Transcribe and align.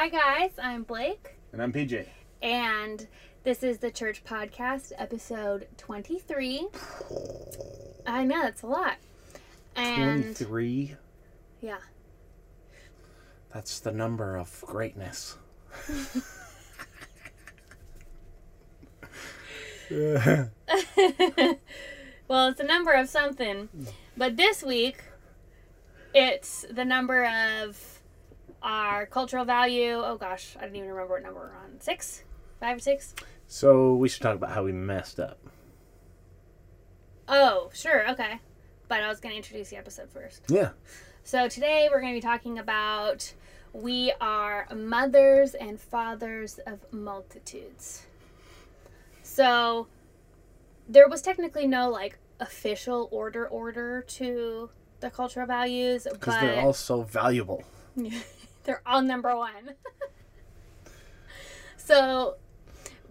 Hi, 0.00 0.08
guys. 0.08 0.52
I'm 0.62 0.84
Blake, 0.84 1.34
And 1.52 1.60
I'm 1.60 1.72
PJ. 1.72 2.06
and 2.40 3.08
this 3.42 3.64
is 3.64 3.78
the 3.78 3.90
Church 3.90 4.22
Podcast, 4.24 4.92
episode 4.96 5.66
23. 5.76 6.68
I 8.06 8.22
know, 8.22 8.42
that's 8.42 8.62
a 8.62 8.68
lot. 8.68 8.98
And 9.74 10.22
23. 10.22 10.94
yeah, 11.60 11.78
That's 13.52 13.80
the 13.80 13.90
number 13.90 14.36
of 14.36 14.62
greatness. 14.68 15.36
well, 22.28 22.48
it's 22.50 22.60
a 22.60 22.64
number 22.64 22.92
of 22.92 23.08
something. 23.08 23.66
Hmm. 23.66 23.84
But 24.16 24.36
this 24.36 24.62
week, 24.62 25.02
it's 26.14 26.64
the 26.70 26.84
number 26.84 27.24
of 27.26 27.97
our 28.62 29.06
cultural 29.06 29.44
value. 29.44 29.94
Oh 29.94 30.16
gosh, 30.16 30.56
I 30.58 30.66
don't 30.66 30.76
even 30.76 30.88
remember 30.88 31.14
what 31.14 31.22
number 31.22 31.40
we're 31.40 31.64
on. 31.64 31.80
Six? 31.80 32.24
Five 32.60 32.76
or 32.78 32.80
six? 32.80 33.14
So 33.46 33.94
we 33.94 34.08
should 34.08 34.22
talk 34.22 34.34
about 34.34 34.50
how 34.50 34.64
we 34.64 34.72
messed 34.72 35.20
up. 35.20 35.38
Oh, 37.28 37.70
sure, 37.74 38.10
okay. 38.10 38.40
But 38.88 39.02
I 39.02 39.08
was 39.08 39.20
going 39.20 39.32
to 39.32 39.36
introduce 39.36 39.68
the 39.68 39.76
episode 39.76 40.10
first. 40.10 40.42
Yeah. 40.48 40.70
So 41.24 41.46
today 41.48 41.88
we're 41.90 42.00
going 42.00 42.14
to 42.14 42.16
be 42.16 42.26
talking 42.26 42.58
about 42.58 43.32
we 43.72 44.12
are 44.20 44.66
mothers 44.74 45.54
and 45.54 45.78
fathers 45.78 46.58
of 46.66 46.80
multitudes. 46.90 48.06
So 49.22 49.88
there 50.88 51.08
was 51.08 51.20
technically 51.20 51.66
no 51.66 51.90
like 51.90 52.18
official 52.40 53.08
order 53.12 53.46
order 53.46 54.02
to 54.02 54.70
the 55.00 55.10
cultural 55.10 55.46
values, 55.46 56.06
Because 56.10 56.34
but 56.34 56.40
they're 56.40 56.60
all 56.62 56.72
so 56.72 57.02
valuable. 57.02 57.62
they're 58.68 58.82
all 58.84 59.00
number 59.00 59.34
one. 59.34 59.70
so, 61.78 62.36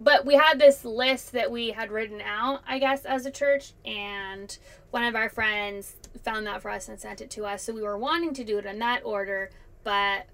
but 0.00 0.24
we 0.24 0.34
had 0.34 0.58
this 0.60 0.84
list 0.84 1.32
that 1.32 1.50
we 1.50 1.70
had 1.70 1.90
written 1.90 2.20
out, 2.20 2.60
I 2.66 2.78
guess, 2.78 3.04
as 3.04 3.26
a 3.26 3.30
church, 3.32 3.72
and 3.84 4.56
one 4.92 5.02
of 5.02 5.16
our 5.16 5.28
friends 5.28 5.96
found 6.24 6.46
that 6.46 6.62
for 6.62 6.70
us 6.70 6.88
and 6.88 6.98
sent 6.98 7.20
it 7.20 7.28
to 7.30 7.44
us. 7.44 7.64
So 7.64 7.74
we 7.74 7.82
were 7.82 7.98
wanting 7.98 8.32
to 8.34 8.44
do 8.44 8.58
it 8.58 8.66
in 8.66 8.78
that 8.78 9.04
order, 9.04 9.50
but 9.82 10.26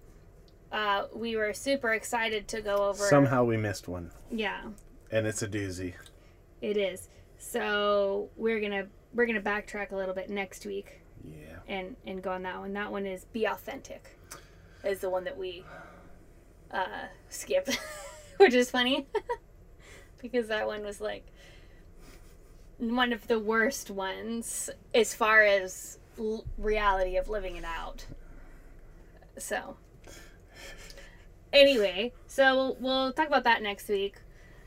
uh, 0.71 1.07
we 1.15 1.37
were 1.37 1.55
super 1.55 1.95
excited 1.95 2.47
to 2.49 2.61
go 2.61 2.77
over. 2.77 3.05
Somehow 3.07 3.45
we 3.45 3.57
missed 3.57 3.89
one. 3.89 4.11
Yeah, 4.31 4.61
And 5.11 5.27
it's 5.27 5.41
a 5.43 5.49
doozy. 5.49 5.95
it 6.61 6.77
is. 6.77 7.09
So 7.39 8.29
we're 8.37 8.61
gonna 8.61 8.87
we're 9.15 9.27
gonna 9.27 9.41
backtrack 9.41 9.93
a 9.93 9.97
little 9.97 10.15
bit 10.15 10.29
next 10.31 10.67
week 10.67 11.01
Yeah. 11.27 11.59
and 11.69 11.95
and 12.07 12.23
go 12.23 12.31
on 12.33 12.43
that 12.43 12.59
one. 12.59 12.73
That 12.75 12.91
one 12.93 13.07
is 13.07 13.25
be 13.27 13.45
authentic. 13.47 14.19
Is 14.85 15.01
the 15.01 15.11
one 15.11 15.25
that 15.25 15.37
we 15.37 15.65
uh 16.71 17.07
skip, 17.29 17.69
which 18.39 18.55
is 18.55 18.71
funny 18.71 19.07
because 20.23 20.49
that 20.49 20.67
one 20.67 20.83
was 20.83 21.01
like 21.01 21.25
one 22.79 23.13
of 23.13 23.27
the 23.29 23.39
worst 23.39 23.91
ones 23.91 24.71
as 24.95 25.15
far 25.15 25.43
as 25.43 25.99
l- 26.19 26.45
reality 26.59 27.17
of 27.17 27.29
living 27.29 27.57
it 27.57 27.65
out. 27.65 28.05
So 29.39 29.77
anyway, 31.53 32.13
so 32.27 32.77
we'll, 32.81 33.13
talk 33.13 33.29
about 33.29 33.45
that 33.45 33.63
next 33.63 33.89
week. 33.89 34.17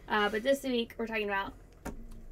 Uh, 0.07 0.29
but 0.29 0.41
this 0.41 0.63
week 0.63 0.95
we're 0.97 1.07
talking 1.07 1.27
about 1.27 1.53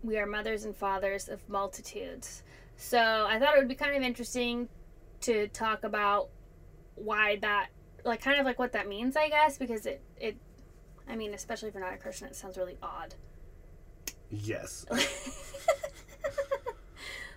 we 0.02 0.17
are 0.17 0.25
mothers 0.25 0.66
and 0.66 0.75
fathers 0.75 1.28
of 1.28 1.47
multitudes. 1.50 2.44
So 2.78 3.00
I 3.00 3.39
thought 3.39 3.56
it 3.56 3.59
would 3.59 3.67
be 3.67 3.75
kind 3.75 3.95
of 3.95 4.02
interesting 4.02 4.69
to 5.22 5.47
talk 5.50 5.83
about 5.83 6.30
why 6.95 7.38
that, 7.38 7.67
like, 8.05 8.21
kind 8.21 8.39
of 8.39 8.45
like 8.45 8.59
what 8.59 8.71
that 8.73 8.87
means, 8.87 9.17
I 9.17 9.29
guess, 9.29 9.57
because 9.57 9.85
it, 9.85 10.01
it, 10.17 10.37
I 11.09 11.15
mean, 11.15 11.33
especially 11.33 11.69
if 11.69 11.73
you're 11.73 11.83
not 11.83 11.93
a 11.93 11.97
Christian, 11.97 12.27
it 12.27 12.35
sounds 12.35 12.57
really 12.57 12.77
odd. 12.81 13.15
Yes. 14.29 14.85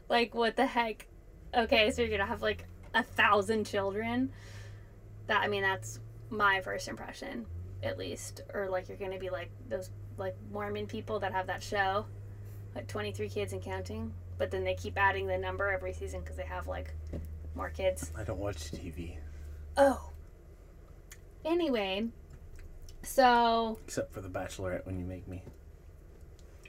like, 0.09 0.35
what 0.35 0.57
the 0.57 0.67
heck? 0.67 1.07
Okay, 1.55 1.91
so 1.91 2.03
you're 2.03 2.11
gonna 2.11 2.27
have 2.27 2.43
like 2.43 2.67
a 2.95 3.03
thousand 3.03 3.65
children. 3.65 4.31
That 5.27 5.43
I 5.43 5.49
mean, 5.49 5.63
that's 5.63 6.01
my 6.31 6.61
first 6.61 6.89
impression, 6.89 7.47
at 7.83 7.99
least. 7.99 8.43
Or 8.53 8.69
like 8.69 8.89
you're 8.89 8.99
gonna 8.99 9.19
be 9.19 9.31
like 9.31 9.51
those 9.69 9.91
like 10.17 10.37
Mormon 10.53 10.87
people 10.87 11.19
that 11.21 11.33
have 11.33 11.47
that 11.47 11.63
show, 11.63 12.07
like 12.75 12.87
23 12.87 13.29
kids 13.29 13.53
and 13.53 13.63
counting. 13.63 14.13
But 14.37 14.51
then 14.51 14.65
they 14.65 14.75
keep 14.75 14.97
adding 14.97 15.27
the 15.27 15.39
number 15.39 15.71
every 15.71 15.93
season 15.93 16.21
because 16.21 16.37
they 16.37 16.45
have 16.45 16.67
like 16.67 16.93
more 17.55 17.71
kids. 17.71 18.13
I 18.17 18.25
don't 18.25 18.39
watch 18.39 18.71
TV. 18.71 19.17
Oh. 19.77 20.11
Anyway, 21.45 22.09
so 23.03 23.79
Except 23.87 24.13
for 24.13 24.21
The 24.21 24.29
Bachelorette 24.29 24.85
when 24.87 24.99
you 24.99 25.05
make 25.05 25.27
me. 25.29 25.43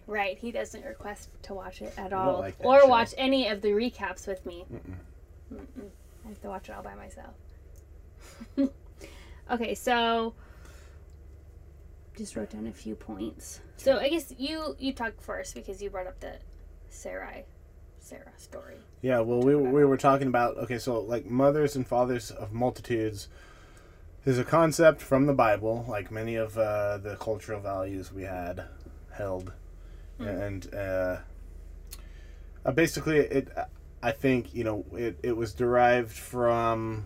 right, 0.07 0.37
he 0.37 0.51
doesn't 0.51 0.85
request 0.85 1.29
to 1.43 1.53
watch 1.53 1.81
it 1.81 1.93
at 1.97 2.13
all, 2.13 2.39
like 2.39 2.55
or 2.59 2.81
show. 2.81 2.87
watch 2.87 3.13
any 3.17 3.47
of 3.47 3.61
the 3.61 3.69
recaps 3.69 4.27
with 4.27 4.45
me. 4.45 4.65
Mm-mm. 4.71 5.55
Mm-mm. 5.55 5.89
I 6.25 6.27
have 6.29 6.41
to 6.41 6.47
watch 6.47 6.69
it 6.69 6.75
all 6.75 6.83
by 6.83 6.95
myself. 6.95 7.33
okay, 9.51 9.75
so 9.75 10.33
just 12.17 12.35
wrote 12.35 12.49
down 12.51 12.67
a 12.67 12.71
few 12.71 12.95
points. 12.95 13.61
So 13.77 13.97
I 13.97 14.09
guess 14.09 14.33
you 14.37 14.75
you 14.77 14.93
talk 14.93 15.19
first 15.21 15.55
because 15.55 15.81
you 15.81 15.89
brought 15.89 16.07
up 16.07 16.19
the 16.19 16.33
Sarai 16.89 17.45
Sarah 17.99 18.31
story. 18.37 18.77
Yeah, 19.01 19.19
well, 19.19 19.41
we, 19.41 19.55
we 19.55 19.85
were 19.85 19.97
talking 19.97 20.27
about, 20.27 20.57
okay, 20.57 20.77
so 20.79 20.99
like 20.99 21.25
mothers 21.25 21.75
and 21.75 21.87
fathers 21.87 22.31
of 22.31 22.51
multitudes 22.51 23.27
is 24.25 24.37
a 24.37 24.43
concept 24.43 25.01
from 25.01 25.25
the 25.25 25.33
Bible, 25.33 25.85
like 25.87 26.11
many 26.11 26.35
of 26.35 26.57
uh, 26.57 26.97
the 26.97 27.15
cultural 27.15 27.59
values 27.59 28.11
we 28.11 28.23
had 28.23 28.65
held. 29.11 29.53
And 30.19 30.73
uh, 30.73 31.17
uh, 32.65 32.71
basically, 32.71 33.17
it, 33.19 33.47
I 34.03 34.11
think, 34.11 34.53
you 34.53 34.63
know, 34.65 34.85
it, 34.93 35.17
it 35.23 35.37
was 35.37 35.53
derived 35.53 36.11
from, 36.11 37.05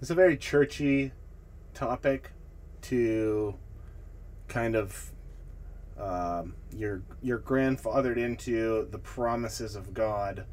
it's 0.00 0.10
a 0.10 0.14
very 0.14 0.36
churchy 0.36 1.12
topic 1.74 2.30
to 2.82 3.54
kind 4.48 4.74
of 4.74 5.12
um, 5.98 6.54
you're 6.72 7.02
you're 7.22 7.38
grandfathered 7.38 8.18
into 8.18 8.86
the 8.90 8.98
promises 8.98 9.74
of 9.76 9.94
God 9.94 10.44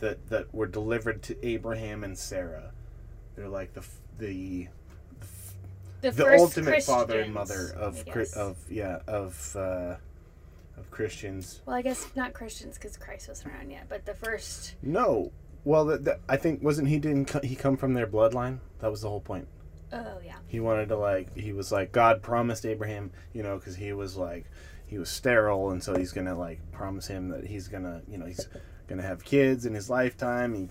that 0.00 0.28
that 0.28 0.54
were 0.54 0.66
delivered 0.66 1.22
to 1.22 1.46
Abraham 1.46 2.04
and 2.04 2.18
Sarah. 2.18 2.72
They're 3.34 3.48
like 3.48 3.72
the 3.72 3.84
the 4.26 4.68
The, 6.00 6.10
the 6.10 6.24
first 6.24 6.40
ultimate 6.42 6.82
father 6.84 7.20
and 7.20 7.34
mother 7.34 7.72
of 7.76 7.98
I 8.06 8.10
Chri- 8.10 8.14
guess. 8.14 8.32
of 8.34 8.56
yeah 8.70 9.00
of 9.06 9.56
uh, 9.56 9.96
of 10.76 10.90
Christians. 10.90 11.60
well, 11.66 11.76
I 11.76 11.82
guess 11.82 12.06
not 12.16 12.32
Christians 12.32 12.76
because 12.78 12.96
Christ 12.96 13.28
wasn't 13.28 13.52
around 13.54 13.70
yet, 13.70 13.86
but 13.88 14.04
the 14.06 14.14
first. 14.14 14.74
No, 14.82 15.32
well, 15.64 15.84
the, 15.84 15.98
the, 15.98 16.18
I 16.28 16.36
think 16.36 16.62
wasn't 16.62 16.88
he 16.88 16.98
didn't 16.98 17.26
co- 17.26 17.40
he 17.42 17.54
come 17.54 17.76
from 17.76 17.94
their 17.94 18.06
bloodline? 18.06 18.58
That 18.80 18.90
was 18.90 19.02
the 19.02 19.08
whole 19.08 19.20
point. 19.20 19.46
Oh 19.92 20.18
yeah, 20.24 20.36
He 20.48 20.58
wanted 20.60 20.88
to 20.88 20.96
like 20.96 21.36
he 21.36 21.52
was 21.52 21.70
like 21.70 21.92
God 21.92 22.22
promised 22.22 22.64
Abraham, 22.64 23.10
you 23.34 23.42
know, 23.42 23.58
because 23.58 23.76
he 23.76 23.92
was 23.92 24.16
like 24.16 24.46
he 24.86 24.98
was 24.98 25.10
sterile, 25.10 25.70
and 25.70 25.82
so 25.82 25.94
he's 25.96 26.12
gonna 26.12 26.36
like 26.38 26.60
promise 26.72 27.06
him 27.06 27.28
that 27.28 27.44
he's 27.46 27.68
gonna 27.68 28.00
you 28.08 28.16
know 28.18 28.26
he's 28.26 28.48
gonna 28.88 29.02
have 29.02 29.22
kids 29.24 29.66
in 29.66 29.74
his 29.74 29.90
lifetime. 29.90 30.54
He, 30.54 30.68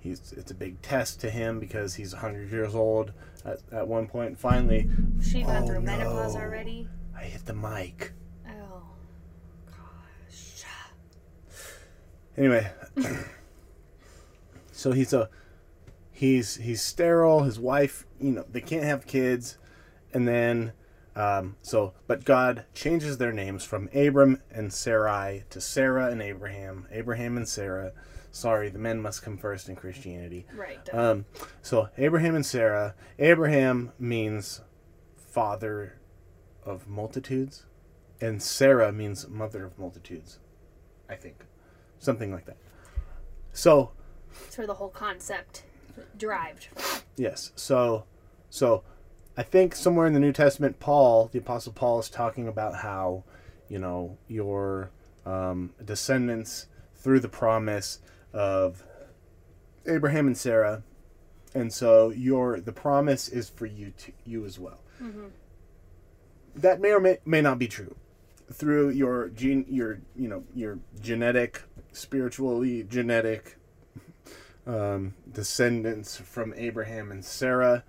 he's 0.00 0.32
it's 0.36 0.50
a 0.50 0.54
big 0.54 0.80
test 0.82 1.20
to 1.20 1.30
him 1.30 1.60
because 1.60 1.94
he's 1.94 2.12
hundred 2.12 2.50
years 2.50 2.74
old 2.74 3.12
at, 3.44 3.58
at 3.72 3.86
one 3.88 4.06
point. 4.06 4.38
Finally, 4.38 4.88
she 5.22 5.42
gone 5.42 5.62
Oh, 5.62 5.66
through 5.66 5.80
menopause 5.82 6.34
already. 6.36 6.88
I 7.16 7.24
hit 7.24 7.44
the 7.46 7.54
mic. 7.54 8.12
Oh 8.48 8.82
gosh. 9.66 10.64
Anyway, 12.36 12.70
so 14.72 14.92
he's 14.92 15.12
a 15.12 15.28
he's 16.10 16.56
he's 16.56 16.82
sterile. 16.82 17.42
His 17.42 17.58
wife, 17.58 18.06
you 18.20 18.32
know, 18.32 18.44
they 18.50 18.60
can't 18.60 18.84
have 18.84 19.06
kids, 19.06 19.58
and 20.14 20.26
then 20.26 20.72
um, 21.16 21.56
so 21.60 21.92
but 22.06 22.24
God 22.24 22.64
changes 22.72 23.18
their 23.18 23.32
names 23.32 23.64
from 23.64 23.88
Abram 23.94 24.40
and 24.50 24.72
Sarai 24.72 25.44
to 25.50 25.60
Sarah 25.60 26.10
and 26.10 26.22
Abraham. 26.22 26.86
Abraham 26.90 27.36
and 27.36 27.48
Sarah. 27.48 27.92
Sorry, 28.30 28.68
the 28.68 28.78
men 28.78 29.00
must 29.02 29.22
come 29.22 29.36
first 29.36 29.68
in 29.68 29.76
Christianity. 29.76 30.46
Right. 30.54 30.94
Um, 30.94 31.24
so 31.62 31.88
Abraham 31.98 32.34
and 32.34 32.46
Sarah. 32.46 32.94
Abraham 33.18 33.92
means 33.98 34.60
father 35.16 35.98
of 36.64 36.88
multitudes, 36.88 37.66
and 38.20 38.42
Sarah 38.42 38.92
means 38.92 39.28
mother 39.28 39.64
of 39.64 39.78
multitudes. 39.78 40.38
I 41.08 41.16
think, 41.16 41.44
something 41.98 42.32
like 42.32 42.44
that. 42.46 42.56
So 43.52 43.90
That's 44.42 44.58
where 44.58 44.66
the 44.66 44.74
whole 44.74 44.90
concept 44.90 45.64
derived 46.16 46.68
yes, 47.20 47.52
so 47.54 48.04
so 48.48 48.82
I 49.36 49.42
think 49.42 49.74
somewhere 49.74 50.06
in 50.06 50.12
the 50.12 50.20
New 50.20 50.32
Testament, 50.32 50.80
Paul, 50.80 51.28
the 51.32 51.38
Apostle 51.38 51.72
Paul, 51.72 52.00
is 52.00 52.08
talking 52.08 52.48
about 52.48 52.76
how 52.76 53.24
you 53.68 53.78
know 53.78 54.18
your 54.26 54.90
um, 55.26 55.72
descendants 55.84 56.66
through 56.94 57.20
the 57.20 57.28
promise 57.28 58.00
of 58.32 58.84
Abraham 59.86 60.26
and 60.26 60.36
Sarah 60.36 60.82
and 61.54 61.72
so 61.72 62.10
your 62.10 62.60
the 62.60 62.72
promise 62.72 63.28
is 63.28 63.48
for 63.48 63.66
you 63.66 63.92
to 63.98 64.12
you 64.24 64.44
as 64.44 64.58
well. 64.58 64.80
That 66.54 66.80
may 66.80 66.92
or 66.92 67.00
may, 67.00 67.18
may 67.24 67.40
not 67.40 67.58
be 67.58 67.68
true. 67.68 67.96
Through 68.52 68.90
your 68.90 69.28
gene, 69.28 69.64
your 69.68 70.00
you 70.16 70.28
know 70.28 70.44
your 70.54 70.78
genetic, 71.00 71.62
spiritually 71.92 72.82
genetic 72.82 73.56
um, 74.66 75.14
descendants 75.30 76.16
from 76.16 76.54
Abraham 76.56 77.10
and 77.10 77.24
Sarah, 77.24 77.84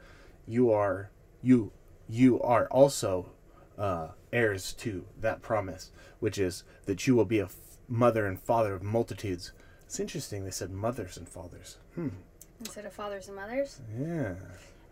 you 0.47 0.71
are 0.71 1.11
you 1.41 1.71
you 2.07 2.41
are 2.41 2.67
also 2.67 3.31
uh, 3.77 4.09
heirs 4.31 4.73
to 4.73 5.05
that 5.19 5.41
promise, 5.41 5.91
which 6.19 6.37
is 6.37 6.63
that 6.85 7.07
you 7.07 7.15
will 7.15 7.25
be 7.25 7.39
a 7.39 7.45
f- 7.45 7.55
mother 7.87 8.25
and 8.25 8.39
father 8.39 8.73
of 8.73 8.83
multitudes. 8.83 9.51
It's 9.91 9.99
interesting. 9.99 10.45
They 10.45 10.51
said 10.51 10.71
mothers 10.71 11.17
and 11.17 11.27
fathers. 11.27 11.75
Hmm. 11.95 12.07
Instead 12.61 12.85
of 12.85 12.93
fathers 12.93 13.27
and 13.27 13.35
mothers. 13.35 13.81
Yeah. 13.99 14.35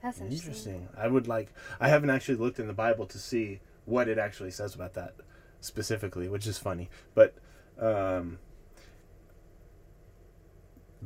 That's 0.04 0.20
interesting. 0.20 0.34
Interesting. 0.50 0.88
I 0.98 1.08
would 1.08 1.26
like. 1.26 1.54
I 1.80 1.88
haven't 1.88 2.10
actually 2.10 2.36
looked 2.36 2.60
in 2.60 2.68
the 2.68 2.74
Bible 2.74 3.06
to 3.06 3.18
see 3.18 3.62
what 3.86 4.10
it 4.10 4.18
actually 4.18 4.52
says 4.52 4.76
about 4.76 4.96
that 4.96 5.14
specifically, 5.62 6.28
which 6.28 6.46
is 6.46 6.58
funny. 6.58 6.90
But 7.16 7.34
um, 7.80 8.40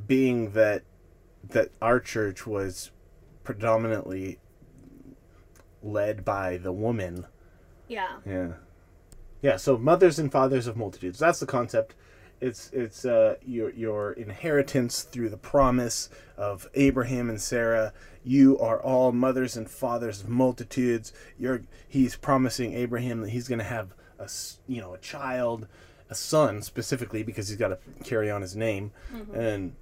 being 0.07 0.54
that 0.54 0.81
that 1.48 1.69
our 1.80 2.00
church 2.00 2.48
was 2.48 2.90
predominantly 3.44 4.40
led 5.84 6.25
by 6.25 6.57
the 6.57 6.72
woman, 6.72 7.28
Yeah. 7.88 8.07
yeah, 8.25 8.54
yeah. 9.44 9.57
So 9.57 9.78
mothers 9.78 10.18
and 10.18 10.31
fathers 10.31 10.66
of 10.66 10.78
multitudes. 10.78 11.19
That's 11.19 11.40
the 11.40 11.45
concept. 11.45 11.94
It's 12.44 12.69
it's 12.74 13.06
uh, 13.06 13.36
your 13.45 13.69
your 13.69 14.12
inheritance 14.12 15.04
through 15.04 15.30
the 15.30 15.38
promise 15.38 16.10
of 16.36 16.68
Abraham 16.74 17.30
and 17.30 17.40
Sarah. 17.40 17.94
You 18.22 18.60
are 18.60 18.81
all 18.81 19.13
mothers 19.13 19.56
and 19.56 19.69
fathers 19.69 20.19
of 20.19 20.28
multitudes. 20.28 21.13
You're 21.40 21.62
he's 21.88 22.18
promising 22.18 22.74
Abraham 22.74 23.22
that 23.22 23.30
he's 23.30 23.48
going 23.48 23.60
to 23.60 23.66
have 23.66 23.94
a 24.19 24.30
you 24.68 24.81
know 24.81 24.94
a 24.94 24.98
child, 24.98 25.68
a 26.10 26.16
son 26.16 26.62
specifically 26.62 27.24
because 27.24 27.48
he's 27.48 27.57
got 27.57 27.69
to 27.69 27.80
carry 28.04 28.30
on 28.30 28.42
his 28.42 28.57
name, 28.57 28.92
and 29.34 29.74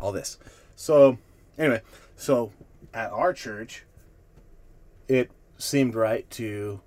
all 0.00 0.10
this. 0.10 0.38
So 0.74 1.18
anyway, 1.58 1.82
so 2.16 2.50
at 2.94 3.10
our 3.10 3.34
church, 3.34 3.84
it 5.06 5.30
seemed 5.58 5.94
right 5.94 6.28
to 6.30 6.80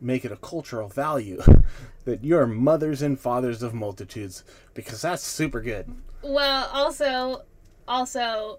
make 0.00 0.24
it 0.24 0.32
a 0.32 0.36
cultural 0.36 0.88
value 0.88 1.42
that 2.04 2.24
you're 2.24 2.46
mothers 2.46 3.02
and 3.02 3.18
fathers 3.18 3.62
of 3.62 3.74
multitudes 3.74 4.44
because 4.74 5.02
that's 5.02 5.22
super 5.22 5.60
good. 5.60 5.90
Well, 6.22 6.68
also, 6.72 7.42
also, 7.86 8.58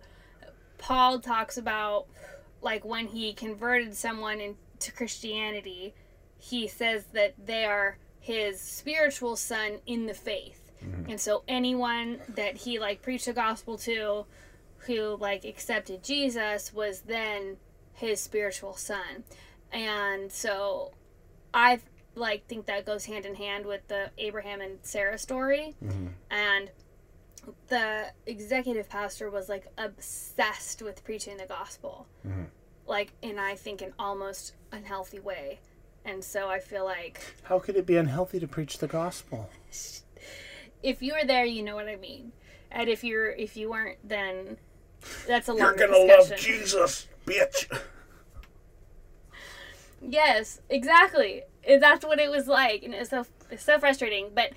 Paul 0.77 1.19
talks 1.19 1.57
about 1.57 2.07
like 2.61 2.85
when 2.85 3.07
he 3.07 3.33
converted 3.33 3.95
someone 3.95 4.39
into 4.39 4.91
Christianity, 4.91 5.93
he 6.37 6.67
says 6.67 7.05
that 7.13 7.33
they 7.43 7.65
are 7.65 7.97
his 8.19 8.59
spiritual 8.59 9.35
son 9.35 9.79
in 9.85 10.05
the 10.05 10.13
faith, 10.13 10.71
mm-hmm. 10.83 11.09
and 11.09 11.19
so 11.19 11.43
anyone 11.47 12.19
that 12.29 12.57
he 12.57 12.79
like 12.79 13.01
preached 13.01 13.25
the 13.25 13.33
gospel 13.33 13.77
to, 13.79 14.25
who 14.79 15.17
like 15.19 15.43
accepted 15.43 16.03
Jesus, 16.03 16.73
was 16.73 17.01
then 17.01 17.57
his 17.93 18.21
spiritual 18.21 18.75
son, 18.75 19.23
and 19.71 20.31
so 20.31 20.91
I 21.53 21.79
like 22.15 22.45
think 22.47 22.65
that 22.65 22.85
goes 22.85 23.05
hand 23.05 23.25
in 23.25 23.35
hand 23.35 23.65
with 23.65 23.87
the 23.87 24.11
Abraham 24.17 24.61
and 24.61 24.79
Sarah 24.81 25.17
story, 25.17 25.75
mm-hmm. 25.83 26.07
and 26.29 26.69
the 27.67 28.11
executive 28.25 28.89
pastor 28.89 29.29
was 29.29 29.49
like 29.49 29.67
obsessed 29.77 30.81
with 30.81 31.03
preaching 31.03 31.37
the 31.37 31.45
gospel. 31.45 32.07
Mm-hmm. 32.27 32.43
Like 32.87 33.13
in 33.21 33.39
i 33.39 33.55
think 33.55 33.81
an 33.81 33.93
almost 33.97 34.53
unhealthy 34.71 35.19
way. 35.19 35.59
And 36.03 36.23
so 36.23 36.49
i 36.49 36.59
feel 36.59 36.85
like 36.85 37.35
How 37.43 37.59
could 37.59 37.75
it 37.75 37.85
be 37.85 37.95
unhealthy 37.95 38.39
to 38.39 38.47
preach 38.47 38.79
the 38.79 38.87
gospel? 38.87 39.49
if 40.83 41.01
you 41.01 41.13
were 41.13 41.25
there 41.25 41.45
you 41.45 41.63
know 41.63 41.75
what 41.75 41.87
i 41.87 41.95
mean. 41.95 42.31
And 42.71 42.89
if 42.89 43.03
you're 43.03 43.31
if 43.31 43.57
you 43.57 43.69
weren't 43.69 43.97
then 44.03 44.57
that's 45.27 45.47
a 45.47 45.53
longer 45.53 45.77
You're 45.77 45.87
gonna 45.87 46.17
discussion. 46.17 46.31
Love 46.31 46.39
Jesus, 46.39 47.07
bitch. 47.25 47.81
yes 50.01 50.61
exactly 50.69 51.43
that's 51.79 52.03
what 52.03 52.19
it 52.19 52.29
was 52.29 52.47
like 52.47 52.83
and 52.83 52.93
it's 52.93 53.09
so 53.09 53.25
it's 53.49 53.63
so 53.63 53.79
frustrating 53.79 54.29
but 54.33 54.51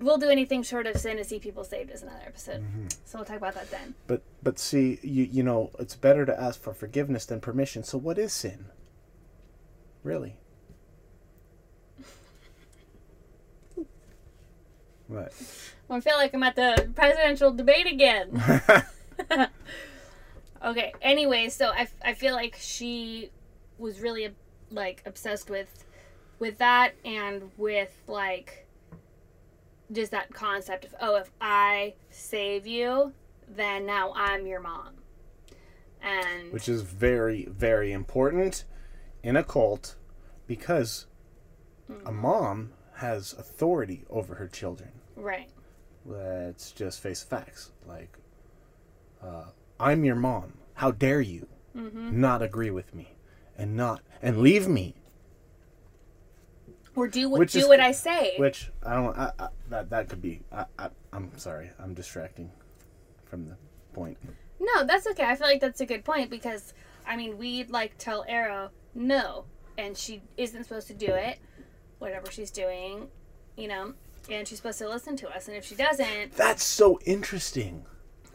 we'll 0.00 0.18
do 0.18 0.28
anything 0.28 0.62
short 0.62 0.86
of 0.86 0.96
sin 0.96 1.16
to 1.16 1.24
see 1.24 1.38
people 1.38 1.64
saved 1.64 1.90
is 1.90 2.02
another 2.02 2.22
episode 2.26 2.60
mm-hmm. 2.60 2.86
so 3.04 3.18
we'll 3.18 3.24
talk 3.24 3.36
about 3.36 3.54
that 3.54 3.70
then 3.70 3.94
But 4.06 4.22
but 4.44 4.58
see, 4.58 4.98
you 5.02 5.24
you 5.24 5.42
know, 5.42 5.70
it's 5.78 5.96
better 5.96 6.26
to 6.26 6.38
ask 6.40 6.60
for 6.60 6.74
forgiveness 6.74 7.24
than 7.24 7.40
permission. 7.40 7.82
So 7.82 7.96
what 7.98 8.18
is 8.18 8.32
sin? 8.32 8.66
Really? 10.02 10.36
What? 15.08 15.32
I 15.90 16.00
feel 16.00 16.16
like 16.16 16.34
I'm 16.34 16.42
at 16.42 16.56
the 16.56 16.90
presidential 16.94 17.52
debate 17.52 17.86
again. 17.86 18.42
okay. 20.64 20.92
Anyway, 21.00 21.48
so 21.48 21.68
I, 21.68 21.88
I 22.04 22.14
feel 22.14 22.34
like 22.34 22.56
she 22.60 23.30
was 23.78 24.00
really 24.00 24.34
like 24.70 25.02
obsessed 25.06 25.50
with 25.50 25.84
with 26.38 26.58
that 26.58 26.94
and 27.04 27.50
with 27.56 27.92
like 28.06 28.66
just 29.92 30.10
that 30.10 30.32
concept 30.32 30.84
of 30.84 30.94
oh 31.00 31.16
if 31.16 31.30
I 31.40 31.94
save 32.10 32.66
you 32.66 33.12
then 33.48 33.84
now 33.86 34.12
I'm 34.16 34.46
your 34.46 34.60
mom. 34.60 34.94
And 36.02 36.52
Which 36.52 36.68
is 36.68 36.82
very 36.82 37.46
very 37.46 37.92
important 37.92 38.64
in 39.22 39.36
a 39.36 39.44
cult 39.44 39.96
because 40.46 41.06
a 42.04 42.12
mom 42.12 42.72
has 42.96 43.32
authority 43.34 44.04
over 44.08 44.36
her 44.36 44.48
children. 44.48 44.90
right. 45.16 45.48
Let's 46.06 46.70
just 46.72 47.00
face 47.00 47.22
facts. 47.22 47.70
Like, 47.86 48.18
uh, 49.22 49.46
I'm 49.80 50.04
your 50.04 50.16
mom. 50.16 50.58
How 50.74 50.90
dare 50.90 51.22
you 51.22 51.48
not 51.74 52.42
agree 52.42 52.70
with 52.70 52.94
me 52.94 53.13
and 53.56 53.76
not 53.76 54.02
and 54.22 54.38
leave 54.38 54.68
me? 54.68 54.94
Or 56.96 57.08
do 57.08 57.28
what 57.28 57.48
do 57.48 57.58
is- 57.58 57.66
what 57.68 57.80
I 57.80 57.92
say. 57.92 58.34
Which 58.38 58.70
I 58.84 58.94
don't. 58.94 59.16
I, 59.18 59.32
I, 59.38 59.48
that 59.68 59.90
that 59.90 60.08
could 60.08 60.22
be. 60.22 60.42
I, 60.52 60.64
I, 60.78 60.88
I'm 61.12 61.36
sorry. 61.38 61.70
I'm 61.80 61.94
distracting 61.94 62.50
from 63.24 63.46
the 63.48 63.56
point. 63.92 64.16
No, 64.60 64.84
that's 64.84 65.06
okay. 65.08 65.24
I 65.24 65.34
feel 65.34 65.46
like 65.48 65.60
that's 65.60 65.80
a 65.80 65.86
good 65.86 66.04
point 66.04 66.30
because 66.30 66.72
I 67.06 67.16
mean 67.16 67.36
we'd 67.36 67.70
like 67.70 67.98
tell 67.98 68.24
Arrow 68.28 68.70
no, 68.94 69.44
and 69.76 69.96
she 69.96 70.22
isn't 70.36 70.62
supposed 70.64 70.86
to 70.86 70.94
do 70.94 71.12
it, 71.12 71.38
whatever 71.98 72.30
she's 72.30 72.52
doing, 72.52 73.08
you 73.56 73.66
know, 73.66 73.94
and 74.30 74.46
she's 74.46 74.58
supposed 74.58 74.78
to 74.78 74.88
listen 74.88 75.16
to 75.16 75.28
us. 75.28 75.48
And 75.48 75.56
if 75.56 75.64
she 75.64 75.74
doesn't, 75.74 76.36
That's 76.36 76.62
so 76.62 77.00
interesting. 77.04 77.84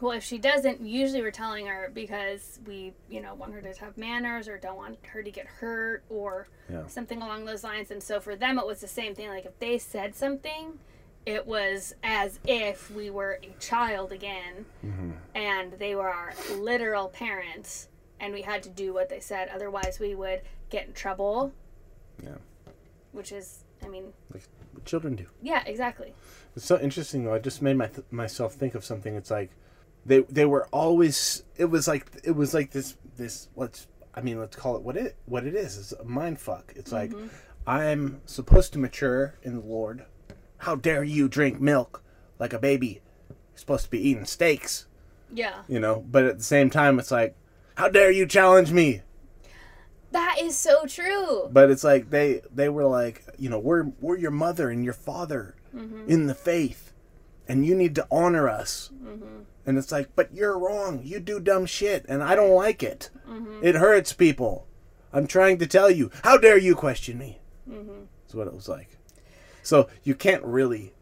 Well, 0.00 0.12
if 0.12 0.24
she 0.24 0.38
doesn't, 0.38 0.80
usually 0.84 1.20
we're 1.22 1.30
telling 1.30 1.66
her 1.66 1.90
because 1.94 2.58
we, 2.66 2.92
you 3.08 3.20
know, 3.20 3.34
want 3.34 3.52
her 3.52 3.60
to 3.60 3.72
have 3.80 3.96
manners 3.96 4.48
or 4.48 4.56
don't 4.58 4.76
want 4.76 4.98
her 5.06 5.22
to 5.22 5.30
get 5.30 5.46
hurt 5.46 6.02
or 6.08 6.48
Yeah. 6.70 6.86
something 6.86 7.20
along 7.22 7.44
those 7.44 7.62
lines. 7.64 7.90
And 7.90 8.02
so 8.02 8.20
for 8.20 8.36
them, 8.36 8.58
it 8.58 8.66
was 8.66 8.80
the 8.80 8.88
same 8.88 9.14
thing. 9.14 9.28
Like 9.28 9.44
if 9.44 9.58
they 9.58 9.78
said 9.78 10.14
something, 10.14 10.78
it 11.26 11.46
was 11.46 11.94
as 12.02 12.40
if 12.46 12.90
we 12.90 13.10
were 13.10 13.38
a 13.42 13.50
child 13.60 14.10
again 14.12 14.64
mm-hmm. 14.84 15.10
and 15.34 15.72
they 15.74 15.94
were 15.94 16.08
our 16.08 16.32
literal 16.56 17.08
parents 17.08 17.88
and 18.18 18.32
we 18.32 18.42
had 18.42 18.62
to 18.62 18.68
do 18.70 18.92
what 18.94 19.08
they 19.10 19.20
said. 19.20 19.48
Otherwise, 19.54 19.98
we 20.00 20.14
would 20.14 20.40
get 20.70 20.86
in 20.86 20.92
trouble. 20.94 21.52
Yeah. 22.22 22.36
Which 23.12 23.32
is, 23.32 23.64
I 23.84 23.88
mean, 23.88 24.12
Like 24.32 24.42
children 24.84 25.14
do. 25.16 25.26
yeah, 25.42 25.62
exactly. 25.66 26.14
It's 26.56 26.64
so 26.64 26.78
interesting 26.80 27.24
though. 27.24 27.34
I 27.34 27.38
just 27.38 27.60
made 27.60 27.76
my 27.76 27.86
th- 27.86 28.06
myself 28.10 28.54
think 28.54 28.74
of 28.74 28.84
something. 28.84 29.14
It's 29.14 29.30
like 29.30 29.50
they 30.06 30.20
they 30.20 30.44
were 30.44 30.66
always. 30.68 31.44
It 31.56 31.66
was 31.66 31.86
like 31.88 32.06
it 32.24 32.32
was 32.32 32.54
like 32.54 32.70
this 32.70 32.96
this 33.16 33.48
what's 33.54 33.86
I 34.14 34.20
mean 34.20 34.38
let's 34.38 34.56
call 34.56 34.76
it 34.76 34.82
what 34.82 34.96
it 34.96 35.16
what 35.26 35.46
it 35.46 35.54
is. 35.54 35.78
It's 35.78 35.92
a 35.92 36.04
mind 36.04 36.40
fuck. 36.40 36.72
It's 36.76 36.92
like 36.92 37.10
mm-hmm. 37.10 37.28
I'm 37.66 38.20
supposed 38.26 38.72
to 38.72 38.78
mature 38.78 39.38
in 39.42 39.54
the 39.54 39.66
Lord. 39.66 40.04
How 40.58 40.74
dare 40.74 41.04
you 41.04 41.28
drink 41.28 41.60
milk 41.60 42.02
like 42.38 42.52
a 42.52 42.58
baby? 42.58 43.00
You're 43.28 43.36
supposed 43.54 43.84
to 43.84 43.90
be 43.90 44.08
eating 44.08 44.24
steaks, 44.24 44.86
Yeah. 45.32 45.62
you 45.68 45.80
know. 45.80 46.04
But 46.10 46.24
at 46.24 46.38
the 46.38 46.44
same 46.44 46.70
time, 46.70 46.98
it's 46.98 47.10
like, 47.10 47.34
how 47.76 47.88
dare 47.88 48.10
you 48.10 48.26
challenge 48.26 48.72
me? 48.72 49.02
That 50.12 50.36
is 50.40 50.56
so 50.56 50.86
true. 50.86 51.48
But 51.52 51.70
it's 51.70 51.84
like 51.84 52.10
they 52.10 52.42
they 52.52 52.68
were 52.68 52.86
like, 52.86 53.24
you 53.38 53.48
know, 53.48 53.58
we're 53.58 53.84
we're 54.00 54.18
your 54.18 54.32
mother 54.32 54.70
and 54.70 54.84
your 54.84 54.94
father 54.94 55.54
mm-hmm. 55.74 56.10
in 56.10 56.26
the 56.26 56.34
faith, 56.34 56.92
and 57.48 57.64
you 57.64 57.74
need 57.74 57.94
to 57.94 58.06
honor 58.10 58.48
us. 58.48 58.90
Mm-hmm. 59.02 59.42
And 59.70 59.78
it's 59.78 59.92
like, 59.92 60.16
but 60.16 60.34
you're 60.34 60.58
wrong. 60.58 61.00
You 61.04 61.20
do 61.20 61.38
dumb 61.38 61.64
shit, 61.64 62.04
and 62.08 62.24
I 62.24 62.34
don't 62.34 62.56
like 62.56 62.82
it. 62.82 63.08
Mm-hmm. 63.28 63.60
It 63.62 63.76
hurts 63.76 64.12
people. 64.12 64.66
I'm 65.12 65.28
trying 65.28 65.58
to 65.58 65.66
tell 65.68 65.88
you. 65.88 66.10
How 66.24 66.36
dare 66.36 66.58
you 66.58 66.74
question 66.74 67.16
me? 67.18 67.38
Mm-hmm. 67.70 68.00
That's 68.24 68.34
what 68.34 68.48
it 68.48 68.52
was 68.52 68.68
like. 68.68 68.98
So 69.62 69.88
you 70.02 70.16
can't 70.16 70.42
really, 70.42 70.92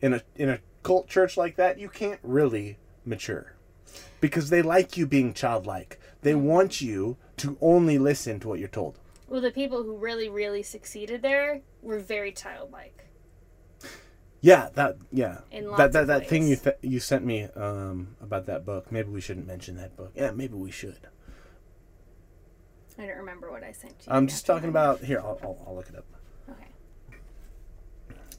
in 0.00 0.14
a 0.14 0.22
in 0.36 0.50
a 0.50 0.60
cult 0.84 1.08
church 1.08 1.36
like 1.36 1.56
that, 1.56 1.80
you 1.80 1.88
can't 1.88 2.20
really 2.22 2.78
mature. 3.04 3.56
because 4.22 4.50
they 4.50 4.62
like 4.62 4.96
you 4.96 5.06
being 5.06 5.34
childlike. 5.34 6.00
They 6.22 6.32
mm-hmm. 6.32 6.44
want 6.44 6.80
you 6.80 7.18
to 7.38 7.58
only 7.60 7.98
listen 7.98 8.40
to 8.40 8.48
what 8.48 8.58
you're 8.58 8.68
told. 8.68 8.98
Well, 9.28 9.40
the 9.40 9.50
people 9.50 9.82
who 9.82 9.96
really, 9.96 10.28
really 10.28 10.62
succeeded 10.62 11.22
there 11.22 11.60
were 11.82 11.98
very 11.98 12.32
childlike. 12.32 13.04
Yeah, 14.42 14.70
that 14.74 14.96
yeah. 15.12 15.38
That 15.76 15.92
that, 15.92 16.08
that 16.08 16.28
thing 16.28 16.48
you 16.48 16.56
th- 16.56 16.76
you 16.82 16.98
sent 16.98 17.24
me 17.24 17.44
um, 17.54 18.16
about 18.20 18.46
that 18.46 18.66
book. 18.66 18.90
Maybe 18.90 19.08
we 19.08 19.20
shouldn't 19.20 19.46
mention 19.46 19.76
that 19.76 19.96
book. 19.96 20.10
Yeah, 20.16 20.32
maybe 20.32 20.54
we 20.54 20.72
should. 20.72 20.98
I 22.98 23.06
don't 23.06 23.16
remember 23.18 23.50
what 23.52 23.62
I 23.62 23.70
sent 23.70 23.94
you. 24.04 24.12
I'm 24.12 24.26
just 24.26 24.44
talking 24.44 24.68
about 24.68 25.00
here. 25.00 25.20
I'll, 25.20 25.38
I'll, 25.42 25.64
I'll 25.66 25.76
look 25.76 25.88
it 25.88 25.96
up. 25.96 26.04
Okay. 26.50 26.66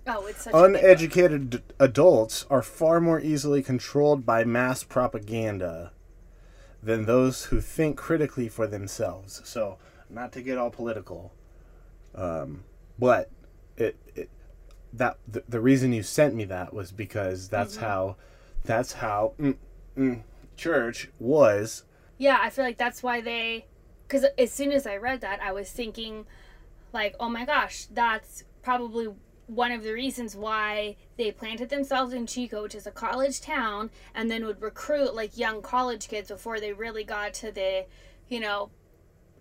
Oh, 0.06 0.26
it's 0.28 0.44
such 0.44 0.54
a 0.54 0.58
big 0.58 0.74
book. 0.74 0.84
Uneducated 0.84 1.64
adults 1.80 2.46
are 2.50 2.62
far 2.62 3.00
more 3.00 3.22
easily 3.22 3.64
controlled 3.64 4.26
by 4.26 4.44
mass 4.44 4.84
propaganda 4.84 5.94
than 6.84 7.06
those 7.06 7.46
who 7.46 7.62
think 7.62 7.98
critically 7.98 8.50
for 8.50 8.68
themselves. 8.68 9.42
So, 9.46 9.78
not 10.10 10.34
to 10.34 10.42
get 10.42 10.58
all 10.58 10.70
political, 10.70 11.34
um, 12.14 12.66
but 13.00 13.32
it, 13.78 13.96
it 14.16 14.30
that 14.94 15.18
the, 15.28 15.44
the 15.50 15.60
reason 15.60 15.92
you 15.92 16.04
sent 16.04 16.36
me 16.36 16.46
that 16.46 16.74
was 16.74 16.92
because 16.92 17.50
that's 17.50 17.78
how 17.78 18.16
that's 18.64 18.94
how 18.94 19.34
mm, 19.40 19.56
mm, 19.98 20.22
church 20.56 21.10
was. 21.20 21.84
Yeah, 22.18 22.38
I 22.42 22.50
feel 22.50 22.64
like 22.64 22.78
that's 22.78 23.04
why 23.04 23.22
they. 23.22 23.66
Because 24.08 24.26
as 24.38 24.52
soon 24.52 24.72
as 24.72 24.86
I 24.86 24.98
read 24.98 25.22
that, 25.22 25.42
I 25.42 25.52
was 25.52 25.72
thinking, 25.72 26.26
like, 26.94 27.16
oh 27.20 27.30
my 27.30 27.46
gosh, 27.46 27.88
that's 27.92 28.44
probably 28.62 29.08
one 29.48 29.72
of 29.72 29.84
the 29.84 29.92
reasons 29.92 30.36
why 30.36 30.96
they 31.18 31.32
planted 31.32 31.70
themselves 31.70 32.14
in 32.14 32.26
Chico, 32.28 32.64
which 32.64 32.76
is 32.76 32.88
a 32.88 32.92
college 32.92 33.42
town, 33.42 33.90
and 34.14 34.30
then 34.30 34.46
would 34.46 34.62
recruit 34.62 35.16
like 35.16 35.38
young 35.38 35.62
college 35.62 36.08
kids 36.08 36.30
before 36.30 36.60
they 36.60 36.72
really 36.72 37.04
got 37.04 37.34
to 37.36 37.52
the, 37.52 37.86
you 38.30 38.40
know, 38.40 38.70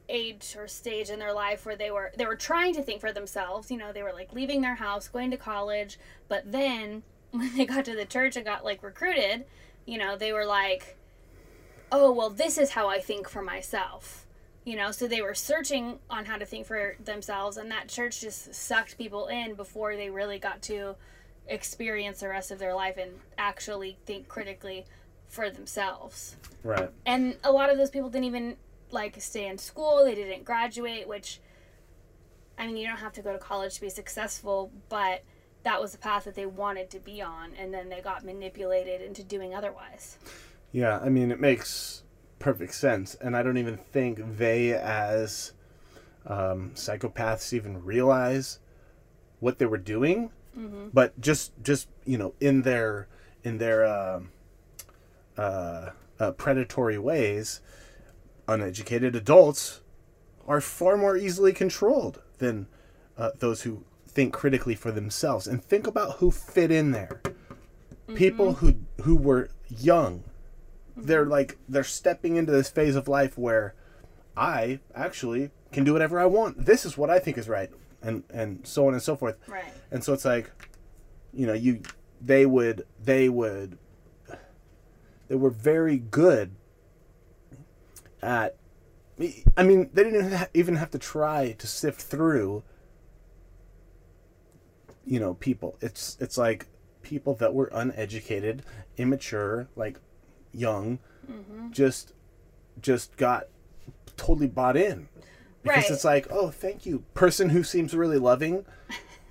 age 0.09 0.55
or 0.59 0.67
stage 0.69 1.11
in 1.11 1.19
their 1.19 1.33
life 1.33 1.65
where 1.65 1.77
they 1.77 1.91
were 1.91 2.13
they 2.17 2.27
were 2.27 2.37
trying 2.37 2.75
to 2.75 2.83
think 2.83 3.01
for 3.01 3.13
themselves. 3.13 3.71
You 3.71 3.77
know, 3.79 3.93
they 3.93 4.03
were 4.03 4.13
like 4.13 4.33
leaving 4.33 4.61
their 4.61 4.75
house, 4.75 5.09
going 5.09 5.31
to 5.31 5.37
college, 5.37 5.99
but 6.29 6.51
then 6.51 7.03
when 7.31 7.57
they 7.57 7.65
got 7.65 7.85
to 7.87 7.97
the 7.97 8.05
church 8.05 8.37
and 8.37 8.45
got 8.45 8.65
like 8.65 8.83
recruited, 8.83 9.45
you 9.87 9.99
know, 9.99 10.17
they 10.17 10.33
were 10.33 10.45
like, 10.47 10.97
oh 11.91 12.13
well, 12.13 12.31
this 12.31 12.59
is 12.59 12.71
how 12.71 12.89
I 12.89 13.01
think 13.01 13.29
for 13.29 13.43
myself. 13.43 14.27
You 14.65 14.77
know, 14.77 14.93
so 14.93 15.09
they 15.09 15.23
were 15.23 15.35
searching 15.35 15.99
on 16.09 16.25
how 16.27 16.37
to 16.39 16.45
think 16.45 16.67
for 16.67 16.95
themselves, 17.05 17.57
and 17.57 17.69
that 17.73 17.89
church 17.89 18.21
just 18.21 18.55
sucked 18.55 18.97
people 18.97 19.27
in 19.27 19.55
before 19.55 19.97
they 19.97 20.09
really 20.09 20.39
got 20.39 20.63
to 20.63 20.95
experience 21.49 22.21
the 22.21 22.29
rest 22.29 22.53
of 22.53 22.61
their 22.61 22.73
life 22.75 22.97
and 22.97 23.11
actually 23.37 23.97
think 24.07 24.29
critically 24.29 24.85
for 25.29 25.51
themselves 25.51 26.37
Right. 26.63 26.89
and 27.05 27.37
a 27.43 27.51
lot 27.51 27.69
of 27.69 27.77
those 27.79 27.91
people 27.91 28.09
didn't 28.11 28.27
even 28.27 28.57
like 28.93 29.21
stay 29.21 29.47
in 29.49 29.59
school 29.59 30.05
they 30.05 30.15
didn't 30.15 30.45
graduate 30.45 31.07
which 31.09 31.41
i 32.59 32.67
mean 32.67 32.77
you 32.77 32.87
don't 32.87 32.99
have 32.99 33.13
to 33.13 33.23
go 33.23 33.33
to 33.33 33.39
college 33.39 33.75
to 33.75 33.81
be 33.81 33.89
successful 33.91 34.71
but 34.89 35.23
that 35.63 35.81
was 35.81 35.93
the 35.93 35.99
path 35.99 36.25
that 36.25 36.35
they 36.35 36.47
wanted 36.47 36.91
to 36.91 36.99
be 36.99 37.23
on 37.23 37.53
and 37.55 37.73
then 37.73 37.89
they 37.89 38.01
got 38.01 38.25
manipulated 38.25 39.01
into 39.01 39.23
doing 39.23 39.55
otherwise 39.55 40.19
Yeah, 40.75 40.99
I 41.05 41.11
mean, 41.11 41.31
it 41.31 41.39
makes 41.39 42.03
perfect 42.39 42.75
sense. 42.75 43.15
And 43.21 43.37
I 43.37 43.43
don't 43.43 43.59
even 43.59 43.77
think 43.77 44.39
they, 44.39 44.73
as 44.73 45.53
um, 46.27 46.71
psychopaths, 46.75 47.53
even 47.53 47.85
realize 47.85 48.59
what 49.39 49.59
they 49.59 49.67
were 49.67 49.77
doing. 49.77 50.31
But 50.95 51.21
just, 51.21 51.53
just 51.63 51.89
you 52.07 52.17
know, 52.17 52.33
in 52.41 52.63
their 52.63 53.07
in 53.45 53.59
their 53.59 53.85
um 53.85 54.31
uh, 55.37 55.91
uh, 56.19 56.31
predatory 56.33 56.99
ways, 56.99 57.61
uneducated 58.49 59.15
adults 59.15 59.81
are 60.47 60.61
far 60.61 60.97
more 60.97 61.17
easily 61.17 61.53
controlled 61.53 62.21
than 62.39 62.67
uh, 63.17 63.31
those 63.39 63.63
who 63.63 63.85
think 64.07 64.33
critically 64.33 64.75
for 64.75 64.91
themselves. 64.91 65.47
And 65.47 65.63
think 65.63 65.87
about 65.87 66.17
who 66.17 66.31
fit 66.31 66.71
in 66.71 66.91
there. 66.91 67.23
People 68.15 68.55
who 68.55 68.75
who 69.03 69.17
were 69.17 69.49
young 69.69 70.25
they're 70.97 71.27
like 71.27 71.59
they're 71.69 71.85
stepping 71.85 72.37
into 72.37 72.53
this 72.53 72.69
phase 72.69 72.97
of 72.97 73.09
life 73.09 73.39
where 73.39 73.75
I 74.37 74.81
actually 74.95 75.51
can 75.71 75.85
do 75.85 75.93
whatever 75.93 76.21
I 76.21 76.27
want. 76.27 76.67
This 76.67 76.85
is 76.85 76.97
what 76.97 77.11
I 77.11 77.19
think 77.19 77.39
is 77.39 77.49
right, 77.49 77.71
and 78.03 78.25
and 78.31 78.67
so 78.67 78.87
on 78.87 78.95
and 78.95 79.03
so 79.03 79.17
forth. 79.17 79.37
right 79.47 79.65
And 79.91 80.03
so 80.03 80.13
it's 80.13 80.25
like, 80.25 80.51
you 81.33 81.47
know, 81.47 81.53
you 81.53 81.83
they 82.21 82.47
would 82.47 82.87
they 83.03 83.29
would 83.29 83.79
they 85.29 85.37
were 85.37 85.51
very 85.51 85.99
good 85.99 86.55
at. 88.23 88.57
I 89.57 89.63
mean, 89.63 89.91
they 89.93 90.05
didn't 90.05 90.49
even 90.55 90.77
have 90.77 90.91
to 90.91 90.99
try 90.99 91.53
to 91.53 91.67
sift 91.67 92.01
through. 92.01 92.63
You 95.05 95.21
know, 95.21 95.35
people. 95.35 95.77
It's 95.81 96.17
it's 96.21 96.39
like 96.39 96.67
people 97.03 97.35
that 97.35 97.55
were 97.55 97.71
uneducated, 97.73 98.63
immature, 98.97 99.69
like 99.77 99.99
young, 100.53 100.99
mm-hmm. 101.31 101.71
just 101.71 102.13
just 102.81 103.17
got 103.17 103.49
totally 104.17 104.47
bought 104.47 104.77
in 104.77 105.09
because 105.63 105.85
Right. 105.85 105.91
it's 105.91 106.05
like, 106.05 106.27
oh, 106.31 106.51
thank 106.51 106.87
you, 106.87 107.05
person 107.15 107.51
who 107.51 107.63
seems 107.63 107.95
really 107.95 108.19
loving, 108.19 108.65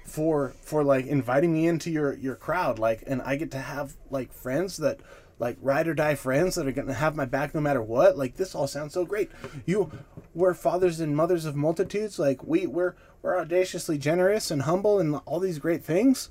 for 0.05 0.53
for 0.61 0.83
like 0.83 1.05
inviting 1.05 1.53
me 1.53 1.67
into 1.67 1.89
your 1.89 2.13
your 2.13 2.35
crowd, 2.35 2.79
like, 2.79 3.03
and 3.07 3.21
I 3.21 3.35
get 3.35 3.51
to 3.51 3.59
have 3.59 3.95
like 4.09 4.33
friends 4.33 4.77
that 4.77 4.99
like 5.41 5.57
ride 5.59 5.87
or 5.87 5.95
die 5.95 6.13
friends 6.13 6.53
that 6.55 6.67
are 6.67 6.71
gonna 6.71 6.93
have 6.93 7.15
my 7.15 7.25
back 7.25 7.55
no 7.55 7.59
matter 7.59 7.81
what. 7.81 8.15
Like 8.15 8.35
this 8.35 8.53
all 8.53 8.67
sounds 8.67 8.93
so 8.93 9.03
great. 9.05 9.31
You, 9.65 9.91
we're 10.35 10.53
fathers 10.53 10.99
and 10.99 11.15
mothers 11.15 11.45
of 11.45 11.55
multitudes. 11.55 12.19
Like 12.19 12.43
we 12.43 12.67
we're 12.67 12.93
we're 13.23 13.39
audaciously 13.39 13.97
generous 13.97 14.51
and 14.51 14.61
humble 14.61 14.99
and 14.99 15.15
all 15.25 15.39
these 15.39 15.57
great 15.59 15.83
things. 15.83 16.29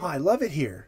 Oh, 0.00 0.06
I 0.06 0.16
love 0.16 0.42
it 0.42 0.52
here. 0.52 0.86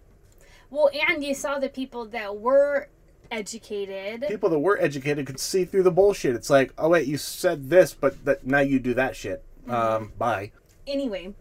well 0.71 0.89
and 1.09 1.25
you 1.25 1.35
saw 1.35 1.59
the 1.59 1.69
people 1.69 2.07
that 2.07 2.37
were 2.39 2.89
educated 3.31 4.25
people 4.29 4.49
that 4.51 4.59
were 4.61 4.79
educated 4.81 5.27
could 5.27 5.41
see 5.41 5.65
through 5.65 5.83
the 5.83 5.91
bullshit. 5.91 6.37
It's 6.37 6.51
like, 6.51 6.73
oh 6.79 6.91
wait, 6.91 7.09
you 7.09 7.17
said 7.19 7.71
this, 7.71 7.93
but 7.93 8.25
that 8.25 8.47
now 8.47 8.61
you 8.61 8.79
do 8.79 8.95
that 8.95 9.17
shit. 9.17 9.45
Um, 9.69 10.13
bye. 10.19 10.53
anyway 10.87 11.35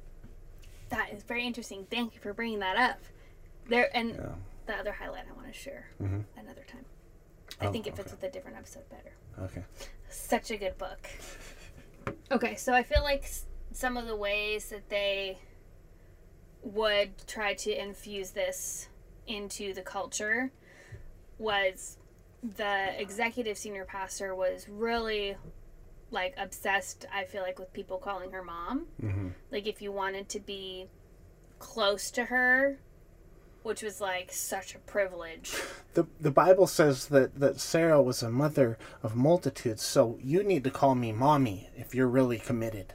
that 0.90 1.12
is 1.14 1.24
very 1.24 1.46
interesting 1.46 1.86
thank 1.92 2.14
you 2.16 2.22
for 2.22 2.34
bringing 2.34 2.60
that 2.60 2.78
up 2.78 3.00
there 3.68 3.90
and 3.96 4.12
Yeah. 4.12 4.36
The 4.66 4.74
other 4.74 4.92
highlight 4.94 5.26
i 5.30 5.34
want 5.34 5.48
to 5.48 5.54
share 5.54 5.90
another 6.38 6.64
time 6.68 6.86
i 7.62 7.68
Oh, 7.68 7.72
think 7.72 7.88
it 7.88 7.96
fits 7.96 8.08
okay. 8.12 8.18
with 8.22 8.30
a 8.30 8.32
different 8.34 8.58
episode 8.58 8.88
better 8.90 9.14
Okay. 9.42 9.64
such 10.10 10.52
a 10.52 10.58
good 10.58 10.78
book. 10.78 11.08
Okay, 12.32 12.56
so 12.56 12.74
I 12.74 12.82
feel 12.84 13.04
like 13.04 13.30
some 13.74 13.96
of 13.96 14.08
the 14.08 14.16
ways 14.16 14.70
that 14.70 14.90
they 14.90 15.38
would 16.62 17.12
try 17.28 17.54
to 17.54 17.82
infuse 17.82 18.32
this 18.32 18.88
into 19.28 19.74
the 19.74 19.82
culture 19.82 20.52
was 21.38 21.98
the 22.58 23.00
executive 23.00 23.58
senior 23.58 23.86
pastor 23.86 24.34
was 24.36 24.68
really 24.68 25.36
like 26.12 26.34
obsessed 26.38 27.06
i 27.14 27.24
feel 27.24 27.42
like 27.42 27.58
with 27.58 27.72
people 27.74 27.98
calling 27.98 28.32
her 28.32 28.44
mom 28.44 28.86
hmm 29.00 29.30
like 29.52 29.66
if 29.66 29.82
you 29.82 29.92
wanted 29.92 30.28
to 30.30 30.40
be 30.40 30.88
close 31.60 32.12
to 32.12 32.26
her 32.26 32.80
which 33.64 33.82
was 33.82 34.00
like 34.02 34.32
such 34.32 34.76
a 34.76 34.80
privilege 34.80 35.54
The 35.94 36.06
the 36.20 36.32
Bible 36.32 36.68
says 36.68 37.08
that 37.08 37.40
that 37.40 37.60
Sarah 37.60 38.02
was 38.02 38.24
a 38.24 38.30
mother 38.30 38.78
of 39.04 39.16
multitudes, 39.16 39.84
so 39.84 40.18
you 40.22 40.44
need 40.44 40.64
to 40.64 40.72
call 40.72 40.96
me 40.96 41.12
mommy 41.12 41.70
if 41.76 41.94
you're 41.96 42.08
really 42.08 42.40
committed. 42.40 42.94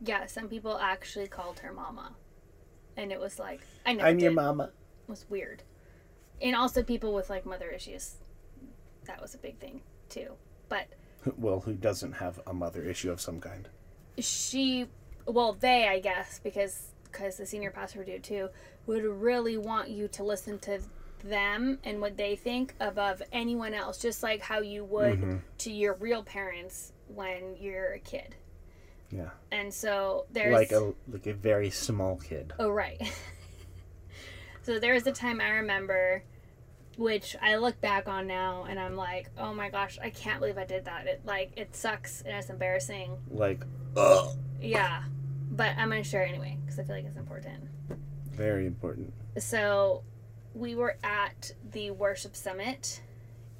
Yeah, 0.00 0.26
some 0.26 0.48
people 0.48 0.78
actually 0.78 1.28
called 1.28 1.60
her 1.60 1.72
mama. 1.72 2.12
And 2.96 3.12
it 3.12 3.20
was 3.20 3.38
like 3.38 3.60
I 3.84 3.92
never 3.94 4.08
I'm 4.08 4.18
your 4.18 4.30
did. 4.30 4.36
mama. 4.36 4.64
It 4.64 5.10
was 5.10 5.24
weird. 5.28 5.62
And 6.42 6.54
also 6.56 6.82
people 6.82 7.14
with 7.14 7.30
like 7.30 7.46
mother 7.46 7.68
issues. 7.70 8.16
That 9.06 9.20
was 9.22 9.34
a 9.34 9.38
big 9.38 9.58
thing 9.58 9.82
too. 10.08 10.32
But 10.68 10.88
Well, 11.36 11.60
who 11.60 11.74
doesn't 11.74 12.12
have 12.14 12.40
a 12.46 12.52
mother 12.54 12.82
issue 12.82 13.10
of 13.10 13.20
some 13.20 13.40
kind? 13.40 13.68
she 14.18 14.86
well 15.26 15.52
they 15.52 15.86
I 15.88 15.98
guess 16.00 16.40
because 16.42 16.92
because 17.10 17.36
the 17.36 17.46
senior 17.46 17.70
pastor 17.70 17.98
would 18.00 18.06
do 18.06 18.18
too 18.18 18.48
would 18.86 19.04
really 19.04 19.56
want 19.56 19.88
you 19.90 20.08
to 20.08 20.22
listen 20.24 20.58
to 20.60 20.80
them 21.24 21.78
and 21.84 22.00
what 22.00 22.16
they 22.16 22.36
think 22.36 22.74
above 22.78 23.20
anyone 23.32 23.74
else 23.74 23.98
just 23.98 24.22
like 24.22 24.40
how 24.40 24.60
you 24.60 24.84
would 24.84 25.18
Mm-hmm. 25.20 25.36
to 25.58 25.72
your 25.72 25.94
real 25.94 26.22
parents 26.22 26.92
when 27.08 27.56
you're 27.58 27.92
a 27.94 27.98
kid. 27.98 28.34
Yeah, 29.10 29.30
And 29.52 29.72
so 29.72 30.26
there's 30.32 30.52
like 30.52 30.72
a 30.72 30.92
like 31.08 31.26
a 31.26 31.32
very 31.32 31.70
small 31.70 32.16
kid. 32.16 32.52
Oh, 32.58 32.68
right. 32.68 33.00
so 34.62 34.78
there 34.80 34.94
was 34.94 35.06
a 35.06 35.12
time 35.12 35.40
I 35.40 35.48
remember, 35.50 36.24
which 36.96 37.36
I 37.40 37.56
look 37.56 37.80
back 37.80 38.08
on 38.08 38.26
now, 38.26 38.66
and 38.68 38.80
I'm 38.80 38.96
like, 38.96 39.30
oh 39.38 39.54
my 39.54 39.68
gosh, 39.70 39.96
I 40.02 40.10
can't 40.10 40.40
believe 40.40 40.58
I 40.58 40.64
did 40.64 40.86
that. 40.86 41.06
It 41.06 41.22
like 41.24 41.52
it 41.56 41.74
sucks 41.76 42.22
and 42.22 42.36
it's 42.36 42.50
embarrassing. 42.50 43.16
Like, 43.30 43.62
ugh. 43.96 44.36
Yeah, 44.60 45.04
but 45.56 45.76
I'm 45.76 45.88
gonna 45.88 46.04
share 46.04 46.22
it 46.22 46.30
anyway 46.30 46.58
because 46.60 46.78
I 46.78 46.84
feel 46.84 46.96
like 46.96 47.04
it's 47.04 47.16
important. 47.16 47.64
Very 48.32 48.66
important. 48.66 49.12
So 49.38 50.02
we 50.54 50.74
were 50.74 50.96
at 51.02 51.52
the 51.72 51.90
worship 51.90 52.36
summit, 52.36 53.00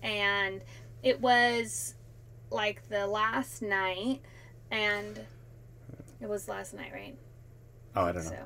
and 0.03 0.63
it 1.03 1.21
was 1.21 1.95
like 2.51 2.89
the 2.89 3.07
last 3.07 3.63
night, 3.63 4.21
and 4.71 5.21
it 6.21 6.29
was 6.29 6.49
last 6.49 6.75
night, 6.75 6.93
right? 6.93 7.17
Oh, 7.95 8.05
I 8.05 8.13
don't 8.13 8.25
know. 8.25 8.31
So, 8.31 8.45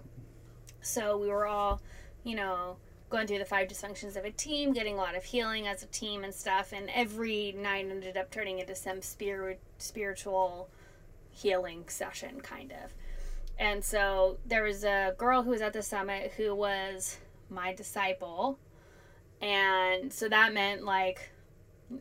so 0.83 1.19
we 1.19 1.28
were 1.28 1.47
all, 1.47 1.80
you 2.25 2.37
know, 2.37 2.76
going 3.11 3.26
through 3.26 3.38
the 3.38 3.45
five 3.45 3.69
dysfunctions 3.69 4.16
of 4.16 4.25
a 4.25 4.30
team, 4.30 4.73
getting 4.73 4.95
a 4.95 4.97
lot 4.97 5.16
of 5.16 5.25
healing 5.25 5.66
as 5.66 5.83
a 5.83 5.87
team 5.87 6.25
and 6.25 6.33
stuff. 6.33 6.73
And 6.73 6.88
every 6.95 7.52
night 7.52 7.87
ended 7.90 8.16
up 8.16 8.30
turning 8.30 8.61
into 8.61 8.75
some 8.75 9.02
spirit, 9.02 9.61
spiritual 9.78 10.71
healing 11.30 11.85
session, 11.88 12.40
kind 12.40 12.73
of. 12.73 12.95
And 13.60 13.84
so 13.84 14.38
there 14.46 14.62
was 14.62 14.84
a 14.84 15.14
girl 15.18 15.42
who 15.42 15.50
was 15.50 15.60
at 15.60 15.74
the 15.74 15.82
summit 15.82 16.32
who 16.38 16.54
was 16.54 17.18
my 17.50 17.74
disciple. 17.74 18.58
And 19.42 20.10
so 20.10 20.30
that 20.30 20.54
meant 20.54 20.82
like 20.82 21.30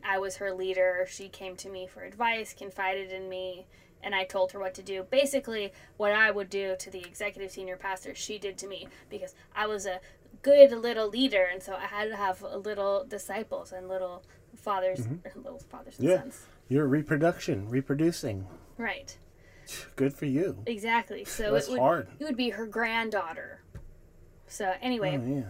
I 0.02 0.18
was 0.18 0.36
her 0.36 0.52
leader. 0.54 1.06
She 1.08 1.28
came 1.28 1.56
to 1.56 1.68
me 1.68 1.86
for 1.86 2.02
advice, 2.02 2.54
confided 2.54 3.12
in 3.12 3.28
me, 3.28 3.66
and 4.02 4.14
I 4.14 4.24
told 4.24 4.52
her 4.52 4.58
what 4.58 4.72
to 4.74 4.82
do. 4.82 5.02
Basically, 5.10 5.72
what 5.98 6.12
I 6.12 6.30
would 6.30 6.48
do 6.48 6.76
to 6.78 6.90
the 6.90 7.00
executive 7.00 7.50
senior 7.50 7.76
pastor, 7.76 8.14
she 8.14 8.38
did 8.38 8.56
to 8.58 8.66
me 8.66 8.88
because 9.10 9.34
I 9.54 9.66
was 9.66 9.84
a 9.84 10.00
good 10.42 10.70
little 10.72 11.08
leader, 11.08 11.46
and 11.52 11.62
so 11.62 11.74
I 11.74 11.86
had 11.86 12.08
to 12.08 12.16
have 12.16 12.40
little 12.40 13.04
disciples 13.04 13.72
and 13.72 13.86
little 13.86 14.22
fathers, 14.56 15.00
mm-hmm. 15.00 15.42
little 15.42 15.58
fathers 15.58 15.98
and 15.98 16.08
Yeah. 16.08 16.20
sons. 16.20 16.46
You're 16.68 16.86
reproduction, 16.86 17.68
reproducing. 17.68 18.46
Right. 18.78 19.18
Good 19.96 20.14
for 20.14 20.26
you. 20.26 20.62
Exactly. 20.66 21.24
So 21.24 21.52
That's 21.52 21.68
it 21.68 21.72
would, 21.72 21.80
hard. 21.80 22.08
It 22.18 22.24
would 22.24 22.36
be 22.36 22.50
her 22.50 22.66
granddaughter. 22.66 23.62
So 24.46 24.74
anyway, 24.82 25.18
Oh 25.22 25.26
yeah, 25.34 25.42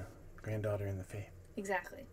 granddaughter 0.42 0.86
in 0.86 0.98
the 0.98 1.04
faith. 1.04 1.30
exactly. 1.56 2.06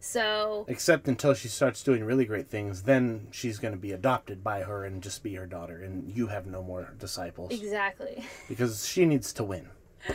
So 0.00 0.64
Except 0.68 1.08
until 1.08 1.34
she 1.34 1.48
starts 1.48 1.82
doing 1.82 2.04
really 2.04 2.24
great 2.24 2.48
things, 2.48 2.82
then 2.84 3.26
she's 3.32 3.58
going 3.58 3.74
to 3.74 3.80
be 3.80 3.90
adopted 3.92 4.44
by 4.44 4.62
her 4.62 4.84
and 4.84 5.02
just 5.02 5.22
be 5.24 5.34
her 5.34 5.46
daughter, 5.46 5.82
and 5.82 6.08
you 6.08 6.28
have 6.28 6.46
no 6.46 6.62
more 6.62 6.94
disciples 6.98 7.50
exactly. 7.52 8.24
because 8.48 8.86
she 8.86 9.04
needs 9.06 9.32
to 9.34 9.44
win. 9.44 9.68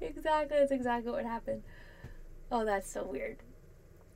Exactly. 0.00 0.56
That's 0.56 0.70
exactly 0.70 1.10
what 1.10 1.24
happened. 1.24 1.62
Oh, 2.52 2.64
that's 2.64 2.88
so 2.88 3.02
weird. 3.04 3.38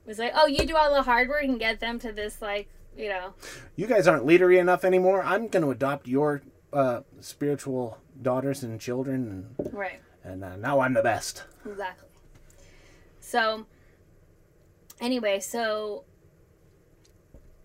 It 0.05 0.09
was 0.09 0.19
like, 0.19 0.31
oh, 0.33 0.47
you 0.47 0.65
do 0.65 0.77
all 0.77 0.95
the 0.95 1.03
hard 1.03 1.29
work 1.29 1.43
and 1.43 1.59
get 1.59 1.81
them 1.81 1.99
to 1.99 2.13
this, 2.13 2.41
like, 2.41 2.69
you 2.97 3.09
know. 3.09 3.35
You 3.77 3.87
guys 3.87 4.07
aren't 4.07 4.27
leadery 4.27 4.59
enough 4.59 4.85
anymore. 4.85 5.23
I'm 5.23 5.49
going 5.49 5.65
to 5.65 5.71
adopt 5.71 6.07
your 6.09 6.43
uh, 6.73 7.01
spiritual 7.21 7.99
daughters 8.21 8.63
and 8.63 8.81
children, 8.81 9.55
and, 9.59 9.73
Right. 9.75 10.01
and 10.25 10.43
uh, 10.45 10.57
now 10.57 10.81
I'm 10.81 10.95
the 10.95 11.03
best. 11.03 11.45
Exactly. 11.67 12.09
So, 13.21 13.67
anyway, 15.01 15.41
so 15.41 16.05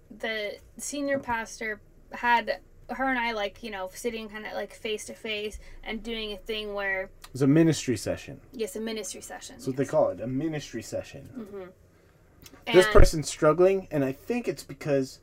the 0.10 0.57
senior 0.77 1.19
pastor 1.19 1.81
had 2.12 2.60
her 2.89 3.03
and 3.10 3.19
I, 3.19 3.34
like, 3.34 3.63
you 3.63 3.69
know, 3.72 3.89
sitting 3.93 4.29
kind 4.29 4.46
of 4.46 4.53
like 4.53 4.74
face 4.74 5.05
to 5.05 5.13
face 5.13 5.60
and 5.84 6.01
doing 6.01 6.31
a 6.31 6.38
thing 6.38 6.74
where, 6.74 7.03
It 7.25 7.34
was 7.34 7.41
a 7.41 7.48
ministry 7.48 7.98
session. 7.98 8.39
yes, 8.53 8.75
a 8.77 8.79
ministry 8.79 9.19
session. 9.22 9.55
That's 9.55 9.67
what 9.67 9.75
they 9.75 9.86
call 9.86 10.10
it, 10.10 10.22
a 10.22 10.27
ministry 10.27 10.81
session. 10.81 11.69
And- 12.65 12.77
This 12.77 12.88
person's 12.88 13.29
struggling, 13.29 13.88
and 13.91 14.03
I 14.03 14.12
think 14.12 14.48
it's 14.48 14.63
because 14.63 15.20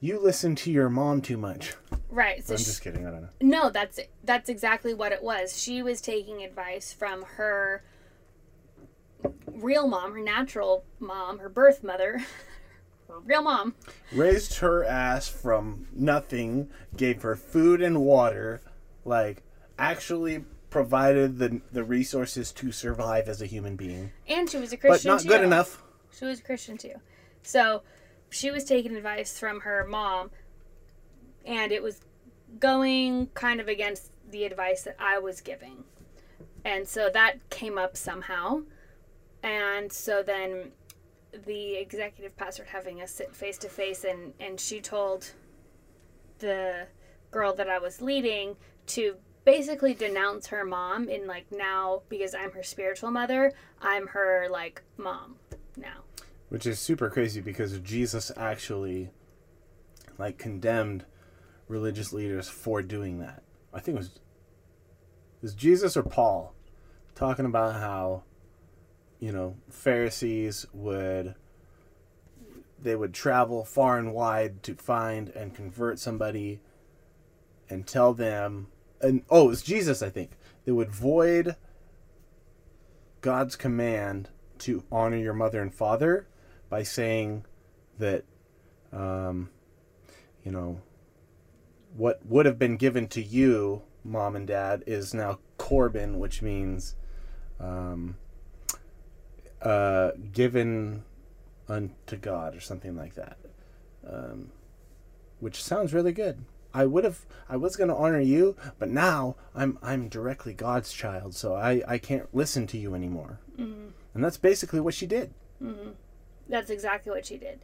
you 0.00 0.18
listen 0.20 0.54
to 0.56 0.70
your 0.70 0.88
mom 0.88 1.20
too 1.22 1.36
much. 1.36 1.74
Right. 2.08 2.44
So 2.44 2.54
I'm 2.54 2.58
she- 2.58 2.64
just 2.64 2.82
kidding. 2.82 3.06
I 3.06 3.10
don't 3.10 3.22
know. 3.22 3.28
No, 3.40 3.70
that's 3.70 3.98
that's 4.24 4.48
exactly 4.48 4.94
what 4.94 5.12
it 5.12 5.22
was. 5.22 5.60
She 5.60 5.82
was 5.82 6.00
taking 6.00 6.42
advice 6.42 6.92
from 6.92 7.22
her 7.36 7.82
real 9.52 9.88
mom, 9.88 10.12
her 10.12 10.20
natural 10.20 10.84
mom, 11.00 11.38
her 11.38 11.48
birth 11.48 11.82
mother, 11.82 12.18
her 13.08 13.18
real 13.20 13.42
mom. 13.42 13.74
Raised 14.12 14.56
her 14.58 14.84
ass 14.84 15.28
from 15.28 15.88
nothing, 15.92 16.70
gave 16.96 17.22
her 17.22 17.36
food 17.36 17.82
and 17.82 18.00
water, 18.00 18.60
like 19.04 19.42
actually 19.78 20.44
provided 20.70 21.38
the 21.38 21.60
the 21.72 21.82
resources 21.84 22.52
to 22.52 22.70
survive 22.72 23.28
as 23.28 23.40
a 23.42 23.46
human 23.46 23.74
being, 23.76 24.12
And 24.28 24.48
she 24.48 24.58
was 24.58 24.72
a 24.72 24.76
Christian, 24.76 25.08
but 25.10 25.14
not 25.14 25.22
too. 25.22 25.28
good 25.28 25.42
enough. 25.42 25.82
She 26.18 26.24
was 26.24 26.40
a 26.40 26.42
Christian 26.42 26.76
too. 26.76 26.94
So 27.42 27.82
she 28.30 28.50
was 28.50 28.64
taking 28.64 28.96
advice 28.96 29.38
from 29.38 29.60
her 29.60 29.86
mom 29.88 30.30
and 31.46 31.70
it 31.70 31.82
was 31.82 32.00
going 32.58 33.28
kind 33.34 33.60
of 33.60 33.68
against 33.68 34.10
the 34.28 34.44
advice 34.44 34.82
that 34.82 34.96
I 34.98 35.18
was 35.18 35.40
giving. 35.40 35.84
And 36.64 36.88
so 36.88 37.08
that 37.10 37.48
came 37.50 37.78
up 37.78 37.96
somehow. 37.96 38.62
And 39.42 39.92
so 39.92 40.22
then 40.22 40.72
the 41.46 41.74
executive 41.74 42.36
pastor 42.36 42.64
having 42.64 43.00
us 43.00 43.12
sit 43.12 43.34
face 43.34 43.58
to 43.58 43.68
face 43.68 44.02
and 44.02 44.32
and 44.40 44.58
she 44.58 44.80
told 44.80 45.32
the 46.38 46.86
girl 47.30 47.54
that 47.54 47.68
I 47.68 47.78
was 47.78 48.00
leading 48.00 48.56
to 48.86 49.16
basically 49.44 49.94
denounce 49.94 50.48
her 50.48 50.64
mom 50.64 51.08
in 51.08 51.26
like 51.26 51.46
now 51.52 52.02
because 52.08 52.34
I'm 52.34 52.52
her 52.52 52.62
spiritual 52.62 53.10
mother, 53.10 53.52
I'm 53.80 54.08
her 54.08 54.48
like 54.50 54.82
mom 54.96 55.36
now. 55.80 56.02
Which 56.48 56.66
is 56.66 56.78
super 56.78 57.10
crazy 57.10 57.40
because 57.40 57.78
Jesus 57.80 58.32
actually 58.36 59.10
like 60.18 60.38
condemned 60.38 61.04
religious 61.68 62.12
leaders 62.12 62.48
for 62.48 62.82
doing 62.82 63.18
that. 63.20 63.42
I 63.72 63.80
think 63.80 63.96
it 63.96 63.98
was 63.98 64.06
it 64.06 65.42
was 65.42 65.54
Jesus 65.54 65.96
or 65.96 66.02
Paul 66.02 66.54
talking 67.14 67.44
about 67.44 67.74
how 67.74 68.24
you 69.20 69.32
know 69.32 69.56
Pharisees 69.68 70.66
would 70.72 71.34
they 72.80 72.96
would 72.96 73.12
travel 73.12 73.64
far 73.64 73.98
and 73.98 74.12
wide 74.12 74.62
to 74.62 74.74
find 74.74 75.28
and 75.30 75.54
convert 75.54 75.98
somebody 75.98 76.60
and 77.68 77.86
tell 77.86 78.14
them 78.14 78.68
and 79.00 79.22
oh 79.30 79.50
it's 79.50 79.62
Jesus 79.62 80.02
I 80.02 80.10
think 80.10 80.30
they 80.64 80.72
would 80.72 80.90
void 80.90 81.56
God's 83.20 83.56
command 83.56 84.30
to 84.60 84.84
honor 84.90 85.16
your 85.16 85.34
mother 85.34 85.60
and 85.60 85.74
father 85.74 86.26
by 86.68 86.82
saying 86.82 87.44
that, 87.98 88.24
um, 88.92 89.50
you 90.44 90.52
know, 90.52 90.80
what 91.96 92.24
would 92.26 92.46
have 92.46 92.58
been 92.58 92.76
given 92.76 93.08
to 93.08 93.22
you, 93.22 93.82
mom 94.04 94.36
and 94.36 94.46
dad, 94.46 94.84
is 94.86 95.14
now 95.14 95.38
Corban, 95.56 96.18
which 96.18 96.42
means 96.42 96.94
um, 97.58 98.16
uh, 99.62 100.12
given 100.32 101.04
unto 101.68 102.16
God 102.16 102.56
or 102.56 102.60
something 102.60 102.96
like 102.96 103.14
that. 103.14 103.38
Um, 104.08 104.52
which 105.40 105.62
sounds 105.62 105.92
really 105.92 106.12
good. 106.12 106.44
I 106.72 106.86
would 106.86 107.04
have 107.04 107.24
I 107.48 107.56
was 107.56 107.76
gonna 107.76 107.96
honor 107.96 108.20
you, 108.20 108.56
but 108.78 108.88
now 108.88 109.36
I'm 109.54 109.78
I'm 109.82 110.08
directly 110.08 110.52
God's 110.52 110.92
child, 110.92 111.34
so 111.34 111.54
I, 111.54 111.82
I 111.88 111.98
can't 111.98 112.32
listen 112.34 112.66
to 112.68 112.78
you 112.78 112.94
anymore. 112.94 113.40
And 114.18 114.24
that's 114.24 114.36
basically 114.36 114.80
what 114.80 114.94
she 114.94 115.06
did. 115.06 115.32
That's 116.48 116.70
exactly 116.70 117.12
what 117.12 117.24
she 117.24 117.36
did. 117.36 117.60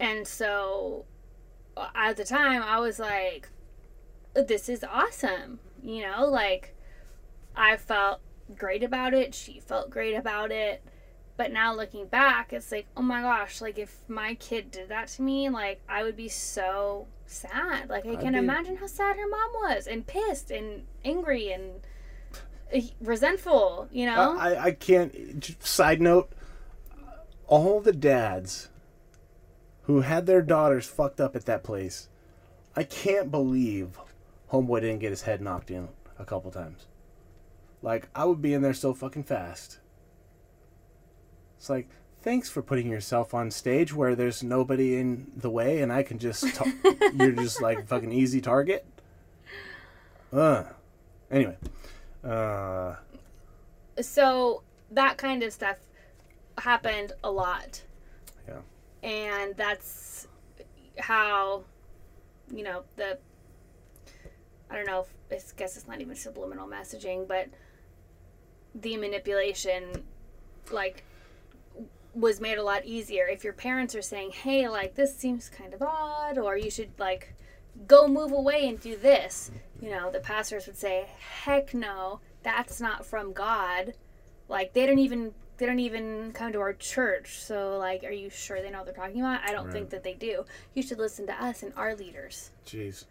And 0.00 0.26
so 0.26 1.04
uh, 1.76 1.88
at 1.94 2.16
the 2.16 2.24
time, 2.24 2.62
I 2.62 2.80
was 2.80 2.98
like, 2.98 3.50
this 4.32 4.70
is 4.70 4.82
awesome. 4.90 5.58
You 5.82 6.06
know, 6.06 6.24
like 6.24 6.74
I 7.54 7.76
felt 7.76 8.22
great 8.56 8.82
about 8.82 9.12
it. 9.12 9.34
She 9.34 9.60
felt 9.60 9.90
great 9.90 10.14
about 10.14 10.50
it. 10.50 10.82
But 11.36 11.52
now 11.52 11.74
looking 11.74 12.06
back, 12.06 12.54
it's 12.54 12.72
like, 12.72 12.86
oh 12.96 13.02
my 13.02 13.20
gosh, 13.20 13.60
like 13.60 13.78
if 13.78 13.98
my 14.08 14.34
kid 14.36 14.70
did 14.70 14.88
that 14.88 15.08
to 15.08 15.22
me, 15.22 15.50
like 15.50 15.82
I 15.90 16.04
would 16.04 16.16
be 16.16 16.28
so 16.28 17.06
sad. 17.26 17.90
Like 17.90 18.06
I 18.06 18.12
I'd 18.12 18.20
can 18.20 18.32
be- 18.32 18.38
imagine 18.38 18.76
how 18.76 18.86
sad 18.86 19.16
her 19.16 19.28
mom 19.28 19.50
was 19.64 19.86
and 19.86 20.06
pissed 20.06 20.50
and 20.50 20.84
angry 21.04 21.52
and 21.52 21.82
resentful, 23.00 23.88
you 23.92 24.06
know? 24.06 24.36
I, 24.38 24.64
I 24.66 24.70
can't. 24.72 25.54
Side 25.60 26.00
note: 26.00 26.32
all 27.46 27.80
the 27.80 27.92
dads 27.92 28.68
who 29.82 30.00
had 30.00 30.26
their 30.26 30.42
daughters 30.42 30.86
fucked 30.86 31.20
up 31.20 31.34
at 31.36 31.46
that 31.46 31.64
place, 31.64 32.08
I 32.76 32.84
can't 32.84 33.30
believe 33.30 33.98
homeboy 34.50 34.80
didn't 34.82 35.00
get 35.00 35.10
his 35.10 35.22
head 35.22 35.40
knocked 35.40 35.70
in 35.70 35.88
a 36.18 36.24
couple 36.24 36.50
times. 36.50 36.86
Like 37.82 38.08
I 38.14 38.24
would 38.24 38.40
be 38.40 38.54
in 38.54 38.62
there 38.62 38.74
so 38.74 38.94
fucking 38.94 39.24
fast. 39.24 39.78
It's 41.58 41.70
like. 41.70 41.88
Thanks 42.22 42.48
for 42.48 42.62
putting 42.62 42.88
yourself 42.88 43.34
on 43.34 43.50
stage 43.50 43.92
where 43.92 44.14
there's 44.14 44.44
nobody 44.44 44.94
in 44.96 45.26
the 45.36 45.50
way 45.50 45.80
and 45.82 45.92
I 45.92 46.04
can 46.04 46.20
just 46.20 46.54
ta- 46.54 46.70
you're 47.16 47.32
just 47.32 47.60
like 47.60 47.88
fucking 47.88 48.12
easy 48.12 48.40
target. 48.40 48.86
Uh. 50.32 50.62
Anyway, 51.32 51.56
uh 52.24 52.94
so 54.00 54.62
that 54.90 55.18
kind 55.18 55.42
of 55.42 55.52
stuff 55.52 55.76
happened 56.58 57.12
a 57.24 57.30
lot 57.30 57.82
yeah. 58.46 58.60
and 59.08 59.56
that's 59.56 60.28
how 60.98 61.64
you 62.52 62.62
know 62.62 62.82
the 62.96 63.18
i 64.70 64.76
don't 64.76 64.86
know 64.86 65.00
if 65.00 65.08
i 65.32 65.56
guess 65.56 65.76
it's 65.76 65.88
not 65.88 66.00
even 66.00 66.14
subliminal 66.14 66.68
messaging 66.68 67.26
but 67.26 67.48
the 68.74 68.96
manipulation 68.96 70.04
like 70.70 71.04
was 72.14 72.40
made 72.40 72.58
a 72.58 72.62
lot 72.62 72.84
easier 72.84 73.26
if 73.26 73.42
your 73.44 73.52
parents 73.52 73.94
are 73.94 74.02
saying, 74.02 74.32
"Hey, 74.32 74.68
like 74.68 74.94
this 74.94 75.16
seems 75.16 75.48
kind 75.48 75.74
of 75.74 75.82
odd," 75.82 76.38
or 76.38 76.56
you 76.56 76.70
should 76.70 76.90
like 76.98 77.34
go 77.86 78.06
move 78.08 78.32
away 78.32 78.68
and 78.68 78.80
do 78.80 78.96
this. 78.96 79.50
You 79.80 79.90
know, 79.90 80.10
the 80.10 80.20
pastors 80.20 80.66
would 80.66 80.76
say, 80.76 81.06
"Heck 81.44 81.74
no, 81.74 82.20
that's 82.42 82.80
not 82.80 83.04
from 83.06 83.32
God." 83.32 83.94
Like 84.48 84.72
they 84.74 84.86
don't 84.86 84.98
even 84.98 85.34
they 85.58 85.66
don't 85.66 85.78
even 85.80 86.32
come 86.32 86.52
to 86.52 86.60
our 86.60 86.72
church. 86.72 87.40
So 87.40 87.78
like, 87.78 88.04
are 88.04 88.10
you 88.10 88.30
sure 88.30 88.60
they 88.60 88.70
know 88.70 88.78
what 88.78 88.86
they're 88.86 88.94
talking 88.94 89.20
about? 89.20 89.42
I 89.44 89.52
don't 89.52 89.66
Right. 89.66 89.72
think 89.72 89.90
that 89.90 90.02
they 90.02 90.14
do. 90.14 90.44
You 90.74 90.82
should 90.82 90.98
listen 90.98 91.26
to 91.28 91.32
us 91.44 91.62
and 91.62 91.72
our 91.76 91.94
leaders. 91.94 92.50
Jeez. 92.66 93.04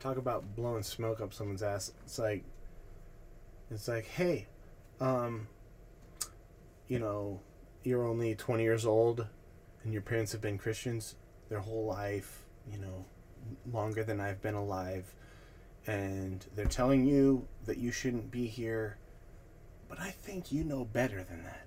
Talk 0.00 0.16
about 0.16 0.54
blowing 0.54 0.82
smoke 0.82 1.20
up 1.20 1.32
someone's 1.32 1.62
ass. 1.62 1.92
It's 2.04 2.18
like 2.18 2.44
it's 3.70 3.88
like, 3.88 4.06
hey, 4.06 4.46
um 5.00 5.48
you 6.88 6.98
know, 6.98 7.40
you're 7.82 8.04
only 8.06 8.34
20 8.34 8.62
years 8.62 8.84
old 8.84 9.26
and 9.82 9.92
your 9.92 10.02
parents 10.02 10.32
have 10.32 10.40
been 10.40 10.58
Christians 10.58 11.14
their 11.48 11.60
whole 11.60 11.86
life, 11.86 12.43
you 12.70 12.78
know, 12.78 13.04
longer 13.72 14.04
than 14.04 14.20
I've 14.20 14.42
been 14.42 14.54
alive. 14.54 15.14
And 15.86 16.44
they're 16.54 16.64
telling 16.66 17.04
you 17.04 17.46
that 17.66 17.78
you 17.78 17.92
shouldn't 17.92 18.30
be 18.30 18.46
here. 18.46 18.98
But 19.88 20.00
I 20.00 20.10
think 20.10 20.50
you 20.50 20.64
know 20.64 20.84
better 20.84 21.22
than 21.22 21.44
that. 21.44 21.66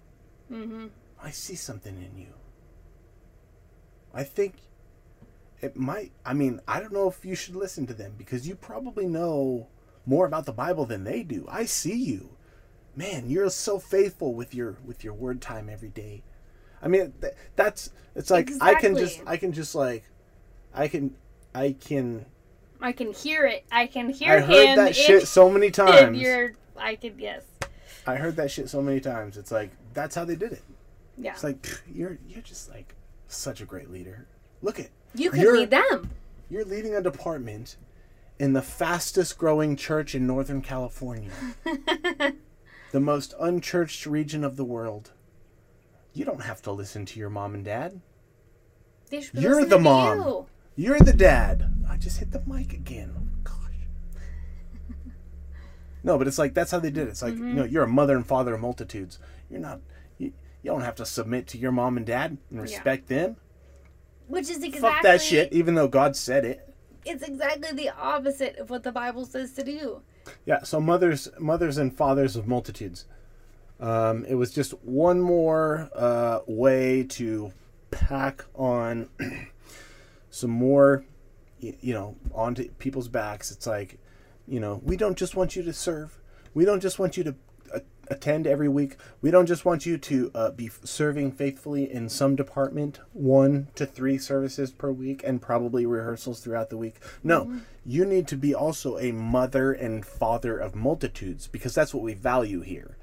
Mm-hmm. 0.52 0.88
I 1.22 1.32
see 1.32 1.56
something 1.56 1.96
in 1.96 2.20
you. 2.20 2.34
I 4.14 4.24
think 4.24 4.56
it 5.62 5.76
might. 5.76 6.12
I 6.26 6.34
mean, 6.34 6.62
I 6.68 6.80
don't 6.80 6.94
know 6.94 7.08
if 7.08 7.24
you 7.26 7.36
should 7.36 7.56
listen 7.56 7.86
to 7.88 7.94
them 7.94 8.14
because 8.18 8.48
you 8.48 8.56
probably 8.56 9.06
know 9.06 9.68
more 10.06 10.26
about 10.26 10.46
the 10.46 10.54
Bible 10.54 10.86
than 10.86 11.04
they 11.04 11.24
do. 11.24 11.46
I 11.50 11.66
see 11.66 11.96
you, 11.96 12.30
man. 12.96 13.30
You're 13.30 13.50
so 13.50 13.80
faithful 13.80 14.34
with 14.34 14.54
your 14.56 14.78
with 14.86 15.04
your 15.04 15.14
word 15.14 15.42
time 15.42 15.70
every 15.70 15.90
day. 15.90 16.24
I 16.82 16.88
mean, 16.88 17.14
th- 17.22 17.34
that's 17.56 17.92
it's 18.16 18.30
like 18.30 18.52
I 18.62 18.76
can 18.76 18.96
just 18.96 19.22
I 19.26 19.38
can 19.38 19.52
just 19.52 19.76
like 19.76 20.04
I 20.78 20.88
can 20.88 21.16
I 21.54 21.72
can. 21.80 22.26
I 22.80 22.92
can 22.92 23.12
hear 23.12 23.46
it. 23.48 23.66
I 23.72 23.88
can 23.88 24.10
hear 24.10 24.34
I 24.34 24.40
heard 24.40 24.68
him. 24.70 24.76
that 24.78 24.88
in- 24.90 24.94
shit 24.94 25.28
so 25.28 25.50
many 25.50 25.72
times. 25.72 26.20
your, 26.20 26.54
I 26.78 26.96
could 26.96 27.16
yes, 27.18 27.42
I 28.06 28.16
heard 28.16 28.36
that 28.36 28.52
shit 28.52 28.70
so 28.70 28.82
many 28.82 29.00
times. 29.00 29.36
It's 29.38 29.52
like 29.52 29.72
that's 29.94 30.14
how 30.16 30.24
they 30.26 30.36
did 30.36 30.52
it. 30.54 30.62
yeah. 31.18 31.32
It's 31.32 31.44
like 31.44 31.62
pff, 31.64 31.80
you're 31.92 32.20
you're 32.28 32.44
just 32.44 32.70
like 32.70 32.94
such 33.28 33.62
a 33.62 33.66
great 33.66 33.90
leader. 33.90 34.28
Look 34.62 34.80
at 34.80 34.90
you 35.16 35.32
could 35.32 35.52
lead 35.52 35.72
them. 35.72 36.12
You're 36.50 36.66
leading 36.66 36.94
a 36.96 37.02
department 37.02 37.78
in 38.40 38.54
the 38.54 38.62
fastest 38.62 39.38
growing 39.40 39.76
church 39.76 40.14
in 40.14 40.28
Northern 40.28 40.62
California, 40.62 41.32
the 42.92 43.00
most 43.00 43.34
unchurched 43.40 44.06
region 44.06 44.44
of 44.44 44.56
the 44.56 44.64
world. 44.64 45.12
You 46.14 46.24
don't 46.26 46.44
have 46.44 46.62
to 46.64 46.72
listen 46.72 47.06
to 47.08 47.20
your 47.20 47.30
mom 47.32 47.56
and 47.56 47.66
dad. 47.66 48.00
They 49.10 49.22
should 49.22 49.34
be 49.36 49.42
You're 49.42 49.66
the 49.66 49.80
mom. 49.80 50.20
you. 50.20 50.46
You're 50.78 51.00
the 51.00 51.12
dad. 51.12 51.70
I 51.90 51.98
just 51.98 52.20
hit 52.20 52.32
the 52.32 52.42
mic 52.48 52.72
again. 52.72 53.14
Oh, 53.18 53.28
gosh. 53.44 53.54
No, 56.04 56.18
but 56.18 56.28
it's 56.28 56.38
like 56.38 56.54
that's 56.54 56.72
how 56.72 56.80
they 56.80 56.92
did 56.92 57.08
it. 57.08 57.10
It's 57.10 57.22
like 57.22 57.34
Mm-hmm. 57.34 57.48
you 57.50 57.54
know, 57.56 57.64
you're 57.66 57.84
a 57.84 57.88
mother 57.88 58.16
and 58.16 58.26
father 58.26 58.54
of 58.54 58.62
multitudes. 58.62 59.20
You're 59.50 59.60
not. 59.60 59.82
You, 60.18 60.32
you 60.62 60.72
don't 60.72 60.82
have 60.82 60.96
to 60.96 61.06
submit 61.06 61.48
to 61.48 61.58
your 61.58 61.72
mom 61.74 61.98
and 61.98 62.06
dad 62.06 62.38
and 62.50 62.62
respect 62.62 63.08
them. 63.10 63.36
Which 64.28 64.50
is 64.50 64.64
exactly 64.64 64.80
Fuck 64.82 65.02
that 65.04 65.22
shit. 65.22 65.52
Even 65.52 65.76
though 65.76 65.88
God 65.88 66.16
said 66.16 66.46
it. 66.46 66.74
It's 67.06 67.24
exactly 67.24 67.72
the 67.72 67.90
opposite 67.90 68.58
of 68.58 68.70
what 68.70 68.84
the 68.84 68.92
Bible 68.92 69.26
says 69.26 69.54
to 69.54 69.64
do. 69.64 70.02
Yeah, 70.46 70.64
so 70.64 70.80
mothers, 70.82 71.30
mothers 71.40 71.78
and 71.78 71.96
fathers 71.96 72.36
of 72.36 72.48
multitudes. 72.48 73.06
Um, 73.80 74.26
it 74.26 74.36
was 74.36 74.52
just 74.52 74.72
one 74.84 75.22
more 75.22 75.90
uh, 75.96 76.40
way 76.48 77.04
to 77.04 77.54
pack 77.92 78.44
on 78.56 79.10
some 80.38 80.52
more, 80.52 81.04
you 81.60 81.94
know, 81.94 82.16
onto 82.34 82.70
people's 82.74 83.08
backs. 83.08 83.52
It's 83.52 83.66
like, 83.66 84.00
you 84.48 84.60
know, 84.60 84.80
we 84.84 84.96
don't 84.96 85.18
just 85.18 85.36
want 85.36 85.56
you 85.56 85.64
to 85.64 85.74
serve. 85.74 86.20
We 86.54 86.64
don't 86.64 86.80
just 86.80 87.00
want 87.00 87.18
you 87.18 87.24
to 87.26 87.36
uh, 87.74 87.80
attend 88.10 88.46
every 88.48 88.70
week. 88.70 88.98
We 89.22 89.32
don't 89.32 89.48
just 89.48 89.66
want 89.66 89.86
you 89.86 89.98
to 89.98 90.32
uh, 90.36 90.52
be 90.52 90.70
serving 90.84 91.32
faithfully 91.32 91.92
in 91.92 92.08
some 92.08 92.36
department, 92.36 93.00
one 93.14 93.68
to 93.76 93.86
three 93.86 94.18
services 94.18 94.72
per 94.72 94.92
week, 94.92 95.24
and 95.26 95.42
probably 95.42 95.86
rehearsals 95.86 96.40
throughout 96.40 96.70
the 96.70 96.78
week. 96.78 97.00
No, 97.24 97.60
you 97.86 98.06
need 98.06 98.28
to 98.28 98.38
be 98.38 98.54
also 98.54 98.98
a 99.00 99.12
mother 99.12 99.74
and 99.74 100.06
father 100.06 100.58
of 100.58 100.76
multitudes 100.76 101.48
because 101.48 101.74
that's 101.74 101.94
what 101.94 102.04
we 102.04 102.14
value 102.14 102.62
here. 102.62 102.96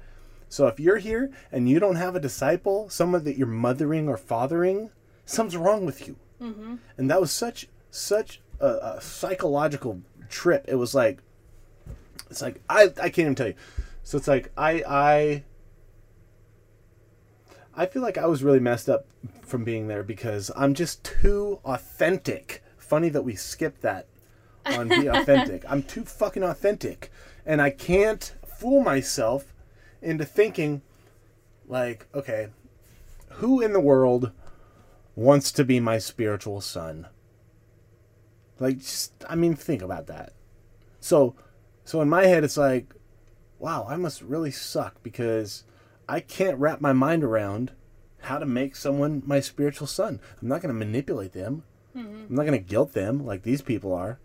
So 0.47 0.67
if 0.67 0.79
you're 0.79 0.97
here 0.99 1.31
and 1.51 1.67
you 1.67 1.79
don't 1.79 1.97
have 1.97 2.15
a 2.15 2.19
disciple, 2.19 2.89
someone 2.89 3.25
that 3.25 3.37
you're 3.37 3.47
mothering 3.47 4.07
or 4.07 4.17
fathering, 4.17 4.89
something's 5.25 5.57
wrong 5.57 5.85
with 5.85 6.07
you. 6.07 6.15
Mm-hmm. 6.41 6.75
And 6.97 7.09
that 7.09 7.21
was 7.21 7.31
such 7.31 7.67
such 7.89 8.41
a, 8.59 8.67
a 8.97 9.01
psychological 9.01 10.01
trip. 10.29 10.65
It 10.67 10.75
was 10.75 10.93
like, 10.93 11.19
it's 12.29 12.41
like 12.41 12.61
I 12.69 12.83
I 13.01 13.09
can't 13.09 13.19
even 13.19 13.35
tell 13.35 13.47
you. 13.47 13.55
So 14.03 14.17
it's 14.17 14.27
like 14.27 14.51
I 14.57 14.83
I 14.87 15.43
I 17.75 17.85
feel 17.85 18.01
like 18.01 18.17
I 18.17 18.25
was 18.25 18.43
really 18.43 18.59
messed 18.59 18.89
up 18.89 19.05
from 19.41 19.63
being 19.63 19.87
there 19.87 20.03
because 20.03 20.51
I'm 20.55 20.73
just 20.73 21.03
too 21.03 21.59
authentic. 21.65 22.63
Funny 22.77 23.09
that 23.09 23.23
we 23.23 23.35
skipped 23.35 23.81
that 23.81 24.07
on 24.65 24.87
be 24.87 25.07
authentic. 25.11 25.63
I'm 25.67 25.83
too 25.83 26.03
fucking 26.03 26.43
authentic, 26.43 27.11
and 27.45 27.61
I 27.61 27.69
can't 27.69 28.33
fool 28.45 28.81
myself 28.81 29.53
into 30.01 30.23
thinking 30.23 30.81
like, 31.67 32.05
okay, 32.13 32.49
who 33.29 33.61
in 33.61 33.73
the 33.73 33.79
world 33.79 34.31
wants 35.15 35.51
to 35.53 35.63
be 35.63 35.79
my 35.79 35.97
spiritual 35.97 36.61
son? 36.61 37.07
Like, 38.59 38.79
just 38.79 39.13
I 39.27 39.35
mean, 39.35 39.55
think 39.55 39.81
about 39.81 40.07
that. 40.07 40.33
So, 40.99 41.35
so 41.83 42.01
in 42.01 42.09
my 42.09 42.25
head, 42.25 42.43
it's 42.43 42.57
like, 42.57 42.93
wow, 43.59 43.85
I 43.87 43.95
must 43.95 44.21
really 44.21 44.51
suck 44.51 45.01
because 45.03 45.63
I 46.07 46.19
can't 46.19 46.59
wrap 46.59 46.81
my 46.81 46.93
mind 46.93 47.23
around 47.23 47.71
how 48.21 48.39
to 48.39 48.45
make 48.45 48.75
someone 48.75 49.23
my 49.25 49.39
spiritual 49.39 49.87
son. 49.87 50.19
I'm 50.41 50.47
not 50.47 50.61
going 50.61 50.73
to 50.73 50.85
manipulate 50.85 51.33
them. 51.33 51.63
Mm-hmm. 51.95 52.25
I'm 52.29 52.35
not 52.35 52.45
going 52.45 52.59
to 52.59 52.69
guilt 52.69 52.93
them 52.93 53.25
like 53.25 53.43
these 53.43 53.61
people 53.61 53.93
are. 53.93 54.19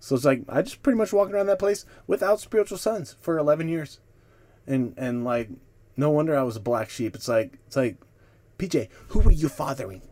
So 0.00 0.14
it's 0.14 0.24
like 0.24 0.42
I 0.48 0.60
just 0.62 0.82
pretty 0.82 0.98
much 0.98 1.12
walking 1.12 1.34
around 1.34 1.46
that 1.46 1.58
place 1.58 1.86
without 2.06 2.40
spiritual 2.40 2.76
sons 2.76 3.16
for 3.22 3.38
11 3.38 3.68
years, 3.68 4.00
and 4.66 4.92
and 4.98 5.24
like 5.24 5.48
no 5.96 6.10
wonder 6.10 6.36
I 6.36 6.42
was 6.42 6.56
a 6.56 6.60
black 6.60 6.90
sheep. 6.90 7.14
It's 7.14 7.28
like 7.28 7.58
it's 7.66 7.76
like, 7.76 7.96
PJ, 8.58 8.88
who 9.08 9.20
were 9.20 9.30
you 9.30 9.48
fathering? 9.48 10.02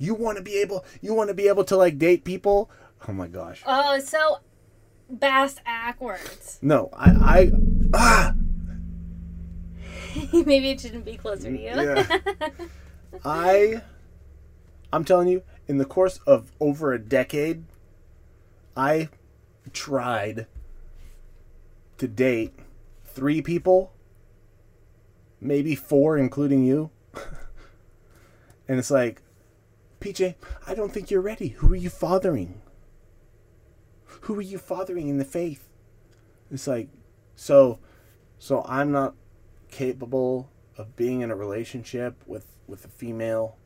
You 0.00 0.14
want 0.14 0.38
to 0.38 0.42
be 0.42 0.56
able 0.56 0.84
you 1.02 1.12
want 1.12 1.28
to 1.28 1.34
be 1.34 1.46
able 1.46 1.62
to 1.64 1.76
like 1.76 1.98
date 1.98 2.24
people? 2.24 2.70
Oh 3.06 3.12
my 3.12 3.28
gosh. 3.28 3.62
Oh, 3.66 3.94
it's 3.96 4.08
so 4.08 4.38
bass 5.10 5.60
backwards. 5.64 6.58
No, 6.62 6.88
I 6.94 7.10
I 7.10 7.50
ah 7.92 8.34
Maybe 10.32 10.70
it 10.70 10.80
shouldn't 10.80 11.04
be 11.04 11.18
closer 11.18 11.50
to 11.50 11.56
you. 11.56 11.68
Yeah. 11.68 12.18
I 13.24 13.82
I'm 14.90 15.04
telling 15.04 15.28
you, 15.28 15.42
in 15.68 15.76
the 15.76 15.84
course 15.84 16.18
of 16.26 16.50
over 16.60 16.94
a 16.94 16.98
decade, 16.98 17.64
I 18.74 19.10
tried 19.74 20.46
to 21.98 22.08
date 22.08 22.54
three 23.04 23.42
people, 23.42 23.92
maybe 25.42 25.74
four, 25.74 26.16
including 26.16 26.64
you. 26.64 26.90
and 28.66 28.78
it's 28.78 28.90
like, 28.90 29.20
PJ, 30.00 30.34
I 30.66 30.74
don't 30.74 30.92
think 30.92 31.10
you're 31.10 31.20
ready. 31.20 31.48
Who 31.48 31.72
are 31.72 31.76
you 31.76 31.90
fathering? 31.90 32.62
Who 34.22 34.38
are 34.38 34.42
you 34.42 34.58
fathering 34.58 35.08
in 35.08 35.18
the 35.18 35.24
faith? 35.24 35.68
It's 36.50 36.66
like, 36.66 36.88
so, 37.36 37.78
so 38.38 38.64
I'm 38.66 38.90
not 38.90 39.14
capable 39.70 40.50
of 40.76 40.96
being 40.96 41.20
in 41.20 41.30
a 41.30 41.36
relationship 41.36 42.22
with 42.26 42.46
with 42.66 42.84
a 42.84 42.88
female 42.88 43.56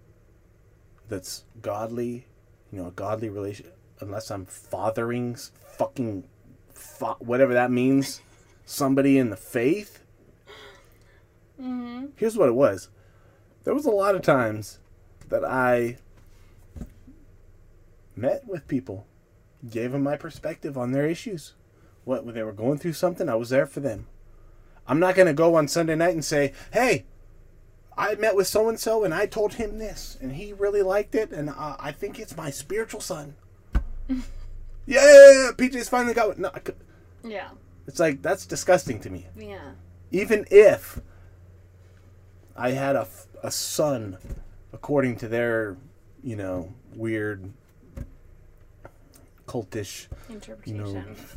that's 1.08 1.44
godly, 1.60 2.26
you 2.72 2.80
know, 2.80 2.88
a 2.88 2.92
godly 2.92 3.28
relation, 3.28 3.66
unless 4.00 4.30
I'm 4.30 4.46
fathering 4.46 5.36
fucking 5.36 6.24
fa- 6.72 7.16
whatever 7.18 7.52
that 7.52 7.70
means, 7.70 8.22
somebody 8.64 9.18
in 9.18 9.30
the 9.30 9.36
faith. 9.36 10.02
Mm-hmm. 11.60 12.06
Here's 12.16 12.36
what 12.36 12.48
it 12.48 12.54
was. 12.54 12.88
There 13.64 13.74
was 13.74 13.86
a 13.86 13.90
lot 13.90 14.14
of 14.14 14.22
times 14.22 14.78
that 15.28 15.44
I 15.44 15.98
met 18.16 18.46
with 18.46 18.68
people, 18.68 19.06
gave 19.68 19.92
them 19.92 20.02
my 20.02 20.16
perspective 20.16 20.76
on 20.78 20.92
their 20.92 21.06
issues. 21.06 21.54
What 22.04 22.24
when 22.24 22.34
they 22.34 22.42
were 22.42 22.52
going 22.52 22.78
through 22.78 22.92
something, 22.94 23.28
I 23.28 23.34
was 23.34 23.50
there 23.50 23.66
for 23.66 23.80
them. 23.80 24.06
I'm 24.86 25.00
not 25.00 25.14
going 25.14 25.26
to 25.28 25.32
go 25.32 25.54
on 25.54 25.68
Sunday 25.68 25.94
night 25.94 26.12
and 26.14 26.24
say, 26.24 26.52
"Hey, 26.72 27.06
I 27.96 28.14
met 28.16 28.36
with 28.36 28.46
so 28.46 28.68
and 28.68 28.78
so 28.78 29.04
and 29.04 29.14
I 29.14 29.26
told 29.26 29.54
him 29.54 29.78
this 29.78 30.18
and 30.20 30.32
he 30.32 30.52
really 30.52 30.82
liked 30.82 31.14
it 31.14 31.30
and 31.32 31.48
uh, 31.48 31.76
I 31.78 31.92
think 31.92 32.18
it's 32.18 32.36
my 32.36 32.50
spiritual 32.50 33.00
son." 33.00 33.34
yeah, 34.86 35.50
PJ's 35.56 35.88
finally 35.88 36.14
got 36.14 36.30
it. 36.30 36.38
No, 36.38 36.50
Yeah. 37.22 37.48
it's 37.86 37.98
like 37.98 38.20
that's 38.20 38.44
disgusting 38.46 39.00
to 39.00 39.10
me 39.10 39.26
Yeah. 39.36 39.72
even 40.10 40.44
if 40.50 41.00
I 42.56 42.70
had 42.72 42.94
a, 42.96 43.08
a 43.42 43.50
son, 43.50 44.18
according 44.72 45.16
to 45.16 45.28
their, 45.28 45.76
you 46.22 46.36
know, 46.36 46.72
weird, 46.94 47.50
cultish, 49.54 50.08
you 50.28 50.34
Interpretation. 50.34 50.82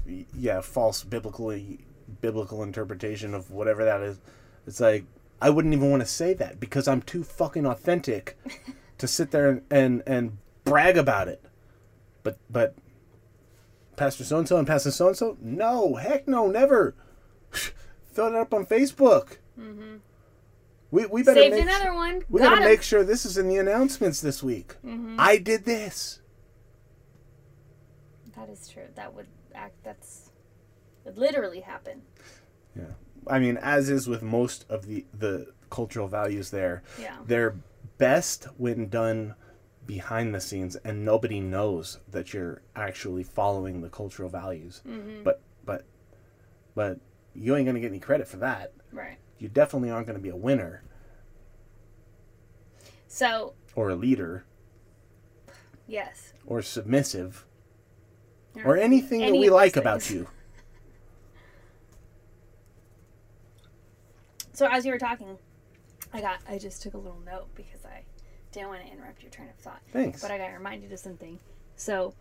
know, 0.05 0.25
yeah, 0.35 0.61
false 0.61 1.03
biblically 1.03 1.79
biblical 2.21 2.63
interpretation 2.63 3.33
of 3.33 3.51
whatever 3.51 3.83
that 3.85 4.01
is. 4.01 4.19
It's 4.65 4.79
like 4.79 5.05
I 5.41 5.49
wouldn't 5.51 5.73
even 5.73 5.91
want 5.91 6.01
to 6.01 6.07
say 6.07 6.33
that 6.33 6.59
because 6.59 6.87
I'm 6.87 7.01
too 7.01 7.23
fucking 7.23 7.65
authentic 7.65 8.37
to 8.97 9.07
sit 9.07 9.31
there 9.31 9.49
and 9.49 9.61
and, 9.69 10.03
and 10.07 10.37
brag 10.63 10.97
about 10.97 11.27
it. 11.27 11.43
But 12.23 12.37
but 12.49 12.75
Pastor 13.95 14.23
so 14.23 14.39
and 14.39 14.47
so 14.47 14.57
and 14.57 14.67
Pastor 14.67 14.91
so 14.91 15.07
and 15.07 15.17
so, 15.17 15.37
no, 15.41 15.95
heck 15.95 16.27
no, 16.27 16.47
never. 16.47 16.95
Throw 18.13 18.31
that 18.31 18.37
up 18.39 18.53
on 18.53 18.65
Facebook. 18.65 19.37
mm-hmm. 19.59 19.97
We 20.89 21.05
we 21.05 21.21
better 21.21 21.41
Saved 21.41 21.55
make 21.55 21.63
another 21.63 21.93
one. 21.93 22.23
we 22.29 22.39
Got 22.39 22.49
gotta 22.51 22.61
him. 22.63 22.69
make 22.69 22.81
sure 22.81 23.03
this 23.03 23.25
is 23.25 23.37
in 23.37 23.47
the 23.49 23.57
announcements 23.57 24.21
this 24.21 24.41
week. 24.41 24.75
Mhm. 24.85 25.15
I 25.19 25.37
did 25.37 25.65
this. 25.65 26.21
That 28.37 28.49
is 28.49 28.67
true. 28.69 28.87
That 28.95 29.13
would 29.13 29.27
act. 29.55 29.83
That's 29.83 30.31
would 31.03 31.17
literally 31.17 31.61
happen. 31.61 32.03
Yeah. 32.75 32.91
I 33.27 33.39
mean, 33.39 33.57
as 33.57 33.89
is 33.89 34.07
with 34.07 34.21
most 34.21 34.65
of 34.69 34.85
the 34.85 35.05
the 35.13 35.53
cultural 35.69 36.07
values 36.07 36.51
there, 36.51 36.83
Yeah. 36.99 37.17
they're 37.25 37.55
best 37.97 38.45
when 38.57 38.87
done 38.89 39.35
behind 39.85 40.35
the 40.35 40.41
scenes 40.41 40.75
and 40.77 41.03
nobody 41.03 41.39
knows 41.39 41.99
that 42.11 42.33
you're 42.33 42.61
actually 42.75 43.23
following 43.23 43.81
the 43.81 43.89
cultural 43.89 44.29
values. 44.29 44.81
Mm-hmm. 44.87 45.23
But 45.23 45.41
but 45.65 45.85
but 46.75 46.99
you 47.33 47.55
ain't 47.55 47.65
gonna 47.65 47.79
get 47.79 47.87
any 47.89 47.99
credit 47.99 48.27
for 48.27 48.37
that. 48.37 48.73
Right. 48.91 49.17
You 49.39 49.47
definitely 49.47 49.89
aren't 49.89 50.05
gonna 50.07 50.19
be 50.19 50.29
a 50.29 50.35
winner 50.35 50.83
So 53.07 53.53
or 53.75 53.89
a 53.89 53.95
leader 53.95 54.45
yes. 55.87 56.33
or 56.45 56.61
submissive 56.61 57.45
or 58.65 58.77
anything 58.77 59.21
that 59.21 59.31
we 59.31 59.49
like 59.49 59.75
about 59.75 60.09
you. 60.09 60.27
So 64.53 64.67
as 64.67 64.85
you 64.85 64.91
were 64.91 64.97
talking, 64.97 65.37
I 66.13 66.21
got. 66.21 66.39
I 66.49 66.57
just 66.57 66.81
took 66.81 66.95
a 66.95 66.97
little 66.97 67.21
note 67.25 67.47
because 67.53 67.85
I 67.85 68.03
didn't 68.51 68.69
want 68.69 68.81
to 68.85 68.91
interrupt 68.91 69.21
your 69.21 69.31
train 69.31 69.49
of 69.49 69.55
thought. 69.55 69.81
Thanks. 69.91 70.21
But 70.21 70.31
I 70.31 70.37
got 70.39 70.47
reminded 70.47 70.91
of 70.91 70.99
something. 70.99 71.37
So, 71.75 72.15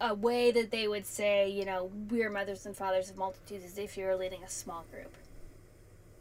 a 0.00 0.14
way 0.14 0.50
that 0.50 0.70
they 0.70 0.86
would 0.86 1.06
say, 1.06 1.48
you 1.48 1.64
know, 1.64 1.90
we 2.10 2.22
are 2.24 2.30
mothers 2.30 2.66
and 2.66 2.76
fathers 2.76 3.08
of 3.08 3.16
multitudes 3.16 3.64
is 3.64 3.78
if 3.78 3.96
you're 3.96 4.16
leading 4.16 4.42
a 4.42 4.50
small 4.50 4.84
group. 4.90 5.14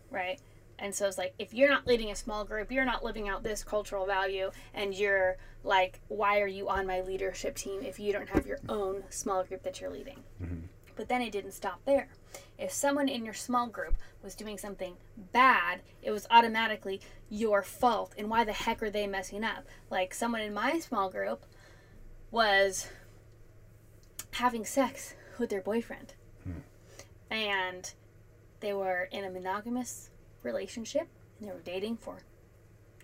Right? 0.09 0.39
And 0.81 0.95
so 0.95 1.07
it's 1.07 1.17
like, 1.17 1.33
if 1.37 1.53
you're 1.53 1.69
not 1.69 1.85
leading 1.85 2.11
a 2.11 2.15
small 2.15 2.45
group, 2.45 2.71
you're 2.71 2.85
not 2.85 3.03
living 3.03 3.27
out 3.27 3.43
this 3.43 3.63
cultural 3.63 4.05
value, 4.05 4.51
and 4.73 4.93
you're 4.93 5.37
like, 5.63 5.99
why 6.07 6.39
are 6.39 6.47
you 6.47 6.69
on 6.69 6.87
my 6.87 7.01
leadership 7.01 7.55
team 7.55 7.81
if 7.83 7.99
you 7.99 8.13
don't 8.13 8.29
have 8.29 8.45
your 8.45 8.59
own 8.69 9.03
small 9.09 9.43
group 9.43 9.63
that 9.63 9.81
you're 9.81 9.89
leading? 9.89 10.19
Mm-hmm. 10.41 10.59
But 10.95 11.07
then 11.07 11.21
it 11.21 11.31
didn't 11.31 11.51
stop 11.51 11.81
there. 11.85 12.09
If 12.57 12.71
someone 12.71 13.07
in 13.07 13.23
your 13.23 13.33
small 13.33 13.67
group 13.67 13.95
was 14.21 14.35
doing 14.35 14.57
something 14.57 14.95
bad, 15.31 15.81
it 16.01 16.11
was 16.11 16.27
automatically 16.29 16.99
your 17.29 17.63
fault. 17.63 18.13
And 18.17 18.29
why 18.29 18.43
the 18.43 18.51
heck 18.51 18.83
are 18.83 18.89
they 18.89 19.07
messing 19.07 19.43
up? 19.45 19.65
Like 19.89 20.13
someone 20.13 20.41
in 20.41 20.53
my 20.53 20.79
small 20.79 21.09
group 21.09 21.45
was 22.31 22.89
having 24.31 24.65
sex 24.65 25.13
with 25.37 25.49
their 25.49 25.61
boyfriend. 25.61 26.15
Hmm. 26.43 27.31
And 27.31 27.93
they 28.59 28.73
were 28.73 29.07
in 29.11 29.23
a 29.23 29.29
monogamous 29.29 30.09
relationship 30.43 31.07
and 31.39 31.47
they 31.47 31.53
were 31.53 31.59
dating 31.59 31.97
for 31.97 32.19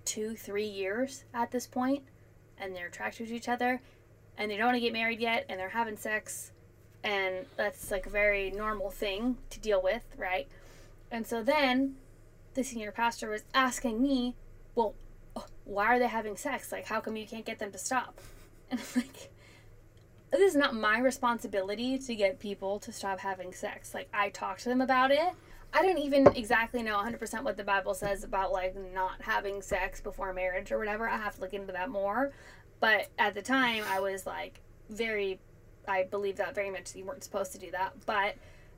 two, 0.03 0.35
three 0.35 0.67
years 0.67 1.23
at 1.33 1.51
this 1.51 1.67
point, 1.67 2.03
and 2.57 2.75
they're 2.75 2.87
attracted 2.87 3.27
to 3.27 3.35
each 3.35 3.49
other 3.49 3.81
and 4.37 4.51
they 4.51 4.57
don't 4.57 4.67
want 4.67 4.75
to 4.75 4.81
get 4.81 4.93
married 4.93 5.19
yet 5.19 5.45
and 5.49 5.59
they're 5.59 5.69
having 5.69 5.97
sex 5.97 6.51
and 7.03 7.45
that's 7.55 7.91
like 7.91 8.05
a 8.07 8.09
very 8.09 8.49
normal 8.49 8.89
thing 8.89 9.37
to 9.51 9.59
deal 9.59 9.81
with, 9.81 10.03
right? 10.17 10.47
And 11.11 11.25
so 11.25 11.43
then 11.43 11.97
the 12.55 12.63
senior 12.63 12.91
pastor 12.91 13.29
was 13.29 13.43
asking 13.53 14.01
me, 14.01 14.35
"Well, 14.73 14.95
why 15.65 15.95
are 15.95 15.99
they 15.99 16.07
having 16.07 16.35
sex? 16.35 16.71
Like, 16.71 16.87
how 16.87 16.99
come 17.01 17.15
you 17.15 17.27
can't 17.27 17.45
get 17.45 17.59
them 17.59 17.71
to 17.71 17.77
stop?" 17.77 18.19
And 18.71 18.79
I'm 18.79 19.01
like, 19.03 19.29
"This 20.31 20.41
is 20.41 20.55
not 20.55 20.73
my 20.73 20.97
responsibility 20.97 21.99
to 21.99 22.15
get 22.15 22.39
people 22.39 22.79
to 22.79 22.91
stop 22.91 23.19
having 23.19 23.53
sex. 23.53 23.93
Like, 23.93 24.09
I 24.11 24.29
talk 24.29 24.57
to 24.59 24.69
them 24.69 24.81
about 24.81 25.11
it." 25.11 25.33
I 25.75 25.81
don't 25.81 25.97
even 25.97 26.27
exactly 26.37 26.81
know 26.81 26.95
100% 26.95 27.43
what 27.43 27.57
the 27.57 27.63
Bible 27.63 27.93
says 27.93 28.23
about 28.23 28.53
like 28.53 28.77
not 28.93 29.21
having 29.21 29.61
sex 29.61 29.99
before 29.99 30.31
marriage 30.31 30.71
or 30.71 30.77
whatever. 30.79 31.09
I 31.09 31.17
have 31.17 31.35
to 31.35 31.41
look 31.41 31.53
into 31.53 31.73
that 31.73 31.89
more. 31.89 32.31
But 32.79 33.09
at 33.19 33.35
the 33.35 33.41
time, 33.41 33.83
I 33.89 33.99
was 33.99 34.25
like 34.25 34.61
very 34.89 35.37
I 35.85 36.03
believe 36.03 36.37
that 36.37 36.55
very 36.55 36.71
much. 36.71 36.95
You 36.95 37.03
weren't 37.03 37.25
supposed 37.25 37.51
to 37.51 37.57
do 37.57 37.71
that, 37.71 37.93
but 38.05 38.35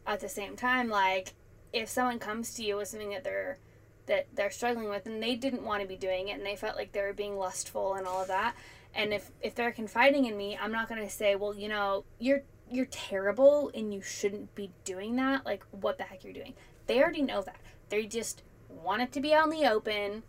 at 0.07 0.21
the 0.21 0.27
same 0.27 0.55
time, 0.55 0.89
like 0.89 1.35
if 1.71 1.87
someone 1.87 2.17
comes 2.17 2.55
to 2.55 2.63
you 2.63 2.77
with 2.77 2.87
something 2.87 3.11
that 3.11 3.23
they're 3.23 3.59
that 4.07 4.25
they're 4.33 4.49
struggling 4.49 4.89
with 4.89 5.05
and 5.05 5.21
they 5.21 5.35
didn't 5.35 5.63
want 5.63 5.83
to 5.83 5.87
be 5.87 5.97
doing 5.97 6.29
it 6.29 6.37
and 6.37 6.45
they 6.45 6.55
felt 6.55 6.77
like 6.77 6.93
they 6.93 7.01
were 7.01 7.13
being 7.13 7.37
lustful 7.37 7.93
and 7.93 8.07
all 8.07 8.23
of 8.23 8.27
that, 8.29 8.55
and 8.95 9.13
if 9.13 9.29
if 9.43 9.53
they're 9.53 9.71
confiding 9.71 10.25
in 10.25 10.35
me, 10.35 10.57
I'm 10.59 10.71
not 10.71 10.89
gonna 10.89 11.11
say, 11.11 11.35
well, 11.35 11.53
you 11.53 11.69
know, 11.69 12.05
you're 12.17 12.41
you're 12.71 12.85
terrible 12.85 13.69
and 13.75 13.93
you 13.93 14.01
shouldn't 14.01 14.55
be 14.55 14.71
doing 14.83 15.15
that. 15.17 15.45
Like, 15.45 15.63
what 15.69 15.99
the 15.99 16.03
heck 16.03 16.23
you're 16.23 16.33
doing? 16.33 16.55
They 16.87 17.01
already 17.01 17.21
know 17.21 17.41
that. 17.41 17.59
They 17.89 18.05
just 18.05 18.43
want 18.69 19.01
it 19.01 19.11
to 19.13 19.21
be 19.21 19.33
on 19.33 19.49
the 19.49 19.65
open 19.65 20.23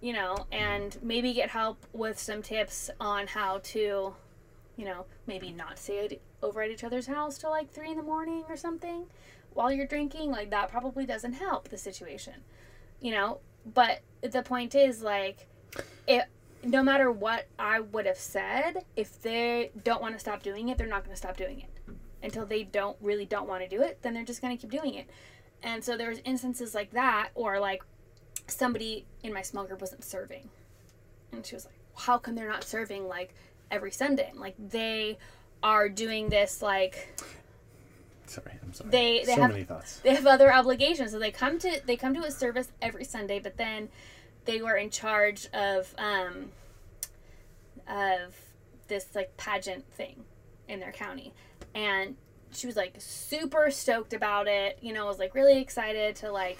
you 0.00 0.12
know, 0.12 0.46
and 0.50 0.96
maybe 1.02 1.32
get 1.32 1.50
help 1.50 1.86
with 1.92 2.18
some 2.18 2.42
tips 2.42 2.90
on 3.00 3.26
how 3.26 3.58
to, 3.62 4.14
you 4.76 4.84
know, 4.84 5.04
maybe 5.26 5.52
not 5.52 5.78
at- 5.90 6.18
over 6.42 6.62
at 6.62 6.70
each 6.70 6.84
other's 6.84 7.06
house 7.06 7.36
till 7.36 7.50
like 7.50 7.70
three 7.70 7.90
in 7.90 7.96
the 7.96 8.02
morning 8.02 8.44
or 8.48 8.56
something 8.56 9.06
while 9.52 9.70
you're 9.70 9.86
drinking. 9.86 10.30
Like, 10.30 10.50
that 10.50 10.70
probably 10.70 11.04
doesn't 11.04 11.34
help 11.34 11.68
the 11.68 11.76
situation, 11.78 12.34
you 13.00 13.12
know. 13.12 13.40
But 13.66 14.00
the 14.22 14.42
point 14.42 14.74
is, 14.74 15.02
like, 15.02 15.46
it, 16.06 16.24
no 16.64 16.82
matter 16.82 17.10
what 17.12 17.46
I 17.58 17.80
would 17.80 18.06
have 18.06 18.18
said, 18.18 18.84
if 18.96 19.20
they 19.20 19.70
don't 19.84 20.00
want 20.00 20.14
to 20.14 20.18
stop 20.18 20.42
doing 20.42 20.70
it, 20.70 20.78
they're 20.78 20.86
not 20.86 21.04
going 21.04 21.14
to 21.14 21.20
stop 21.20 21.36
doing 21.36 21.60
it 21.60 21.94
until 22.22 22.46
they 22.46 22.62
don't 22.64 22.96
really 23.02 23.26
don't 23.26 23.48
want 23.48 23.62
to 23.62 23.68
do 23.68 23.82
it. 23.82 23.98
Then 24.00 24.14
they're 24.14 24.24
just 24.24 24.40
going 24.40 24.56
to 24.56 24.60
keep 24.60 24.70
doing 24.70 24.94
it. 24.94 25.10
And 25.62 25.84
so 25.84 25.96
there 25.96 26.08
was 26.10 26.20
instances 26.24 26.74
like 26.74 26.90
that, 26.92 27.30
or 27.34 27.58
like 27.60 27.82
somebody 28.46 29.04
in 29.22 29.32
my 29.32 29.42
small 29.42 29.64
group 29.64 29.80
wasn't 29.80 30.04
serving. 30.04 30.48
And 31.32 31.44
she 31.44 31.54
was 31.54 31.64
like, 31.66 31.74
How 31.96 32.18
come 32.18 32.34
they're 32.34 32.48
not 32.48 32.64
serving 32.64 33.06
like 33.08 33.34
every 33.70 33.90
Sunday? 33.92 34.32
Like 34.34 34.54
they 34.58 35.18
are 35.62 35.88
doing 35.88 36.28
this 36.30 36.62
like 36.62 37.14
Sorry, 38.26 38.52
I'm 38.62 38.72
sorry. 38.72 38.90
They- 38.90 39.24
they 39.24 39.34
so 39.34 39.40
have- 39.42 39.50
many 39.50 39.64
thoughts. 39.64 39.98
they 40.00 40.14
have 40.14 40.26
other 40.26 40.52
obligations. 40.52 41.10
So 41.10 41.18
they 41.18 41.30
come 41.32 41.58
to 41.58 41.80
they 41.84 41.96
come 41.96 42.14
to 42.14 42.22
a 42.22 42.30
service 42.30 42.68
every 42.80 43.04
Sunday, 43.04 43.38
but 43.40 43.56
then 43.56 43.88
they 44.46 44.62
were 44.62 44.76
in 44.76 44.88
charge 44.90 45.46
of 45.52 45.94
um 45.98 46.52
of 47.88 48.34
this 48.88 49.06
like 49.14 49.36
pageant 49.36 49.84
thing 49.94 50.24
in 50.68 50.80
their 50.80 50.92
county. 50.92 51.32
And 51.74 52.16
she 52.52 52.66
was 52.66 52.76
like 52.76 52.94
super 52.98 53.70
stoked 53.70 54.12
about 54.12 54.48
it, 54.48 54.78
you 54.80 54.92
know, 54.92 55.06
was 55.06 55.18
like 55.18 55.34
really 55.34 55.60
excited 55.60 56.16
to 56.16 56.32
like 56.32 56.58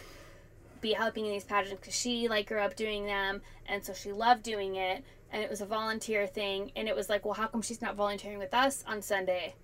be 0.80 0.92
helping 0.92 1.26
in 1.26 1.32
these 1.32 1.44
pageants 1.44 1.80
because 1.80 1.94
she 1.94 2.28
like 2.28 2.48
grew 2.48 2.60
up 2.60 2.74
doing 2.76 3.04
them 3.04 3.42
and 3.66 3.84
so 3.84 3.92
she 3.92 4.12
loved 4.12 4.42
doing 4.42 4.76
it 4.76 5.04
and 5.30 5.42
it 5.42 5.50
was 5.50 5.60
a 5.60 5.66
volunteer 5.66 6.26
thing 6.26 6.72
and 6.74 6.88
it 6.88 6.96
was 6.96 7.08
like 7.08 7.24
well 7.24 7.34
how 7.34 7.46
come 7.46 7.62
she's 7.62 7.82
not 7.82 7.96
volunteering 7.96 8.38
with 8.38 8.54
us 8.54 8.82
on 8.86 9.02
sunday? 9.02 9.54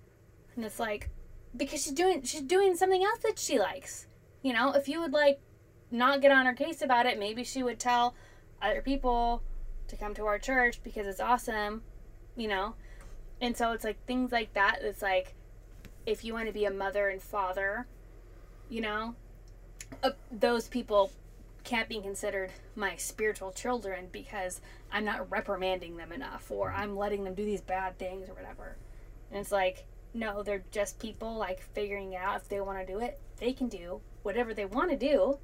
And 0.55 0.65
it's 0.65 0.79
like 0.79 1.09
because 1.55 1.83
she's 1.83 1.93
doing 1.93 2.21
she's 2.23 2.41
doing 2.41 2.75
something 2.75 3.03
else 3.03 3.19
that 3.19 3.39
she 3.39 3.59
likes. 3.59 4.07
You 4.41 4.53
know 4.53 4.73
if 4.73 4.87
you 4.87 4.99
would 4.99 5.13
like 5.13 5.39
not 5.89 6.21
get 6.21 6.31
on 6.31 6.45
her 6.45 6.53
case 6.53 6.81
about 6.81 7.05
it 7.05 7.17
maybe 7.17 7.43
she 7.43 7.63
would 7.63 7.79
tell 7.79 8.13
other 8.61 8.81
people 8.81 9.41
to 9.87 9.95
come 9.95 10.13
to 10.13 10.25
our 10.25 10.37
church 10.37 10.81
because 10.83 11.07
it's 11.07 11.19
awesome 11.19 11.81
you 12.35 12.47
know? 12.47 12.75
And 13.41 13.57
so 13.57 13.71
it's 13.71 13.83
like 13.83 14.05
things 14.05 14.31
like 14.31 14.53
that 14.53 14.79
it's 14.81 15.01
like 15.01 15.33
if 16.07 16.23
you 16.23 16.33
want 16.33 16.47
to 16.47 16.53
be 16.53 16.65
a 16.65 16.71
mother 16.71 17.09
and 17.09 17.21
father 17.21 17.85
you 18.69 18.81
know 18.81 19.13
uh, 20.03 20.09
those 20.31 20.67
people 20.67 21.11
can't 21.67 21.89
be 21.89 21.99
considered 21.99 22.49
my 22.75 22.95
spiritual 22.95 23.51
children 23.51 24.07
because 24.11 24.61
I'm 24.89 25.03
not 25.03 25.29
reprimanding 25.29 25.97
them 25.97 26.13
enough 26.13 26.49
or 26.49 26.71
I'm 26.71 26.95
letting 26.95 27.25
them 27.25 27.33
do 27.33 27.43
these 27.43 27.59
bad 27.59 27.99
things 27.99 28.29
or 28.29 28.33
whatever. 28.33 28.77
And 29.29 29.41
it's 29.41 29.51
like, 29.51 29.85
no, 30.13 30.43
they're 30.43 30.63
just 30.71 30.97
people 30.97 31.35
like 31.35 31.61
figuring 31.73 32.15
out 32.15 32.37
if 32.37 32.47
they 32.47 32.61
want 32.61 32.79
to 32.79 32.91
do 32.91 32.99
it, 32.99 33.19
they 33.37 33.51
can 33.51 33.67
do 33.67 33.99
whatever 34.23 34.53
they 34.53 34.65
want 34.65 34.91
to 34.91 34.97
do. 34.97 35.39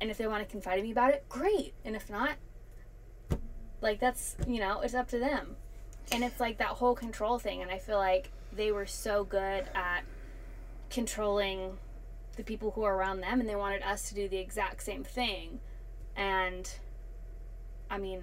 And 0.00 0.10
if 0.10 0.16
they 0.16 0.26
want 0.26 0.42
to 0.42 0.50
confide 0.50 0.78
in 0.78 0.84
me 0.84 0.92
about 0.92 1.12
it, 1.12 1.28
great. 1.28 1.74
And 1.84 1.94
if 1.94 2.08
not, 2.08 2.36
like 3.82 4.00
that's, 4.00 4.36
you 4.48 4.58
know, 4.58 4.80
it's 4.80 4.94
up 4.94 5.08
to 5.08 5.18
them. 5.18 5.56
And 6.12 6.24
it's 6.24 6.40
like 6.40 6.56
that 6.58 6.68
whole 6.68 6.94
control 6.94 7.38
thing. 7.38 7.60
And 7.60 7.70
I 7.70 7.78
feel 7.78 7.98
like 7.98 8.30
they 8.56 8.72
were 8.72 8.86
so 8.86 9.24
good 9.24 9.64
at 9.74 10.02
controlling 10.90 11.78
the 12.36 12.44
people 12.44 12.70
who 12.72 12.82
are 12.82 12.94
around 12.94 13.20
them 13.20 13.40
and 13.40 13.48
they 13.48 13.56
wanted 13.56 13.82
us 13.82 14.08
to 14.08 14.14
do 14.14 14.28
the 14.28 14.38
exact 14.38 14.82
same 14.82 15.04
thing. 15.04 15.60
And 16.16 16.70
I 17.90 17.98
mean, 17.98 18.22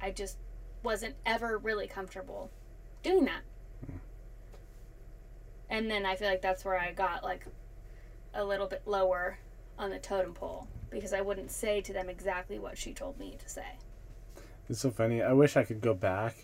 I 0.00 0.10
just 0.10 0.38
wasn't 0.82 1.14
ever 1.26 1.58
really 1.58 1.86
comfortable 1.86 2.50
doing 3.02 3.24
that. 3.26 3.42
Hmm. 3.86 3.96
And 5.68 5.90
then 5.90 6.06
I 6.06 6.16
feel 6.16 6.28
like 6.28 6.42
that's 6.42 6.64
where 6.64 6.78
I 6.78 6.92
got 6.92 7.22
like 7.22 7.46
a 8.34 8.44
little 8.44 8.66
bit 8.66 8.82
lower 8.86 9.38
on 9.78 9.90
the 9.90 9.98
totem 9.98 10.34
pole 10.34 10.68
because 10.90 11.12
I 11.12 11.20
wouldn't 11.20 11.50
say 11.50 11.80
to 11.82 11.92
them 11.92 12.08
exactly 12.08 12.58
what 12.58 12.76
she 12.76 12.92
told 12.92 13.18
me 13.18 13.36
to 13.38 13.48
say. 13.48 13.78
It's 14.68 14.80
so 14.80 14.90
funny. 14.90 15.22
I 15.22 15.32
wish 15.32 15.56
I 15.56 15.64
could 15.64 15.80
go 15.80 15.94
back. 15.94 16.36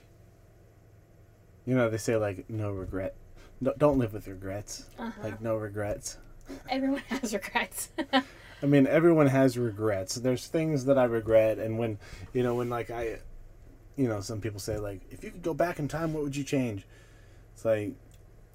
You 1.67 1.75
know, 1.75 1.91
they 1.91 1.99
say 1.99 2.17
like 2.17 2.49
no 2.49 2.71
regret. 2.71 3.17
No, 3.61 3.75
don't 3.77 3.99
live 3.99 4.13
with 4.13 4.29
regrets. 4.29 4.87
Uh-huh. 4.99 5.23
Like 5.23 5.41
no 5.41 5.57
regrets. 5.57 6.19
Everyone 6.71 7.03
has 7.09 7.35
regrets. 7.35 7.91
I 8.63 8.67
mean, 8.67 8.87
everyone 8.87 9.27
has 9.27 9.59
regrets. 9.59 10.15
There's 10.15 10.47
things 10.47 10.87
that 10.87 10.97
I 10.97 11.05
regret, 11.05 11.59
and 11.59 11.79
when, 11.79 11.99
you 12.33 12.43
know, 12.43 12.55
when 12.55 12.71
like 12.71 12.91
I, 12.91 13.19
you 13.97 14.09
know, 14.09 14.21
some 14.21 14.41
people 14.41 14.61
say 14.61 14.79
like, 14.79 15.03
if 15.11 15.25
you 15.25 15.31
could 15.31 15.43
go 15.43 15.53
back 15.53 15.79
in 15.79 15.89
time, 15.89 16.15
what 16.15 16.23
would 16.23 16.37
you 16.37 16.45
change? 16.45 16.87
It's 17.53 17.65
like, 17.65 17.93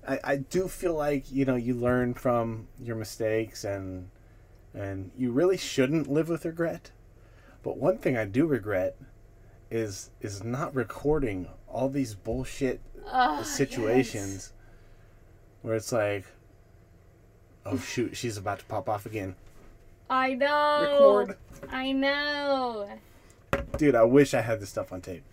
I, 0.07 0.19
I 0.23 0.35
do 0.37 0.67
feel 0.67 0.95
like 0.95 1.31
you 1.31 1.45
know 1.45 1.55
you 1.55 1.75
learn 1.75 2.13
from 2.13 2.67
your 2.79 2.95
mistakes 2.95 3.65
and, 3.65 4.09
and 4.73 5.11
you 5.17 5.31
really 5.31 5.57
shouldn't 5.57 6.09
live 6.09 6.29
with 6.29 6.45
regret. 6.45 6.91
But 7.61 7.77
one 7.77 7.99
thing 7.99 8.17
I 8.17 8.25
do 8.25 8.47
regret, 8.47 8.95
is 9.71 10.11
is 10.19 10.43
not 10.43 10.75
recording 10.75 11.47
all 11.67 11.89
these 11.89 12.13
bullshit 12.13 12.81
oh, 13.07 13.43
situations 13.43 14.33
yes. 14.33 14.53
where 15.61 15.75
it's 15.75 15.91
like, 15.91 16.25
oh 17.65 17.77
shoot, 17.77 18.15
she's 18.17 18.37
about 18.37 18.59
to 18.59 18.65
pop 18.65 18.89
off 18.89 19.05
again. 19.05 19.35
I 20.09 20.33
know. 20.33 21.25
Record. 21.25 21.37
I 21.71 21.91
know. 21.93 22.89
Dude, 23.77 23.95
I 23.95 24.03
wish 24.03 24.33
I 24.33 24.41
had 24.41 24.59
this 24.59 24.69
stuff 24.69 24.91
on 24.91 25.01
tape. 25.01 25.23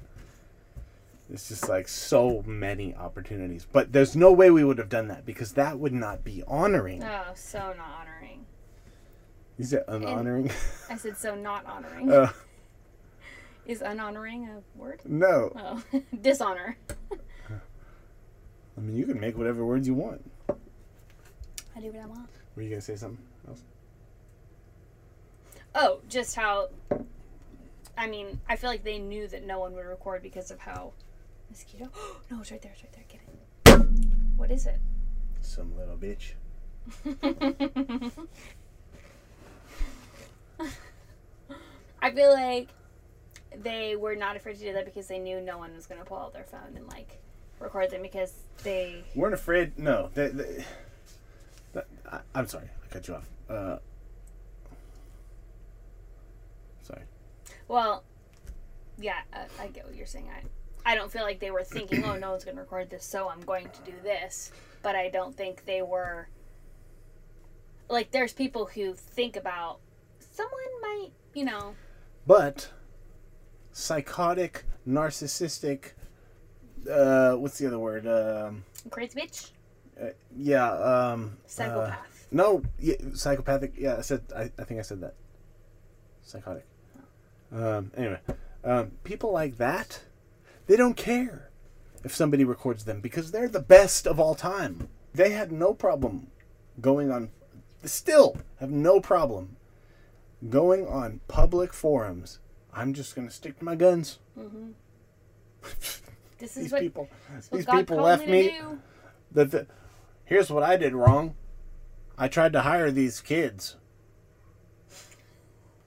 It's 1.31 1.49
just 1.49 1.69
like 1.69 1.89
so 1.89 2.43
many 2.47 2.95
opportunities. 2.95 3.67
But 3.71 3.93
there's 3.93 4.17
no 4.17 4.33
way 4.33 4.51
we 4.51 4.65
would 4.65 4.79
have 4.79 4.89
done 4.89 5.09
that 5.09 5.27
because 5.27 5.53
that 5.55 5.79
would 5.79 5.93
not 5.93 6.25
be 6.25 6.43
honoring. 6.47 7.03
Oh, 7.05 7.25
so 7.35 7.59
not 7.77 8.01
honoring. 8.01 8.47
You 9.59 9.65
said 9.65 9.85
unhonoring? 9.89 10.51
I 10.91 10.97
said 10.97 11.17
so 11.19 11.35
not 11.35 11.67
honoring. 11.67 12.11
uh, 12.11 12.31
Is 13.67 13.83
unhonoring 13.83 14.49
a 14.49 14.79
word? 14.79 15.01
no. 15.05 15.53
Oh, 15.57 15.83
dishonor. 16.23 16.79
I 18.79 18.81
mean, 18.81 18.97
you 18.97 19.07
can 19.07 19.19
make 19.19 19.37
whatever 19.37 19.67
words 19.67 19.89
you 19.89 19.95
want. 19.95 20.23
I 20.49 21.81
do 21.81 21.89
what 21.89 22.01
I 22.01 22.07
want. 22.07 22.29
Were 22.55 22.63
you 22.63 22.69
going 22.69 22.81
to 22.81 22.87
say 22.87 22.95
something 22.95 23.19
else? 23.49 23.65
Oh, 25.75 25.99
just 26.09 26.37
how. 26.37 26.69
I 27.97 28.07
mean, 28.07 28.41
I 28.49 28.55
feel 28.55 28.71
like 28.71 28.85
they 28.85 28.99
knew 28.99 29.27
that 29.29 29.45
no 29.45 29.59
one 29.59 29.75
would 29.75 29.85
record 29.85 30.23
because 30.23 30.53
of 30.53 30.61
how 30.61 30.93
mosquito. 31.51 31.91
no, 32.31 32.41
it's 32.41 32.53
right 32.53 32.63
there. 32.63 32.71
It's 32.73 32.85
right 32.85 32.93
there. 32.93 33.05
Get 33.09 33.21
it. 33.21 33.87
What 34.37 34.53
is 34.53 34.67
it? 34.67 34.79
Some 35.41 35.77
little 35.77 35.97
bitch. 35.97 36.35
I 42.01 42.13
feel 42.13 42.33
like 42.33 42.69
they 43.61 43.97
were 43.97 44.15
not 44.15 44.37
afraid 44.37 44.57
to 44.59 44.65
do 44.65 44.73
that 44.75 44.85
because 44.85 45.09
they 45.09 45.19
knew 45.19 45.41
no 45.41 45.59
one 45.59 45.75
was 45.75 45.87
going 45.87 46.01
to 46.01 46.07
pull 46.07 46.19
out 46.19 46.33
their 46.33 46.45
phone 46.45 46.77
and 46.77 46.87
like 46.87 47.21
record 47.61 47.91
them 47.91 48.03
because 48.03 48.33
they 48.63 49.05
weren't 49.15 49.35
afraid. 49.35 49.79
No, 49.79 50.11
they, 50.15 50.29
they, 50.29 50.65
I, 52.11 52.21
I'm 52.35 52.47
sorry, 52.47 52.69
I 52.85 52.93
cut 52.93 53.09
you 53.09 53.15
off. 53.15 53.29
Uh, 53.49 53.79
sorry. 56.83 57.03
Well, 57.67 58.05
yeah, 58.99 59.21
uh, 59.33 59.45
I 59.61 59.69
get 59.69 59.87
what 59.87 59.95
you're 59.95 60.07
saying. 60.07 60.29
I 60.35 60.43
I 60.91 60.95
don't 60.95 61.13
feel 61.13 61.23
like 61.23 61.39
they 61.39 61.51
were 61.51 61.65
thinking, 61.65 62.03
oh, 62.05 62.17
no 62.17 62.31
one's 62.31 62.45
going 62.45 62.57
to 62.57 62.63
record 62.63 62.89
this, 62.89 63.05
so 63.05 63.29
I'm 63.29 63.41
going 63.43 63.69
to 63.69 63.91
do 63.91 63.97
this. 64.03 64.53
But 64.83 64.97
I 64.97 65.11
don't 65.11 65.37
think 65.37 65.67
they 65.67 65.83
were 65.83 66.29
like. 67.91 68.11
There's 68.11 68.33
people 68.33 68.67
who 68.67 68.95
think 68.95 69.37
about 69.37 69.81
someone 70.33 70.81
might, 70.81 71.11
you 71.35 71.45
know. 71.45 71.75
But 72.27 72.71
psychotic, 73.73 74.65
narcissistic. 74.89 75.93
Uh, 76.91 77.35
what's 77.35 77.59
the 77.59 77.67
other 77.67 77.79
word? 77.79 78.07
Um, 78.07 78.65
Crazy 78.91 79.19
bitch. 79.21 79.51
Uh, 80.01 80.11
yeah. 80.37 80.71
Um, 80.71 81.39
Psychopath. 81.47 81.93
Uh, 81.93 82.03
no, 82.31 82.63
yeah, 82.79 82.97
psychopathic. 83.15 83.73
Yeah, 83.77 83.97
I 83.97 84.03
said. 84.03 84.23
I, 84.37 84.51
I 84.59 84.65
think 84.65 84.81
I 84.81 84.83
said 84.83 85.01
that. 85.01 85.15
Psychotic. 86.23 86.67
Um, 87.51 87.91
anyway, 87.97 88.21
um, 88.63 88.93
people 89.05 89.33
like 89.33 89.57
that, 89.57 90.03
they 90.67 90.77
don't 90.77 90.97
care 90.97 91.49
if 92.05 92.15
somebody 92.15 92.45
records 92.45 92.85
them 92.85 93.01
because 93.01 93.31
they're 93.31 93.49
the 93.49 93.61
best 93.61 94.07
of 94.07 94.21
all 94.21 94.35
time. 94.35 94.89
They 95.15 95.31
had 95.31 95.51
no 95.51 95.73
problem 95.73 96.29
going 96.81 97.11
on. 97.11 97.31
Still 97.85 98.37
have 98.61 98.71
no 98.71 99.01
problem 99.01 99.57
going 100.51 100.87
on 100.87 101.21
public 101.29 101.73
forums. 101.73 102.39
I'm 102.75 102.93
just 102.93 103.17
gonna 103.17 103.31
stick 103.31 103.59
to 103.59 103.65
my 103.65 103.75
guns. 103.75 104.19
Mm-hmm. 104.39 104.73
this 106.39 106.57
is 106.57 106.65
these 106.65 106.73
what, 106.73 106.83
people. 106.83 107.09
These 107.53 107.67
God 107.67 107.79
people 107.79 107.99
left 107.99 108.27
me. 108.27 108.49
me. 108.49 108.61
The, 109.33 109.45
the, 109.45 109.67
here's 110.25 110.51
what 110.51 110.63
I 110.63 110.77
did 110.77 110.95
wrong. 110.95 111.35
I 112.17 112.29
tried 112.29 112.53
to 112.55 112.63
hire 112.63 112.91
these 112.91 113.21
kids. 113.21 113.77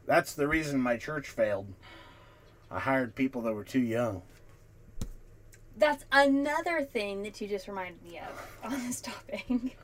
That's 0.06 0.34
the 0.34 0.48
reason 0.48 0.80
my 0.80 0.98
church 0.98 1.28
failed. 1.30 1.74
I 2.70 2.80
hired 2.80 3.16
people 3.16 3.42
that 3.44 3.54
were 3.54 3.64
too 3.64 3.82
young. 3.82 4.22
That's 5.78 6.06
another 6.12 6.84
thing 6.84 7.24
that 7.24 7.40
you 7.42 7.48
just 7.48 7.68
reminded 7.68 8.02
me 8.04 8.20
of 8.20 8.64
on 8.72 8.88
this 8.88 9.02
topic. 9.02 9.46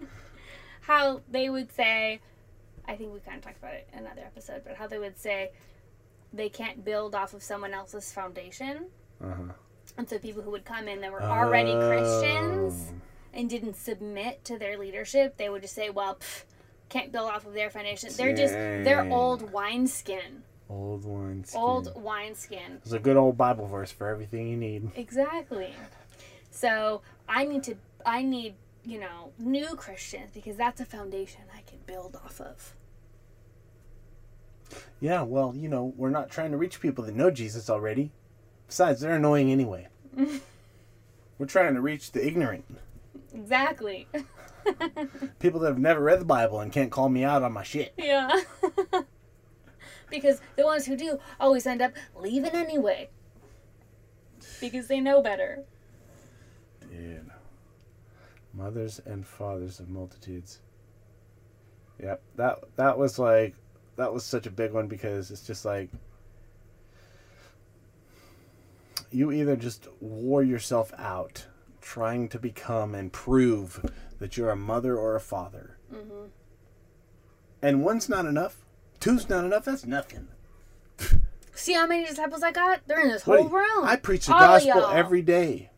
how 0.81 1.21
they 1.29 1.49
would 1.49 1.71
say, 1.71 2.21
I 2.87 2.95
think 2.95 3.13
we 3.13 3.19
kind 3.19 3.37
of 3.37 3.43
talked 3.43 3.57
about 3.57 3.73
it 3.73 3.89
in 3.91 3.99
another 3.99 4.21
episode, 4.21 4.61
but 4.65 4.75
how 4.75 4.87
they 4.87 4.99
would 4.99 5.19
say 5.19 5.51
they 6.31 6.49
can't 6.49 6.85
build 6.85 7.13
off 7.13 7.33
of 7.33 7.43
someone 7.43 7.73
else's 7.73 8.11
foundation. 8.11 8.85
Uh-huh. 9.21 9.53
And 9.97 10.07
so 10.07 10.19
people 10.19 10.43
who 10.43 10.51
would 10.51 10.65
come 10.65 10.87
in 10.87 11.01
that 11.01 11.11
were 11.11 11.23
already 11.23 11.73
Christians 11.73 12.91
Oh. 12.91 13.01
and 13.33 13.49
didn't 13.49 13.75
submit 13.75 14.45
to 14.45 14.57
their 14.59 14.77
leadership, 14.77 15.37
they 15.37 15.49
would 15.49 15.63
just 15.63 15.73
say, 15.73 15.89
well, 15.89 16.15
pff, 16.15 16.43
can't 16.89 17.11
build 17.11 17.29
off 17.29 17.45
of 17.45 17.53
their 17.53 17.69
foundation. 17.69 18.09
They're 18.15 18.35
just, 18.35 18.53
they're 18.53 19.09
old 19.11 19.51
wineskin. 19.51 20.43
Old 20.69 21.05
wine. 21.05 21.45
Old 21.55 21.93
wineskin. 22.01 22.79
It's 22.83 22.91
a 22.91 22.99
good 22.99 23.17
old 23.17 23.37
Bible 23.37 23.67
verse 23.67 23.91
for 23.91 24.07
everything 24.07 24.47
you 24.49 24.57
need. 24.57 24.91
Exactly. 24.95 25.73
So 26.51 27.01
I 27.27 27.45
need 27.45 27.63
to, 27.63 27.75
I 28.05 28.21
need, 28.21 28.55
you 28.85 28.99
know, 28.99 29.31
new 29.39 29.75
Christians 29.75 30.31
because 30.33 30.57
that's 30.57 30.79
a 30.81 30.85
foundation 30.85 31.41
I 31.55 31.61
can 31.61 31.79
build 31.85 32.15
off 32.23 32.39
of. 32.41 32.73
Yeah, 34.99 35.21
well, 35.21 35.53
you 35.55 35.69
know, 35.69 35.93
we're 35.95 36.09
not 36.09 36.29
trying 36.29 36.51
to 36.51 36.57
reach 36.57 36.81
people 36.81 37.03
that 37.05 37.15
know 37.15 37.31
Jesus 37.31 37.69
already. 37.69 38.11
Besides, 38.67 39.01
they're 39.01 39.15
annoying 39.15 39.51
anyway. 39.51 39.87
we're 41.37 41.45
trying 41.45 41.73
to 41.75 41.81
reach 41.81 42.11
the 42.11 42.25
ignorant. 42.25 42.65
Exactly. 43.33 44.07
People 45.39 45.61
that 45.61 45.69
have 45.69 45.79
never 45.79 46.01
read 46.01 46.19
the 46.19 46.25
Bible 46.25 46.59
and 46.59 46.71
can't 46.71 46.91
call 46.91 47.09
me 47.09 47.23
out 47.23 47.43
on 47.43 47.53
my 47.53 47.63
shit. 47.63 47.93
yeah. 47.97 48.29
because 50.09 50.41
the 50.55 50.65
ones 50.65 50.85
who 50.85 50.95
do 50.97 51.19
always 51.39 51.65
end 51.65 51.81
up 51.81 51.93
leaving 52.15 52.51
anyway. 52.51 53.09
Because 54.59 54.87
they 54.87 54.99
know 54.99 55.21
better. 55.21 55.63
Dude. 56.89 57.29
Mothers 58.53 58.99
and 59.05 59.25
fathers 59.25 59.79
of 59.79 59.89
multitudes. 59.89 60.59
Yep. 62.01 62.21
That 62.35 62.59
that 62.75 62.97
was 62.97 63.19
like 63.19 63.55
that 63.97 64.13
was 64.13 64.23
such 64.23 64.45
a 64.45 64.51
big 64.51 64.71
one 64.71 64.87
because 64.87 65.31
it's 65.31 65.45
just 65.45 65.65
like 65.65 65.89
you 69.11 69.31
either 69.31 69.55
just 69.55 69.87
wore 69.99 70.43
yourself 70.43 70.93
out 70.97 71.47
trying 71.81 72.27
to 72.29 72.39
become 72.39 72.93
and 72.93 73.13
prove 73.13 73.85
that 74.19 74.35
you're 74.35 74.49
a 74.49 74.55
mother 74.55 74.97
or 74.97 75.15
a 75.15 75.21
father. 75.21 75.77
Mm-hmm. 75.93 76.25
And 77.61 77.83
one's 77.83 78.09
not 78.09 78.25
enough. 78.25 78.65
Two's 78.99 79.29
not 79.29 79.45
enough. 79.45 79.65
That's 79.65 79.85
nothing. 79.85 80.27
See 81.53 81.73
how 81.73 81.87
many 81.87 82.05
disciples 82.05 82.43
I 82.43 82.51
got? 82.51 82.81
They're 82.87 83.01
in 83.01 83.09
this 83.09 83.23
whole 83.23 83.47
room. 83.47 83.83
I 83.83 83.95
preach 83.95 84.27
the 84.27 84.33
All 84.33 84.39
gospel 84.39 84.81
y'all. 84.81 84.91
every 84.91 85.21
day. 85.21 85.71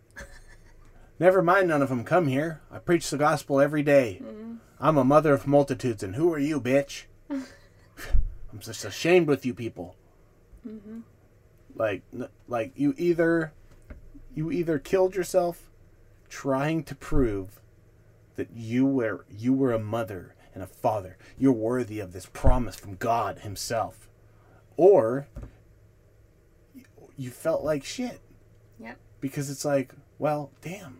Never 1.19 1.41
mind, 1.41 1.67
none 1.67 1.81
of 1.81 1.89
them 1.89 2.03
come 2.03 2.27
here. 2.27 2.61
I 2.71 2.79
preach 2.79 3.09
the 3.09 3.17
gospel 3.17 3.59
every 3.59 3.83
day. 3.83 4.21
Mm-hmm. 4.23 4.55
I'm 4.79 4.97
a 4.97 5.03
mother 5.03 5.33
of 5.33 5.47
multitudes, 5.47 6.01
and 6.01 6.15
who 6.15 6.33
are 6.33 6.39
you, 6.39 6.61
bitch? 6.61 7.03
I'm 7.29 8.59
just 8.59 8.85
ashamed 8.85 9.27
with 9.27 9.45
you 9.45 9.53
people. 9.53 9.95
Mm-hmm. 10.67 10.99
Like, 11.79 12.03
like 12.47 12.73
you 12.75 12.93
either, 12.97 13.53
you 14.35 14.51
either 14.51 14.77
killed 14.77 15.15
yourself 15.15 15.71
trying 16.29 16.83
to 16.83 16.93
prove 16.93 17.61
that 18.35 18.49
you 18.53 18.85
were 18.85 19.25
you 19.29 19.53
were 19.53 19.71
a 19.71 19.79
mother 19.79 20.35
and 20.53 20.61
a 20.61 20.67
father. 20.67 21.17
You're 21.37 21.53
worthy 21.53 22.01
of 22.01 22.11
this 22.11 22.25
promise 22.25 22.75
from 22.75 22.95
God 22.95 23.39
Himself. 23.39 24.09
Or 24.75 25.27
you 27.17 27.29
felt 27.29 27.63
like 27.63 27.83
shit. 27.83 28.19
Yep. 28.79 28.97
Because 29.21 29.49
it's 29.49 29.65
like, 29.65 29.93
well, 30.17 30.51
damn. 30.61 30.99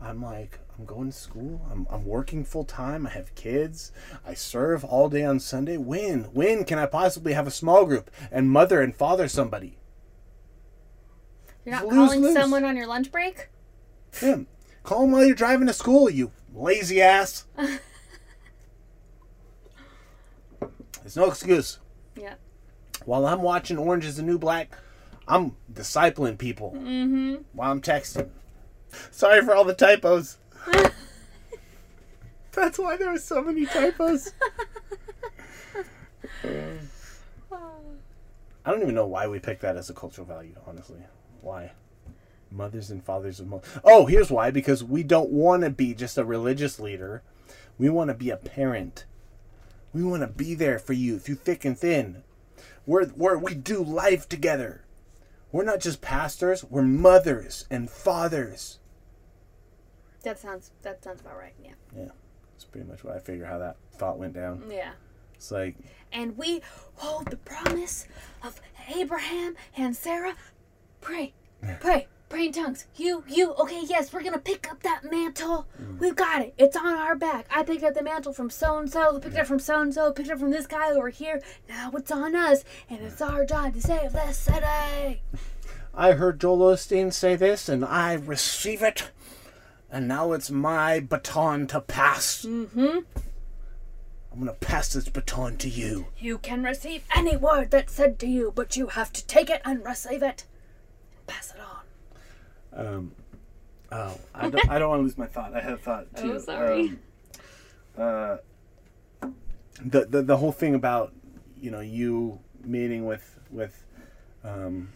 I'm 0.00 0.20
like, 0.20 0.58
I'm 0.76 0.84
going 0.84 1.10
to 1.10 1.16
school. 1.16 1.64
I'm, 1.70 1.86
I'm 1.90 2.04
working 2.04 2.44
full 2.44 2.64
time. 2.64 3.06
I 3.06 3.10
have 3.10 3.34
kids. 3.36 3.92
I 4.26 4.34
serve 4.34 4.84
all 4.84 5.08
day 5.08 5.24
on 5.24 5.38
Sunday. 5.38 5.76
When? 5.76 6.24
When 6.32 6.64
can 6.64 6.78
I 6.78 6.86
possibly 6.86 7.34
have 7.34 7.46
a 7.46 7.52
small 7.52 7.84
group 7.86 8.10
and 8.32 8.50
mother 8.50 8.80
and 8.80 8.94
father 8.94 9.28
somebody? 9.28 9.78
You're 11.64 11.74
not 11.76 11.88
calling 11.88 12.32
someone 12.32 12.64
on 12.64 12.76
your 12.76 12.86
lunch 12.86 13.10
break? 13.12 13.48
Yeah. 14.22 14.38
Call 14.82 15.02
them 15.02 15.12
while 15.12 15.24
you're 15.24 15.34
driving 15.34 15.66
to 15.68 15.72
school, 15.72 16.10
you 16.10 16.32
lazy 16.54 17.00
ass. 17.00 17.44
There's 21.00 21.16
no 21.16 21.26
excuse. 21.26 21.78
Yeah. 22.16 22.34
While 23.04 23.26
I'm 23.26 23.42
watching 23.42 23.78
Orange 23.78 24.04
is 24.04 24.16
the 24.16 24.22
New 24.22 24.38
Black, 24.38 24.76
I'm 25.26 25.56
discipling 25.72 26.36
people 26.38 26.72
Mm-hmm. 26.76 27.36
while 27.52 27.70
I'm 27.72 27.80
texting. 27.80 28.28
Sorry 29.10 29.40
for 29.42 29.54
all 29.54 29.64
the 29.64 29.74
typos. 29.74 30.38
That's 32.52 32.78
why 32.78 32.96
there 32.96 33.10
were 33.10 33.18
so 33.18 33.42
many 33.42 33.64
typos. 33.66 34.32
I 38.64 38.70
don't 38.70 38.82
even 38.82 38.94
know 38.94 39.06
why 39.06 39.26
we 39.26 39.38
picked 39.40 39.62
that 39.62 39.76
as 39.76 39.90
a 39.90 39.94
cultural 39.94 40.26
value, 40.26 40.54
honestly. 40.66 41.00
Why? 41.42 41.72
Mothers 42.50 42.90
and 42.90 43.04
fathers 43.04 43.40
of 43.40 43.48
mo- 43.48 43.62
Oh, 43.84 44.06
here's 44.06 44.30
why 44.30 44.50
because 44.50 44.82
we 44.84 45.02
don't 45.02 45.30
want 45.30 45.62
to 45.62 45.70
be 45.70 45.94
just 45.94 46.16
a 46.18 46.24
religious 46.24 46.78
leader. 46.80 47.22
We 47.78 47.88
want 47.88 48.08
to 48.08 48.14
be 48.14 48.30
a 48.30 48.36
parent. 48.36 49.04
We 49.92 50.02
want 50.04 50.22
to 50.22 50.26
be 50.28 50.54
there 50.54 50.78
for 50.78 50.92
you 50.94 51.18
through 51.18 51.34
thick 51.36 51.64
and 51.64 51.76
thin. 51.78 52.22
We're, 52.86 53.10
we're, 53.16 53.36
we 53.38 53.54
do 53.54 53.82
life 53.82 54.28
together. 54.28 54.84
We're 55.50 55.64
not 55.64 55.80
just 55.80 56.00
pastors, 56.00 56.64
we're 56.64 56.82
mothers 56.82 57.66
and 57.70 57.90
fathers. 57.90 58.78
That 60.22 60.38
sounds 60.38 60.70
that 60.82 61.02
sounds 61.02 61.20
about 61.20 61.36
right. 61.36 61.52
Yeah. 61.62 61.72
Yeah. 61.96 62.08
That's 62.52 62.64
pretty 62.64 62.86
much 62.88 63.02
what 63.04 63.16
I 63.16 63.18
figure 63.18 63.44
how 63.44 63.58
that 63.58 63.76
thought 63.92 64.18
went 64.18 64.34
down. 64.34 64.62
Yeah. 64.70 64.92
It's 65.34 65.50
like, 65.50 65.74
And 66.12 66.38
we 66.38 66.62
hold 66.94 67.26
the 67.28 67.36
promise 67.38 68.06
of 68.44 68.60
Abraham 68.94 69.56
and 69.76 69.96
Sarah. 69.96 70.34
Pray, 71.02 71.34
pray, 71.80 72.06
pray 72.28 72.46
in 72.46 72.52
tongues. 72.52 72.86
You, 72.96 73.24
you. 73.28 73.54
Okay, 73.54 73.82
yes, 73.84 74.12
we're 74.12 74.22
gonna 74.22 74.38
pick 74.38 74.70
up 74.70 74.82
that 74.84 75.10
mantle. 75.10 75.66
We've 75.98 76.14
got 76.14 76.42
it. 76.42 76.54
It's 76.56 76.76
on 76.76 76.94
our 76.94 77.16
back. 77.16 77.46
I 77.50 77.64
picked 77.64 77.82
up 77.82 77.94
the 77.94 78.04
mantle 78.04 78.32
from 78.32 78.50
so 78.50 78.78
and 78.78 78.90
so. 78.90 79.18
Picked 79.18 79.34
it 79.34 79.40
up 79.40 79.46
from 79.48 79.58
so 79.58 79.80
and 79.80 79.92
so. 79.92 80.12
Picked 80.12 80.28
it 80.28 80.32
up 80.32 80.38
from 80.38 80.52
this 80.52 80.68
guy 80.68 80.92
over 80.92 81.08
here. 81.08 81.42
Now 81.68 81.90
it's 81.94 82.12
on 82.12 82.36
us, 82.36 82.62
and 82.88 83.00
it's 83.00 83.20
our 83.20 83.44
job 83.44 83.74
to 83.74 83.80
save 83.80 84.12
this 84.12 84.38
city. 84.38 85.22
I 85.92 86.12
heard 86.12 86.40
Joel 86.40 86.72
Osteen 86.74 87.12
say 87.12 87.34
this, 87.34 87.68
and 87.68 87.84
I 87.84 88.14
receive 88.14 88.80
it. 88.80 89.10
And 89.90 90.06
now 90.08 90.32
it's 90.32 90.50
my 90.50 91.00
baton 91.00 91.66
to 91.66 91.80
pass. 91.80 92.46
Mm-hmm. 92.46 93.00
I'm 94.32 94.38
gonna 94.38 94.52
pass 94.52 94.92
this 94.92 95.08
baton 95.08 95.58
to 95.58 95.68
you. 95.68 96.06
You 96.16 96.38
can 96.38 96.62
receive 96.62 97.04
any 97.14 97.36
word 97.36 97.72
that's 97.72 97.92
said 97.92 98.18
to 98.20 98.26
you, 98.26 98.52
but 98.54 98.76
you 98.76 98.86
have 98.86 99.12
to 99.12 99.26
take 99.26 99.50
it 99.50 99.60
and 99.64 99.84
receive 99.84 100.22
it. 100.22 100.46
Pass 101.26 101.54
it 101.54 101.60
on. 101.60 102.86
Um, 102.86 103.12
oh, 103.90 104.18
I 104.34 104.48
don't, 104.48 104.70
I 104.70 104.78
don't 104.78 104.88
want 104.88 105.00
to 105.00 105.02
lose 105.04 105.18
my 105.18 105.26
thought. 105.26 105.54
I 105.54 105.60
had 105.60 105.72
a 105.74 105.76
thought 105.76 106.14
too. 106.16 106.34
Oh, 106.34 106.38
sorry. 106.38 106.80
Um, 106.88 106.98
uh, 107.98 108.36
the, 109.84 110.06
the 110.06 110.22
the 110.22 110.36
whole 110.36 110.52
thing 110.52 110.74
about 110.74 111.12
you 111.60 111.70
know 111.70 111.80
you 111.80 112.38
meeting 112.64 113.04
with 113.04 113.38
with 113.50 113.84
um, 114.44 114.88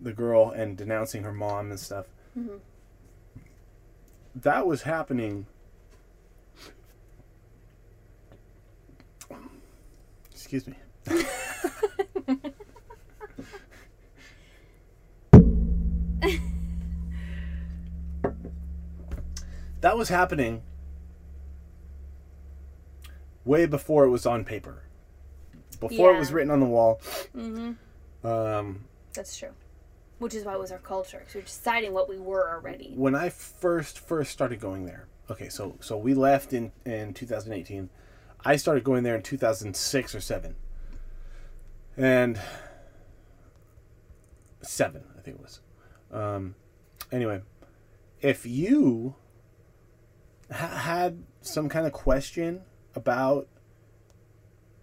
the 0.00 0.12
girl 0.12 0.50
and 0.50 0.76
denouncing 0.76 1.22
her 1.22 1.32
mom 1.32 1.70
and 1.70 1.80
stuff. 1.80 2.06
Mhm. 2.38 2.60
That 4.34 4.66
was 4.66 4.82
happening. 4.82 5.46
Excuse 10.30 10.66
me. 10.66 10.74
that 19.80 19.96
was 19.96 20.08
happening 20.08 20.62
way 23.44 23.66
before 23.66 24.04
it 24.04 24.10
was 24.10 24.26
on 24.26 24.44
paper. 24.44 24.84
Before 25.80 26.14
it 26.14 26.18
was 26.18 26.32
written 26.32 26.50
on 26.50 26.60
the 26.60 26.66
wall. 26.66 27.00
Mm-hmm. 27.36 28.26
Um, 28.26 28.84
That's 29.14 29.36
true. 29.36 29.52
Which 30.18 30.34
is 30.34 30.44
why 30.44 30.54
it 30.54 30.58
was 30.58 30.72
our 30.72 30.78
culture. 30.78 31.18
Because 31.18 31.34
we're 31.36 31.42
deciding 31.42 31.92
what 31.92 32.08
we 32.08 32.18
were 32.18 32.50
already. 32.50 32.92
when 32.96 33.14
I 33.14 33.28
first 33.28 34.00
first 34.00 34.32
started 34.32 34.60
going 34.60 34.84
there. 34.84 35.06
Okay, 35.30 35.48
so 35.48 35.76
so 35.80 35.96
we 35.96 36.14
left 36.14 36.52
in 36.52 36.72
in 36.84 37.14
2018. 37.14 37.90
I 38.44 38.56
started 38.56 38.82
going 38.82 39.02
there 39.02 39.14
in 39.14 39.22
2006 39.22 40.14
or 40.14 40.20
7. 40.20 40.54
And 41.96 42.40
7, 44.62 45.02
I 45.16 45.20
think 45.20 45.36
it 45.38 45.42
was. 45.42 45.60
Um 46.10 46.54
anyway, 47.12 47.42
if 48.20 48.46
you 48.46 49.14
had 50.50 51.24
some 51.40 51.68
kind 51.68 51.86
of 51.86 51.92
question 51.92 52.62
about 52.94 53.48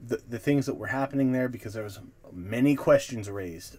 the, 0.06 0.22
the 0.30 0.40
things 0.40 0.66
that 0.66 0.76
were 0.76 0.88
happening 0.88 1.32
there 1.32 1.50
because 1.50 1.74
there 1.74 1.84
was 1.84 2.00
many 2.32 2.76
questions 2.76 3.30
raised 3.30 3.78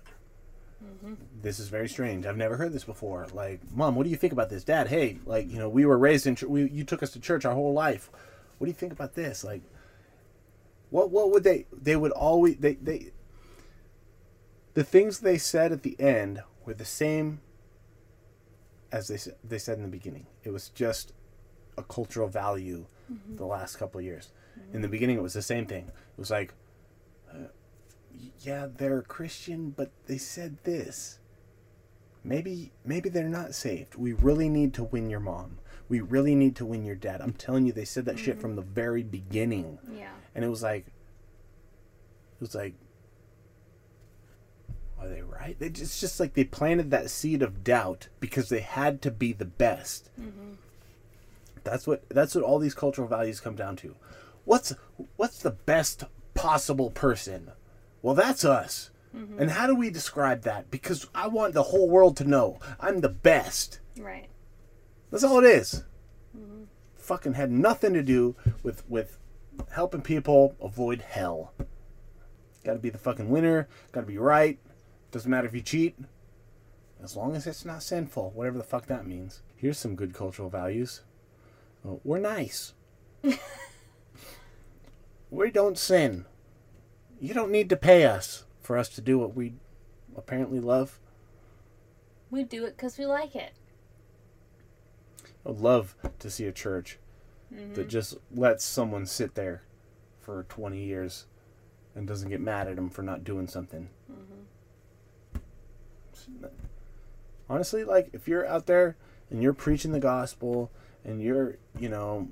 mm-hmm. 0.83 1.15
this 1.43 1.59
is 1.59 1.69
very 1.69 1.89
strange. 1.89 2.27
I've 2.27 2.37
never 2.37 2.57
heard 2.57 2.73
this 2.73 2.85
before. 2.85 3.27
Like, 3.33 3.61
mom, 3.73 3.95
what 3.95 4.05
do 4.05 4.11
you 4.11 4.17
think 4.17 4.33
about 4.33 4.51
this? 4.51 4.65
Dad, 4.65 4.89
hey, 4.89 5.19
like, 5.25 5.51
you 5.51 5.59
know, 5.59 5.69
we 5.69 5.87
were 5.87 5.99
raised 5.99 6.27
in, 6.27 6.37
ch- 6.37 6.45
we, 6.45 6.69
you 6.71 6.85
took 6.85 7.03
us 7.03 7.11
to 7.13 7.21
church 7.21 7.45
our 7.45 7.55
whole 7.55 7.73
life. 7.73 8.11
What 8.59 8.67
do 8.67 8.71
you 8.71 8.75
think 8.75 8.93
about 8.93 9.15
this? 9.15 9.45
Like, 9.45 9.63
what, 10.91 11.11
what 11.11 11.31
would 11.31 11.45
they, 11.45 11.67
they 11.73 11.97
would 11.97 12.13
always, 12.13 12.57
they, 12.57 12.75
they, 12.75 13.13
the 14.75 14.85
things 14.85 15.21
they 15.21 15.39
said 15.39 15.73
at 15.73 15.83
the 15.83 15.99
end 16.01 16.43
were 16.65 16.75
the 16.75 16.85
same 16.85 17.41
as 18.93 19.09
they, 19.09 19.19
they 19.43 19.59
said 19.59 19.77
in 19.77 19.83
the 19.83 19.89
beginning. 19.89 20.27
It 20.45 20.51
was 20.51 20.69
just 20.71 21.13
a 21.77 21.83
cultural 21.83 22.29
value 22.29 22.87
mm-hmm. 23.13 23.37
the 23.37 23.47
last 23.47 23.77
couple 23.77 23.99
of 23.99 24.05
years. 24.05 24.31
In 24.73 24.81
the 24.81 24.89
beginning, 24.89 25.17
it 25.17 25.23
was 25.23 25.35
the 25.35 25.43
same 25.43 25.67
thing. 25.67 25.87
It 25.87 26.19
was 26.19 26.31
like, 26.31 26.55
uh, 27.31 27.49
yeah, 28.41 28.69
they're 28.75 29.03
Christian, 29.03 29.71
but 29.71 29.91
they 30.07 30.19
said 30.19 30.57
this. 30.65 31.19
Maybe 32.25 32.73
maybe 32.85 33.09
they're 33.09 33.29
not 33.29 33.55
saved. 33.55 33.95
We 33.95 34.13
really 34.13 34.49
need 34.49 34.75
to 34.75 34.85
win 34.85 35.09
your 35.11 35.21
mom. 35.21 35.59
We 35.89 36.01
really 36.01 36.35
need 36.35 36.57
to 36.57 36.65
win 36.65 36.85
your 36.85 36.97
dad. 36.97 37.21
I'm 37.21 37.35
telling 37.35 37.67
you, 37.67 37.73
they 37.73 37.85
said 37.85 38.07
that 38.07 38.19
shit 38.19 38.41
from 38.41 38.53
mm-hmm. 38.53 38.57
the 38.57 38.75
very 38.75 39.03
beginning, 39.05 39.79
Yeah. 39.93 40.11
and 40.35 40.45
it 40.45 40.49
was 40.49 40.63
like, 40.63 40.87
it 40.87 42.41
was 42.41 42.55
like, 42.55 42.75
are 44.99 45.09
they 45.09 45.23
right? 45.23 45.57
It's 45.61 46.01
just 46.01 46.19
like 46.19 46.35
they 46.35 46.45
planted 46.45 46.91
that 46.91 47.11
seed 47.11 47.43
of 47.43 47.63
doubt 47.63 48.09
because 48.19 48.49
they 48.49 48.61
had 48.61 49.01
to 49.03 49.11
be 49.11 49.33
the 49.33 49.45
best. 49.45 50.11
Mm-hmm. 50.21 50.55
That's 51.67 51.87
what 51.87 52.09
that's 52.09 52.35
what 52.35 52.45
all 52.45 52.61
these 52.61 52.75
cultural 52.75 53.09
values 53.09 53.41
come 53.41 53.57
down 53.57 53.75
to. 53.77 53.97
What's 54.45 54.73
what's 55.17 55.41
the 55.41 55.51
best 55.51 56.05
possible 56.35 56.91
person? 56.91 57.51
Well, 58.03 58.15
that's 58.15 58.45
us. 58.45 58.91
Mm-hmm. 59.15 59.41
And 59.41 59.51
how 59.51 59.67
do 59.67 59.75
we 59.75 59.91
describe 59.91 60.43
that? 60.43 60.71
Because 60.71 61.09
I 61.13 61.27
want 61.27 61.55
the 61.55 61.65
whole 61.65 61.91
world 61.91 62.17
to 62.19 62.25
know 62.25 62.61
I'm 62.79 63.01
the 63.01 63.09
best. 63.09 63.81
Right. 63.99 64.29
That's 65.11 65.25
all 65.25 65.39
it 65.39 65.45
is. 65.45 65.83
Mm-hmm. 66.37 66.65
Fucking 66.95 67.35
had 67.35 67.51
nothing 67.51 67.95
to 67.95 68.03
do 68.03 68.37
with 68.63 68.89
with 68.89 69.19
helping 69.73 70.03
people 70.03 70.55
avoid 70.61 71.01
hell. 71.01 71.53
Got 72.65 72.75
to 72.75 72.79
be 72.79 72.91
the 72.91 72.99
fucking 72.99 73.29
winner. 73.29 73.69
Got 73.91 74.03
to 74.03 74.07
be 74.07 74.19
right. 74.19 74.59
Doesn't 75.11 75.31
matter 75.31 75.49
if 75.49 75.55
you 75.55 75.63
cheat. 75.63 75.97
As 77.03 77.17
long 77.17 77.35
as 77.35 77.47
it's 77.47 77.65
not 77.65 77.83
sinful, 77.83 78.31
whatever 78.35 78.57
the 78.57 78.65
fuck 78.65 78.87
that 78.87 79.07
means. 79.07 79.43
Here's 79.57 79.79
some 79.79 79.97
good 79.97 80.15
cultural 80.15 80.49
values. 80.49 81.03
Uh, 81.87 81.97
we're 82.05 82.19
nice. 82.19 82.75
we 85.31 85.51
don't 85.51 85.79
sin. 85.79 86.25
You 87.21 87.35
don't 87.35 87.51
need 87.51 87.69
to 87.71 87.77
pay 87.77 88.05
us 88.05 88.45
for 88.61 88.77
us 88.77 88.89
to 88.91 89.01
do 89.01 89.19
what 89.19 89.35
we 89.35 89.55
apparently 90.17 90.61
love. 90.61 90.99
We 92.31 92.43
do 92.43 92.65
it 92.65 92.77
because 92.77 92.99
we 92.99 93.07
like 93.07 93.35
it. 93.37 93.53
I 95.45 95.51
would 95.51 95.61
love 95.61 95.95
to 96.19 96.31
see 96.31 96.47
a 96.47 96.53
church 96.53 96.99
that 97.75 97.89
just 97.89 98.17
lets 98.35 98.65
someone 98.65 99.07
sit 99.07 99.37
there 99.37 99.63
for 100.21 100.45
20 100.49 100.83
years 100.83 101.27
and 101.95 102.07
doesn't 102.07 102.29
get 102.29 102.41
mad 102.41 102.67
at 102.67 102.75
them 102.77 102.91
for 102.91 103.03
not 103.03 103.23
doing 103.23 103.47
something. 103.47 103.89
Honestly, 107.49 107.85
like 107.85 108.09
if 108.13 108.27
you're 108.27 108.47
out 108.47 108.67
there 108.67 108.97
and 109.31 109.41
you're 109.41 109.53
preaching 109.53 109.93
the 109.93 110.01
gospel 110.01 110.71
and 111.07 111.23
you're, 111.23 111.57
you 111.79 111.89
know, 111.89 112.29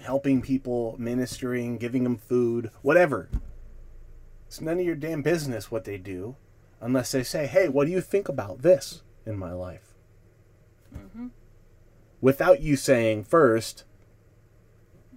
helping 0.00 0.42
people, 0.42 0.96
ministering, 0.98 1.76
giving 1.76 2.02
them 2.02 2.16
food, 2.16 2.70
whatever. 2.82 3.28
It's 4.46 4.60
none 4.60 4.80
of 4.80 4.86
your 4.86 4.96
damn 4.96 5.22
business 5.22 5.70
what 5.70 5.84
they 5.84 5.98
do 5.98 6.36
unless 6.80 7.12
they 7.12 7.22
say, 7.22 7.46
hey, 7.46 7.68
what 7.68 7.86
do 7.86 7.92
you 7.92 8.00
think 8.00 8.28
about 8.28 8.62
this 8.62 9.02
in 9.26 9.38
my 9.38 9.52
life? 9.52 9.94
Mm-hmm. 10.94 11.28
Without 12.20 12.62
you 12.62 12.76
saying 12.76 13.24
first, 13.24 13.84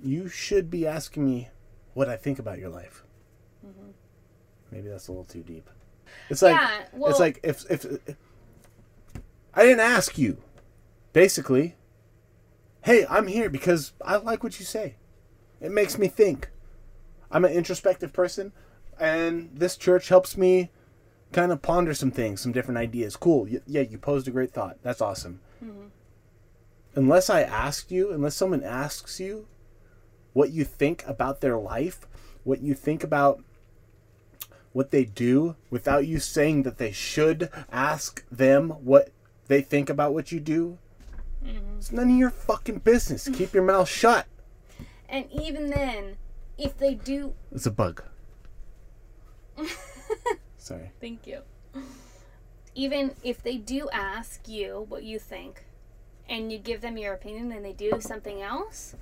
you 0.03 0.27
should 0.27 0.69
be 0.69 0.85
asking 0.85 1.25
me 1.25 1.49
what 1.93 2.09
I 2.09 2.17
think 2.17 2.37
about 2.37 2.59
your 2.59 2.69
life. 2.69 3.03
Mm-hmm. 3.65 3.91
Maybe 4.71 4.89
that's 4.89 5.07
a 5.07 5.11
little 5.11 5.23
too 5.23 5.41
deep. 5.41 5.69
It's 6.29 6.41
like 6.41 6.55
yeah, 6.55 6.83
well, 6.93 7.09
it's 7.09 7.19
like 7.19 7.39
if, 7.43 7.69
if 7.69 7.85
if 7.85 8.15
I 9.57 9.63
didn't 9.63 9.79
ask 9.79 10.19
you, 10.19 10.37
basically. 11.13 11.73
Hey, 12.83 13.07
I'm 13.09 13.25
here 13.25 13.49
because 13.49 13.93
I 14.05 14.17
like 14.17 14.43
what 14.43 14.59
you 14.59 14.65
say. 14.65 14.97
It 15.59 15.71
makes 15.71 15.97
me 15.97 16.07
think. 16.07 16.51
I'm 17.31 17.43
an 17.43 17.51
introspective 17.51 18.13
person, 18.13 18.51
and 18.99 19.49
this 19.51 19.75
church 19.75 20.09
helps 20.09 20.37
me 20.37 20.69
kind 21.31 21.51
of 21.51 21.63
ponder 21.63 21.95
some 21.95 22.11
things, 22.11 22.39
some 22.39 22.51
different 22.51 22.77
ideas. 22.77 23.15
Cool. 23.15 23.47
Yeah, 23.47 23.81
you 23.81 23.97
posed 23.97 24.27
a 24.27 24.31
great 24.31 24.51
thought. 24.51 24.77
That's 24.83 25.01
awesome. 25.01 25.39
Mhm. 25.63 25.89
Unless 26.93 27.27
I 27.31 27.41
ask 27.41 27.89
you, 27.89 28.11
unless 28.11 28.35
someone 28.35 28.63
asks 28.63 29.19
you 29.19 29.47
what 30.33 30.51
you 30.51 30.65
think 30.65 31.03
about 31.07 31.41
their 31.41 31.57
life, 31.57 32.07
what 32.43 32.61
you 32.61 32.75
think 32.75 33.03
about 33.03 33.43
what 34.71 34.91
they 34.91 35.03
do, 35.03 35.55
without 35.71 36.05
you 36.05 36.19
saying 36.19 36.61
that 36.61 36.77
they 36.77 36.91
should 36.91 37.49
ask 37.71 38.23
them 38.29 38.69
what 38.85 39.09
they 39.47 39.61
think 39.61 39.89
about 39.89 40.13
what 40.13 40.31
you 40.31 40.39
do, 40.39 40.77
Mhm. 41.43 41.77
it's 41.77 41.91
none 41.91 42.09
of 42.11 42.15
your 42.17 42.29
fucking 42.29 42.79
business. 42.79 43.27
Keep 43.33 43.53
your 43.53 43.63
mouth 43.63 43.87
shut. 43.89 44.25
and 45.09 45.31
even 45.31 45.69
then, 45.69 46.17
if 46.57 46.77
they 46.77 46.93
do, 46.93 47.33
It's 47.51 47.65
a 47.65 47.71
bug. 47.71 48.03
Sorry. 50.57 50.91
thank 50.99 51.25
you. 51.25 51.41
Even 52.75 53.15
if 53.23 53.41
they 53.41 53.57
do 53.57 53.89
ask 53.91 54.47
you 54.47 54.85
what 54.89 55.03
you 55.03 55.17
think, 55.17 55.63
and 56.29 56.51
you 56.51 56.57
give 56.59 56.81
them 56.81 56.97
your 56.97 57.13
opinion, 57.13 57.51
and 57.53 57.63
they 57.63 57.71
do 57.73 58.01
something 58.01 58.41
else, 58.41 58.95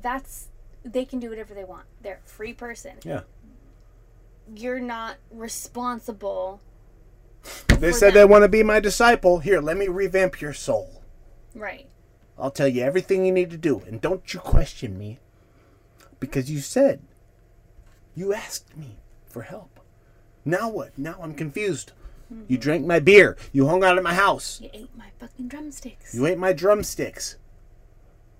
that's 0.00 0.48
they 0.82 1.04
can 1.04 1.18
do 1.20 1.28
whatever 1.28 1.52
they 1.52 1.64
want. 1.64 1.84
They're 2.00 2.20
a 2.24 2.28
free 2.28 2.54
person. 2.54 2.96
Yeah. 3.04 3.22
You're 4.54 4.80
not 4.80 5.16
responsible. 5.30 6.60
They 7.68 7.92
For 7.92 7.98
said 7.98 8.08
them. 8.08 8.14
they 8.14 8.24
want 8.24 8.42
to 8.44 8.48
be 8.48 8.62
my 8.62 8.80
disciple. 8.80 9.38
Here, 9.38 9.60
let 9.60 9.76
me 9.76 9.88
revamp 9.88 10.40
your 10.40 10.52
soul. 10.52 11.02
Right. 11.54 11.88
I'll 12.38 12.50
tell 12.50 12.68
you 12.68 12.82
everything 12.82 13.24
you 13.24 13.32
need 13.32 13.50
to 13.50 13.56
do, 13.56 13.82
and 13.86 14.00
don't 14.00 14.32
you 14.32 14.40
question 14.40 14.98
me. 14.98 15.18
Because 16.18 16.50
you 16.50 16.60
said, 16.60 17.02
you 18.14 18.34
asked 18.34 18.76
me 18.76 18.98
for 19.26 19.42
help. 19.42 19.80
Now 20.44 20.68
what? 20.68 20.96
Now 20.98 21.16
I'm 21.22 21.34
confused. 21.34 21.92
You 22.30 22.36
mm-hmm. 22.36 22.54
drank 22.56 22.86
my 22.86 23.00
beer. 23.00 23.36
You 23.52 23.66
hung 23.66 23.82
out 23.82 23.96
at 23.96 24.04
my 24.04 24.14
house. 24.14 24.60
You 24.60 24.70
ate 24.72 24.96
my 24.96 25.08
fucking 25.18 25.48
drumsticks. 25.48 26.14
You 26.14 26.26
ate 26.26 26.38
my 26.38 26.52
drumsticks. 26.52 27.36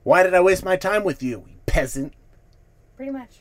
Why 0.02 0.22
did 0.22 0.34
I 0.34 0.40
waste 0.40 0.64
my 0.64 0.76
time 0.76 1.04
with 1.04 1.22
you, 1.22 1.44
you 1.48 1.60
peasant? 1.66 2.14
Pretty 2.96 3.10
much. 3.10 3.40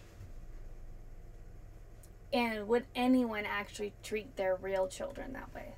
And 2.32 2.68
would 2.68 2.86
anyone 2.96 3.46
actually 3.46 3.94
treat 4.04 4.36
their 4.36 4.56
real 4.56 4.88
children 4.88 5.34
that 5.34 5.54
way? 5.54 5.76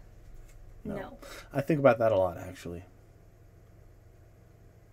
No. 0.83 0.95
No. 0.95 1.17
I 1.53 1.61
think 1.61 1.79
about 1.79 1.99
that 1.99 2.11
a 2.11 2.17
lot, 2.17 2.37
actually. 2.37 2.83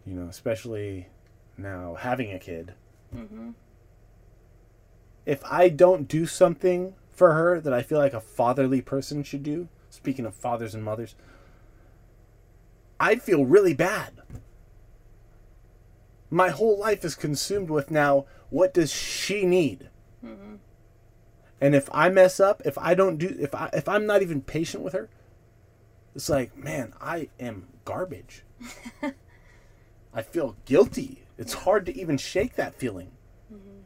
You 0.06 0.14
know, 0.14 0.28
especially 0.28 1.09
now 1.56 1.94
having 1.94 2.32
a 2.32 2.38
kid. 2.38 2.74
Mm-hmm. 3.14 3.50
If 5.26 5.44
I 5.44 5.68
don't 5.68 6.09
do 6.09 6.26
something 6.26 6.94
for 7.11 7.34
her 7.34 7.61
that 7.61 7.72
I 7.72 7.82
feel 7.82 7.98
like 7.98 8.14
a 8.14 8.20
fatherly 8.20 8.80
person 8.80 9.22
should 9.22 9.42
do, 9.42 9.68
speaking 9.90 10.24
of 10.24 10.34
fathers 10.34 10.74
and 10.74 10.84
mothers, 10.84 11.14
I'd 13.00 13.22
feel 13.22 13.44
really 13.44 13.74
bad. 13.74 14.22
My 16.30 16.50
whole 16.50 16.78
life 16.78 17.04
is 17.04 17.14
consumed 17.14 17.70
with 17.70 17.90
now 17.90 18.26
what 18.50 18.72
does 18.72 18.92
she 18.92 19.44
need? 19.44 19.90
Mm-hmm. 20.24 20.56
And 21.61 21.74
if 21.74 21.88
I 21.92 22.09
mess 22.09 22.38
up, 22.38 22.62
if 22.64 22.78
I 22.78 22.94
don't 22.94 23.18
do 23.18 23.36
if 23.38 23.54
I 23.54 23.70
if 23.72 23.88
I'm 23.88 24.06
not 24.06 24.22
even 24.22 24.42
patient 24.42 24.82
with 24.82 24.92
her, 24.92 25.09
it's 26.14 26.28
like, 26.28 26.56
man, 26.56 26.94
I 27.00 27.28
am 27.40 27.68
garbage. 27.84 28.44
I 30.14 30.22
feel 30.22 30.56
guilty. 30.64 31.24
It's 31.36 31.52
hard 31.52 31.86
to 31.86 31.96
even 31.96 32.16
shake 32.16 32.56
that 32.56 32.74
feeling. 32.74 33.12
Mm-hmm. 33.52 33.80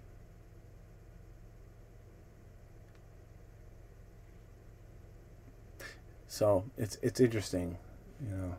So 6.26 6.64
it's 6.76 6.98
it's 7.02 7.20
interesting, 7.20 7.78
you 8.20 8.34
know. 8.34 8.56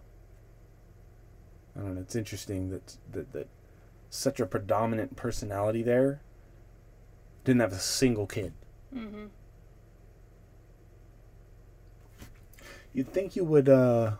I 1.75 1.79
don't 1.79 1.95
know. 1.95 2.01
It's 2.01 2.15
interesting 2.15 2.69
that 2.69 2.97
that 3.11 3.33
that 3.33 3.47
such 4.09 4.39
a 4.39 4.45
predominant 4.45 5.15
personality 5.15 5.81
there 5.81 6.21
didn't 7.43 7.61
have 7.61 7.73
a 7.73 7.79
single 7.79 8.27
kid. 8.27 8.53
Mm-hmm. 8.95 9.25
You'd 12.93 13.11
think 13.11 13.35
you 13.35 13.43
would, 13.43 13.69
uh, 13.69 14.13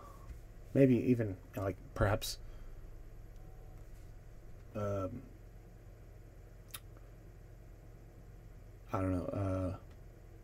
maybe 0.72 0.96
even 0.96 1.36
like 1.56 1.76
perhaps, 1.94 2.38
um, 4.74 5.22
I 8.92 9.00
don't 9.00 9.12
know, 9.12 9.24
uh, 9.26 9.76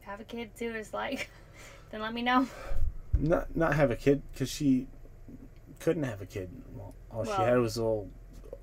Have 0.02 0.20
a 0.20 0.24
kid 0.24 0.50
too 0.56 0.74
is 0.74 0.92
like, 0.94 1.28
then 1.90 2.00
let 2.02 2.14
me 2.14 2.22
know. 2.22 2.46
not 3.18 3.54
not 3.56 3.74
have 3.74 3.90
a 3.90 3.96
kid 3.96 4.22
because 4.32 4.48
she 4.48 4.86
couldn't 5.80 6.04
have 6.04 6.20
a 6.22 6.26
kid. 6.26 6.50
Well, 6.74 6.94
all 7.10 7.24
she 7.24 7.32
had 7.32 7.58
was 7.58 7.76
a 7.76 7.82
little 7.82 8.10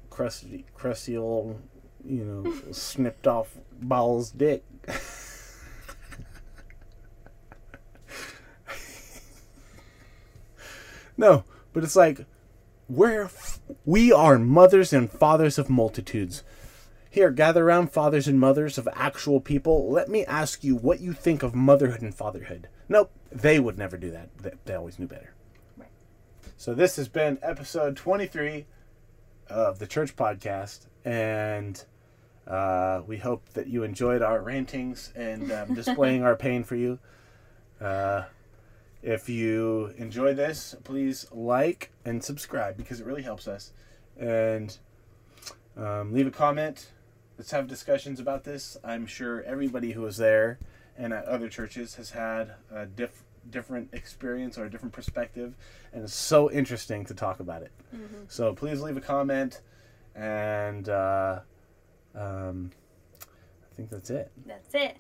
crusty, 0.10 0.66
crusty 0.76 1.18
old, 1.18 1.62
you 2.06 2.24
know, 2.24 2.54
snipped 2.72 3.28
off 3.28 3.58
balls 3.82 4.32
dick. 4.32 4.64
no, 11.18 11.44
but 11.74 11.84
it's 11.84 11.96
like 11.96 12.26
we're 12.88 13.26
f- 13.26 13.60
we 13.86 14.12
are 14.12 14.40
mothers 14.40 14.94
and 14.94 15.12
fathers 15.12 15.58
of 15.58 15.70
multitudes. 15.70 16.44
Here, 17.10 17.32
gather 17.32 17.66
around 17.66 17.92
fathers 17.92 18.28
and 18.28 18.40
mothers 18.40 18.78
of 18.78 18.88
actual 18.94 19.42
people. 19.42 19.90
Let 19.90 20.10
me 20.10 20.26
ask 20.26 20.64
you 20.64 20.76
what 20.76 21.00
you 21.00 21.14
think 21.14 21.42
of 21.42 21.56
motherhood 21.56 22.02
and 22.02 22.14
fatherhood. 22.14 22.68
Nope, 22.88 23.12
they 23.32 23.60
would 23.60 23.78
never 23.78 23.98
do 23.98 24.12
that. 24.12 24.30
They, 24.38 24.52
they 24.66 24.76
always 24.76 25.00
knew 25.00 25.08
better. 25.08 25.34
Right. 25.76 25.90
So 26.58 26.74
this 26.74 26.96
has 26.98 27.08
been 27.08 27.40
episode 27.42 27.98
23 27.98 28.66
of 29.50 29.80
the 29.80 29.88
Church 29.88 30.16
Podcast, 30.16 30.86
and 31.04 31.84
uh, 32.46 33.02
we 33.06 33.18
hope 33.18 33.50
that 33.50 33.68
you 33.68 33.84
enjoyed 33.84 34.22
our 34.22 34.42
rantings 34.42 35.12
and 35.16 35.52
um, 35.52 35.74
displaying 35.74 36.24
our 36.24 36.36
pain 36.36 36.64
for 36.64 36.76
you. 36.76 37.00
Uh, 37.82 38.24
if 39.02 39.30
you 39.30 39.94
enjoy 39.98 40.34
this, 40.34 40.76
please 40.84 41.28
like 41.32 41.92
and 42.06 42.24
subscribe 42.24 42.78
because 42.78 43.00
it 43.00 43.06
really 43.06 43.24
helps 43.24 43.48
us. 43.48 43.72
And 44.18 44.78
um, 45.78 46.14
leave 46.14 46.28
a 46.28 46.32
comment. 46.32 46.92
Let's 47.38 47.52
have 47.52 47.68
discussions 47.68 48.20
about 48.20 48.44
this. 48.44 48.78
I'm 48.84 49.06
sure 49.06 49.44
everybody 49.44 49.92
who 49.92 50.02
was 50.02 50.18
there 50.18 50.58
and 50.98 51.14
at 51.14 51.26
other 51.26 51.50
churches 51.50 51.96
has 51.96 52.12
had 52.12 52.56
a 52.72 52.86
diff- 52.86 53.24
different 53.50 53.90
experience 53.94 54.58
or 54.58 54.66
a 54.66 54.70
different 54.70 54.94
perspective, 54.94 55.56
and 55.94 56.04
it's 56.04 56.16
so 56.16 56.52
interesting 56.52 57.06
to 57.06 57.14
talk 57.14 57.40
about 57.40 57.62
it. 57.62 57.72
Mm-hmm. 57.96 58.24
So 58.28 58.54
please 58.54 58.82
leave 58.82 58.98
a 58.98 59.02
comment, 59.02 59.62
and 60.16 60.90
uh, 60.90 61.40
um, 62.16 62.72
I 63.22 63.76
think 63.76 63.90
that's 63.90 64.10
it. 64.10 64.32
That's 64.46 64.74
it. 64.74 64.98